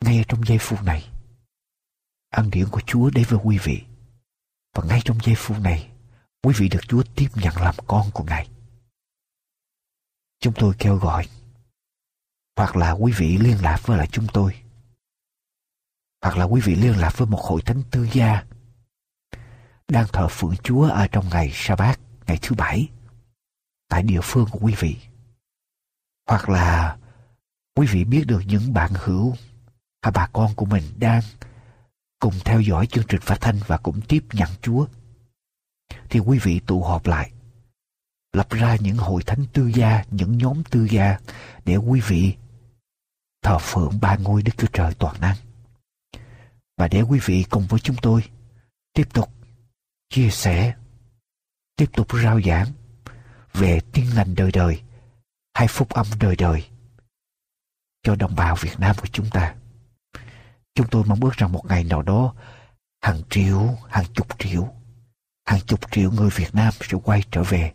Ngay 0.00 0.24
trong 0.28 0.46
giây 0.46 0.58
phút 0.58 0.82
này, 0.82 1.08
ân 2.30 2.50
điển 2.50 2.68
của 2.70 2.80
Chúa 2.86 3.10
đến 3.10 3.24
với 3.28 3.40
quý 3.44 3.58
vị. 3.58 3.82
Và 4.74 4.84
ngay 4.84 5.00
trong 5.04 5.18
giây 5.22 5.34
phút 5.38 5.60
này, 5.60 5.90
quý 6.42 6.54
vị 6.56 6.68
được 6.68 6.80
Chúa 6.88 7.02
tiếp 7.14 7.28
nhận 7.34 7.56
làm 7.56 7.74
con 7.86 8.10
của 8.10 8.24
Ngài. 8.24 8.48
Chúng 10.40 10.54
tôi 10.56 10.74
kêu 10.78 10.96
gọi 10.96 11.26
hoặc 12.56 12.76
là 12.76 12.92
quý 12.92 13.12
vị 13.12 13.38
liên 13.38 13.62
lạc 13.62 13.80
với 13.86 13.98
lại 13.98 14.08
chúng 14.12 14.26
tôi 14.32 14.54
hoặc 16.22 16.36
là 16.36 16.44
quý 16.44 16.60
vị 16.60 16.74
liên 16.74 16.98
lạc 16.98 17.18
với 17.18 17.26
một 17.26 17.40
hội 17.40 17.62
thánh 17.62 17.82
tư 17.90 18.08
gia 18.12 18.44
đang 19.88 20.06
thờ 20.12 20.28
phượng 20.30 20.56
Chúa 20.62 20.88
ở 20.88 21.06
trong 21.06 21.28
ngày 21.28 21.50
sa 21.52 21.76
bát 21.76 22.00
ngày 22.26 22.38
thứ 22.42 22.54
bảy 22.54 22.88
tại 23.94 24.02
địa 24.02 24.20
phương 24.22 24.46
của 24.50 24.58
quý 24.62 24.74
vị. 24.78 24.96
Hoặc 26.28 26.48
là 26.48 26.96
quý 27.76 27.86
vị 27.90 28.04
biết 28.04 28.24
được 28.26 28.42
những 28.46 28.72
bạn 28.72 28.90
hữu 28.94 29.34
hay 30.02 30.12
bà 30.14 30.28
con 30.32 30.54
của 30.54 30.64
mình 30.64 30.82
đang 30.98 31.22
cùng 32.18 32.34
theo 32.44 32.60
dõi 32.60 32.86
chương 32.86 33.04
trình 33.08 33.20
phát 33.20 33.40
thanh 33.40 33.58
và 33.66 33.76
cũng 33.76 34.00
tiếp 34.00 34.24
nhận 34.32 34.48
Chúa 34.62 34.86
thì 36.10 36.20
quý 36.20 36.38
vị 36.42 36.60
tụ 36.66 36.82
họp 36.82 37.06
lại 37.06 37.32
lập 38.32 38.50
ra 38.50 38.76
những 38.80 38.96
hội 38.96 39.22
thánh 39.22 39.44
tư 39.52 39.66
gia 39.74 40.04
những 40.10 40.38
nhóm 40.38 40.62
tư 40.70 40.88
gia 40.90 41.18
để 41.64 41.76
quý 41.76 42.00
vị 42.00 42.36
thờ 43.42 43.58
phượng 43.60 44.00
ba 44.00 44.16
ngôi 44.16 44.42
Đức 44.42 44.52
Chúa 44.56 44.68
Trời 44.72 44.94
toàn 44.94 45.20
năng. 45.20 45.36
Và 46.76 46.88
để 46.88 47.02
quý 47.02 47.20
vị 47.24 47.44
cùng 47.50 47.66
với 47.66 47.80
chúng 47.80 47.96
tôi 48.02 48.24
tiếp 48.92 49.08
tục 49.12 49.28
chia 50.10 50.30
sẻ, 50.30 50.74
tiếp 51.76 51.90
tục 51.92 52.06
rao 52.22 52.40
giảng 52.40 52.66
về 53.54 53.80
tiên 53.92 54.06
lành 54.14 54.34
đời 54.34 54.52
đời 54.52 54.82
hay 55.54 55.68
phúc 55.68 55.88
âm 55.90 56.06
đời 56.20 56.36
đời 56.36 56.68
cho 58.02 58.16
đồng 58.16 58.36
bào 58.36 58.56
Việt 58.56 58.78
Nam 58.78 58.96
của 59.00 59.08
chúng 59.12 59.30
ta. 59.30 59.54
Chúng 60.74 60.86
tôi 60.90 61.04
mong 61.06 61.20
ước 61.20 61.32
rằng 61.36 61.52
một 61.52 61.66
ngày 61.66 61.84
nào 61.84 62.02
đó 62.02 62.34
hàng 63.02 63.22
triệu, 63.30 63.78
hàng 63.88 64.04
chục 64.14 64.38
triệu, 64.38 64.74
hàng 65.46 65.60
chục 65.66 65.80
triệu 65.92 66.10
người 66.10 66.30
Việt 66.30 66.54
Nam 66.54 66.72
sẽ 66.80 66.98
quay 67.04 67.22
trở 67.30 67.42
về 67.42 67.72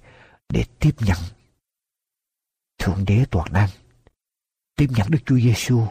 để 0.50 0.66
tiếp 0.80 0.96
nhận 1.00 1.18
Thượng 2.78 3.06
Đế 3.06 3.26
toàn 3.32 3.54
năng, 3.54 3.70
tiếp 4.76 4.88
nhận 4.90 5.08
Đức 5.10 5.20
Chúa 5.26 5.40
Giêsu 5.40 5.88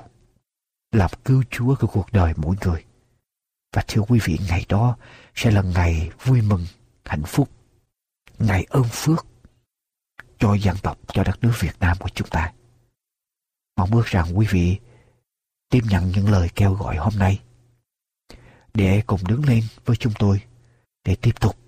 làm 0.92 1.10
cứu 1.24 1.42
Chúa 1.50 1.74
của 1.80 1.86
cuộc 1.86 2.12
đời 2.12 2.32
mỗi 2.36 2.56
người. 2.64 2.84
Và 3.72 3.84
thưa 3.88 4.02
quý 4.02 4.20
vị, 4.24 4.38
ngày 4.48 4.66
đó 4.68 4.96
sẽ 5.34 5.50
là 5.50 5.62
ngày 5.62 6.10
vui 6.24 6.42
mừng, 6.42 6.66
hạnh 7.04 7.22
phúc, 7.26 7.50
ngày 8.38 8.66
ơn 8.70 8.84
phước 8.90 9.26
cho 10.38 10.54
dân 10.54 10.76
tộc, 10.82 10.98
cho 11.12 11.24
đất 11.24 11.38
nước 11.42 11.52
Việt 11.60 11.78
Nam 11.80 11.96
của 12.00 12.08
chúng 12.14 12.28
ta. 12.28 12.52
Mong 13.76 13.90
ước 13.90 14.06
rằng 14.06 14.38
quý 14.38 14.46
vị 14.50 14.78
tiếp 15.68 15.80
nhận 15.90 16.10
những 16.10 16.30
lời 16.30 16.48
kêu 16.54 16.74
gọi 16.74 16.96
hôm 16.96 17.12
nay 17.18 17.40
để 18.74 19.02
cùng 19.06 19.20
đứng 19.28 19.44
lên 19.44 19.64
với 19.84 19.96
chúng 19.96 20.12
tôi 20.18 20.40
để 21.04 21.16
tiếp 21.20 21.40
tục 21.40 21.58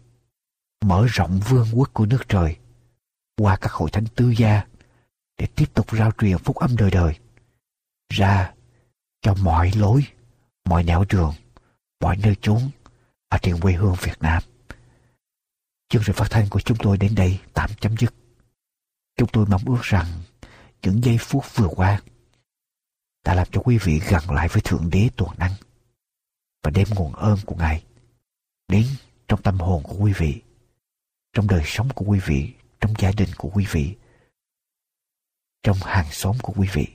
mở 0.84 1.06
rộng 1.10 1.40
vương 1.48 1.66
quốc 1.74 1.90
của 1.92 2.06
nước 2.06 2.28
trời 2.28 2.56
qua 3.36 3.56
các 3.56 3.72
hội 3.72 3.90
thánh 3.90 4.06
tư 4.14 4.30
gia 4.30 4.66
để 5.38 5.46
tiếp 5.56 5.74
tục 5.74 5.86
rao 5.92 6.10
truyền 6.18 6.38
phúc 6.38 6.56
âm 6.56 6.76
đời 6.76 6.90
đời 6.90 7.14
ra 8.08 8.52
cho 9.22 9.34
mọi 9.34 9.70
lối, 9.76 10.04
mọi 10.64 10.84
nẻo 10.84 11.04
đường 11.08 11.34
mọi 12.00 12.16
nơi 12.16 12.36
chốn 12.40 12.70
ở 13.28 13.38
trên 13.42 13.60
quê 13.60 13.72
hương 13.72 13.94
Việt 14.00 14.18
Nam. 14.20 14.42
Chương 15.88 16.02
trình 16.06 16.16
phát 16.16 16.26
thanh 16.30 16.48
của 16.48 16.60
chúng 16.60 16.78
tôi 16.78 16.98
đến 16.98 17.14
đây 17.14 17.38
tạm 17.54 17.70
chấm 17.80 17.96
dứt. 17.96 18.14
Chúng 19.16 19.28
tôi 19.32 19.46
mong 19.46 19.62
ước 19.66 19.82
rằng 19.82 20.06
những 20.82 21.04
giây 21.04 21.16
phút 21.20 21.44
vừa 21.54 21.68
qua 21.68 22.00
đã 23.24 23.34
làm 23.34 23.46
cho 23.52 23.60
quý 23.64 23.78
vị 23.78 24.00
gần 24.10 24.30
lại 24.30 24.48
với 24.48 24.62
Thượng 24.64 24.90
Đế 24.90 25.08
toàn 25.16 25.38
năng 25.38 25.52
và 26.62 26.70
đem 26.70 26.88
nguồn 26.94 27.12
ơn 27.12 27.38
của 27.46 27.54
Ngài 27.54 27.84
đến 28.68 28.86
trong 29.28 29.42
tâm 29.42 29.58
hồn 29.58 29.82
của 29.82 29.96
quý 29.98 30.12
vị, 30.16 30.42
trong 31.32 31.46
đời 31.48 31.62
sống 31.64 31.88
của 31.94 32.04
quý 32.08 32.20
vị, 32.26 32.54
trong 32.80 32.94
gia 32.98 33.12
đình 33.16 33.28
của 33.38 33.50
quý 33.54 33.66
vị, 33.70 33.96
trong 35.62 35.76
hàng 35.80 36.06
xóm 36.10 36.36
của 36.42 36.52
quý 36.56 36.68
vị. 36.72 36.86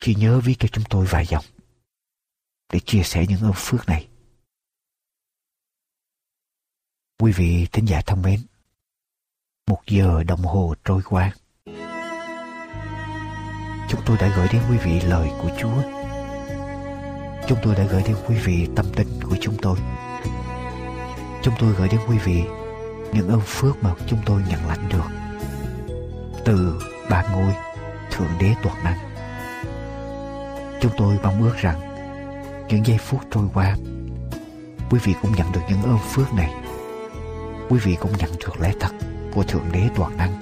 Chỉ 0.00 0.14
nhớ 0.14 0.40
viết 0.40 0.54
cho 0.58 0.68
chúng 0.72 0.84
tôi 0.90 1.06
vài 1.06 1.26
dòng 1.26 1.44
để 2.72 2.80
chia 2.86 3.02
sẻ 3.02 3.26
những 3.28 3.40
ơn 3.40 3.52
phước 3.56 3.86
này. 3.86 4.08
Quý 7.18 7.32
vị 7.32 7.66
thính 7.72 7.84
giả 7.88 8.02
thân 8.06 8.22
mến, 8.22 8.40
một 9.66 9.80
giờ 9.86 10.22
đồng 10.28 10.42
hồ 10.42 10.74
trôi 10.84 11.00
qua. 11.08 11.32
Chúng 13.88 14.00
tôi 14.06 14.16
đã 14.20 14.32
gửi 14.36 14.48
đến 14.52 14.62
quý 14.70 14.76
vị 14.76 15.00
lời 15.00 15.28
của 15.42 15.48
Chúa. 15.58 15.82
Chúng 17.48 17.58
tôi 17.62 17.74
đã 17.74 17.84
gửi 17.84 18.02
đến 18.06 18.16
quý 18.28 18.36
vị 18.44 18.68
tâm 18.76 18.86
tình 18.96 19.08
của 19.22 19.36
chúng 19.40 19.54
tôi. 19.62 19.78
Chúng 21.42 21.54
tôi 21.58 21.74
gửi 21.78 21.88
đến 21.88 22.00
quý 22.08 22.18
vị 22.18 22.42
những 23.12 23.28
ơn 23.28 23.40
phước 23.46 23.82
mà 23.82 23.94
chúng 24.06 24.18
tôi 24.26 24.42
nhận 24.48 24.68
lãnh 24.68 24.88
được 24.88 25.08
từ 26.44 26.80
ba 27.10 27.24
ngôi 27.32 27.52
Thượng 28.10 28.38
Đế 28.40 28.54
Toàn 28.62 28.84
Năng. 28.84 28.98
Chúng 30.80 30.92
tôi 30.96 31.18
mong 31.22 31.42
ước 31.42 31.56
rằng 31.56 31.80
những 32.68 32.86
giây 32.86 32.98
phút 32.98 33.20
trôi 33.30 33.48
qua, 33.54 33.76
quý 34.90 34.98
vị 35.04 35.14
cũng 35.22 35.32
nhận 35.36 35.52
được 35.52 35.60
những 35.68 35.82
ơn 35.82 35.98
phước 35.98 36.32
này 36.32 36.50
quý 37.72 37.78
vị 37.78 37.96
cũng 38.00 38.12
nhận 38.18 38.30
được 38.40 38.60
lẽ 38.60 38.72
thật 38.80 38.90
của 39.34 39.42
thượng 39.42 39.72
đế 39.72 39.88
toàn 39.96 40.16
năng 40.16 40.32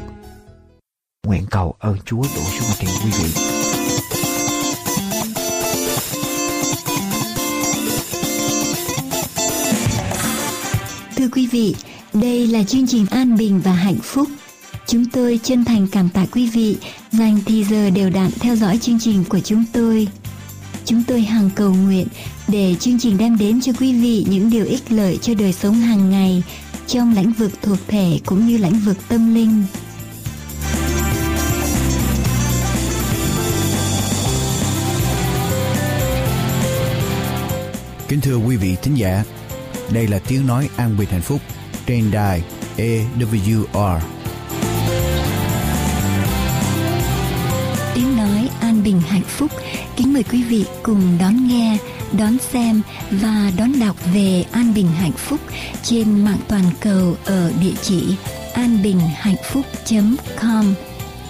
nguyện 1.26 1.46
cầu 1.50 1.74
ơn 1.78 1.96
chúa 2.04 2.22
đổ 2.22 2.42
xuống 2.58 2.68
ở 2.68 2.74
trên 2.78 2.88
quý 3.04 3.10
vị 3.18 3.30
Thưa 11.16 11.28
quý 11.32 11.46
vị, 11.46 11.74
đây 12.14 12.46
là 12.46 12.62
chương 12.62 12.86
trình 12.86 13.06
An 13.10 13.36
Bình 13.36 13.60
và 13.64 13.72
Hạnh 13.72 13.98
Phúc. 14.02 14.28
Chúng 14.86 15.04
tôi 15.04 15.40
chân 15.42 15.64
thành 15.64 15.86
cảm 15.92 16.08
tạ 16.08 16.26
quý 16.32 16.50
vị 16.50 16.76
dành 17.10 17.38
thì 17.46 17.64
giờ 17.64 17.90
đều 17.90 18.10
đặn 18.10 18.30
theo 18.40 18.56
dõi 18.56 18.78
chương 18.78 18.98
trình 19.00 19.24
của 19.28 19.40
chúng 19.40 19.64
tôi. 19.72 20.08
Chúng 20.84 21.02
tôi 21.06 21.20
hằng 21.22 21.50
cầu 21.54 21.74
nguyện 21.74 22.06
để 22.48 22.74
chương 22.80 22.98
trình 22.98 23.18
đem 23.18 23.38
đến 23.38 23.60
cho 23.60 23.72
quý 23.80 24.00
vị 24.00 24.26
những 24.30 24.50
điều 24.50 24.64
ích 24.64 24.92
lợi 24.92 25.18
cho 25.22 25.34
đời 25.34 25.52
sống 25.52 25.74
hàng 25.74 26.10
ngày 26.10 26.42
trong 26.92 27.14
lĩnh 27.14 27.32
vực 27.32 27.52
thuộc 27.62 27.78
thể 27.88 28.20
cũng 28.26 28.46
như 28.46 28.56
lĩnh 28.56 28.80
vực 28.84 28.96
tâm 29.08 29.34
linh. 29.34 29.64
Kính 38.08 38.20
thưa 38.20 38.36
quý 38.36 38.56
vị 38.56 38.76
thính 38.82 38.94
giả, 38.94 39.24
đây 39.92 40.06
là 40.06 40.18
tiếng 40.28 40.46
nói 40.46 40.68
an 40.76 40.96
bình 40.98 41.08
hạnh 41.10 41.22
phúc 41.22 41.40
trên 41.86 42.10
đài 42.10 42.42
AWR 42.76 44.00
hạnh 49.20 49.28
phúc. 49.28 49.50
Kính 49.96 50.12
mời 50.12 50.22
quý 50.22 50.42
vị 50.42 50.64
cùng 50.82 51.18
đón 51.20 51.48
nghe, 51.48 51.78
đón 52.18 52.38
xem 52.38 52.82
và 53.10 53.52
đón 53.56 53.72
đọc 53.80 53.96
về 54.14 54.44
an 54.52 54.74
bình 54.74 54.86
hạnh 54.86 55.12
phúc 55.12 55.40
trên 55.82 56.24
mạng 56.24 56.40
toàn 56.48 56.64
cầu 56.80 57.16
ở 57.24 57.52
địa 57.60 57.74
chỉ 57.82 58.02
anbinhhạnhphúc.com 58.54 60.74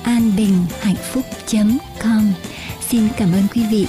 anbinhhạnhphúc.com 0.03 2.33
Xin 2.91 3.09
cảm 3.17 3.33
ơn 3.33 3.43
quý 3.55 3.63
vị. 3.71 3.87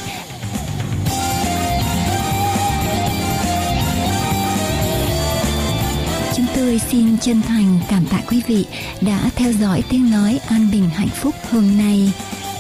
Chúng 6.36 6.46
tôi 6.56 6.80
xin 6.80 7.18
chân 7.18 7.42
thành 7.42 7.80
cảm 7.90 8.06
tạ 8.06 8.22
quý 8.30 8.42
vị 8.48 8.66
đã 9.02 9.30
theo 9.36 9.54
dõi 9.54 9.84
tiếng 9.90 10.12
nói 10.12 10.40
an 10.48 10.68
bình 10.72 10.90
hạnh 10.90 11.08
phúc 11.08 11.36
hôm 11.52 11.78
nay. 11.78 12.12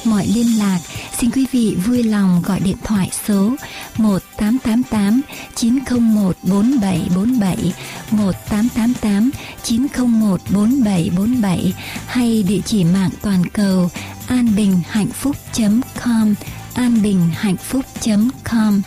Mọi 0.03 0.27
liên 0.27 0.59
lạc. 0.59 0.79
Xin 1.19 1.31
quý 1.31 1.45
vị 1.51 1.77
vui 1.85 2.03
lòng 2.03 2.41
gọi 2.45 2.59
điện 2.59 2.77
thoại 2.83 3.09
số 3.27 3.55
1888 3.97 5.21
901 5.55 6.35
4747 6.43 7.73
1888 8.11 9.31
901 9.63 10.41
4747 10.49 11.73
hay 12.07 12.43
địa 12.43 12.61
chỉ 12.65 12.83
mạng 12.83 13.09
toàn 13.21 13.43
cầu 13.53 13.89
anbinhhạnhphúc.com 14.27 16.33
anbinhhạnhphúc.com 16.73 18.81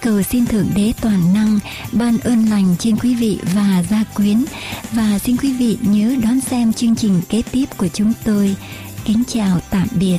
cầu 0.00 0.22
xin 0.22 0.46
thượng 0.46 0.70
đế 0.76 0.92
toàn 1.00 1.34
năng 1.34 1.58
ban 1.92 2.18
ơn 2.18 2.44
lành 2.44 2.76
trên 2.78 2.96
quý 2.96 3.14
vị 3.14 3.38
và 3.54 3.84
gia 3.90 4.04
quyến. 4.14 4.44
Và 4.92 5.18
xin 5.18 5.36
quý 5.36 5.52
vị 5.52 5.78
nhớ 5.80 6.14
đón 6.22 6.40
xem 6.40 6.72
chương 6.72 6.96
trình 6.96 7.20
kế 7.28 7.42
tiếp 7.52 7.64
của 7.76 7.88
chúng 7.88 8.12
tôi. 8.24 8.56
Kính 9.04 9.22
chào 9.28 9.60
tạm 9.70 9.88
biệt. 9.94 10.18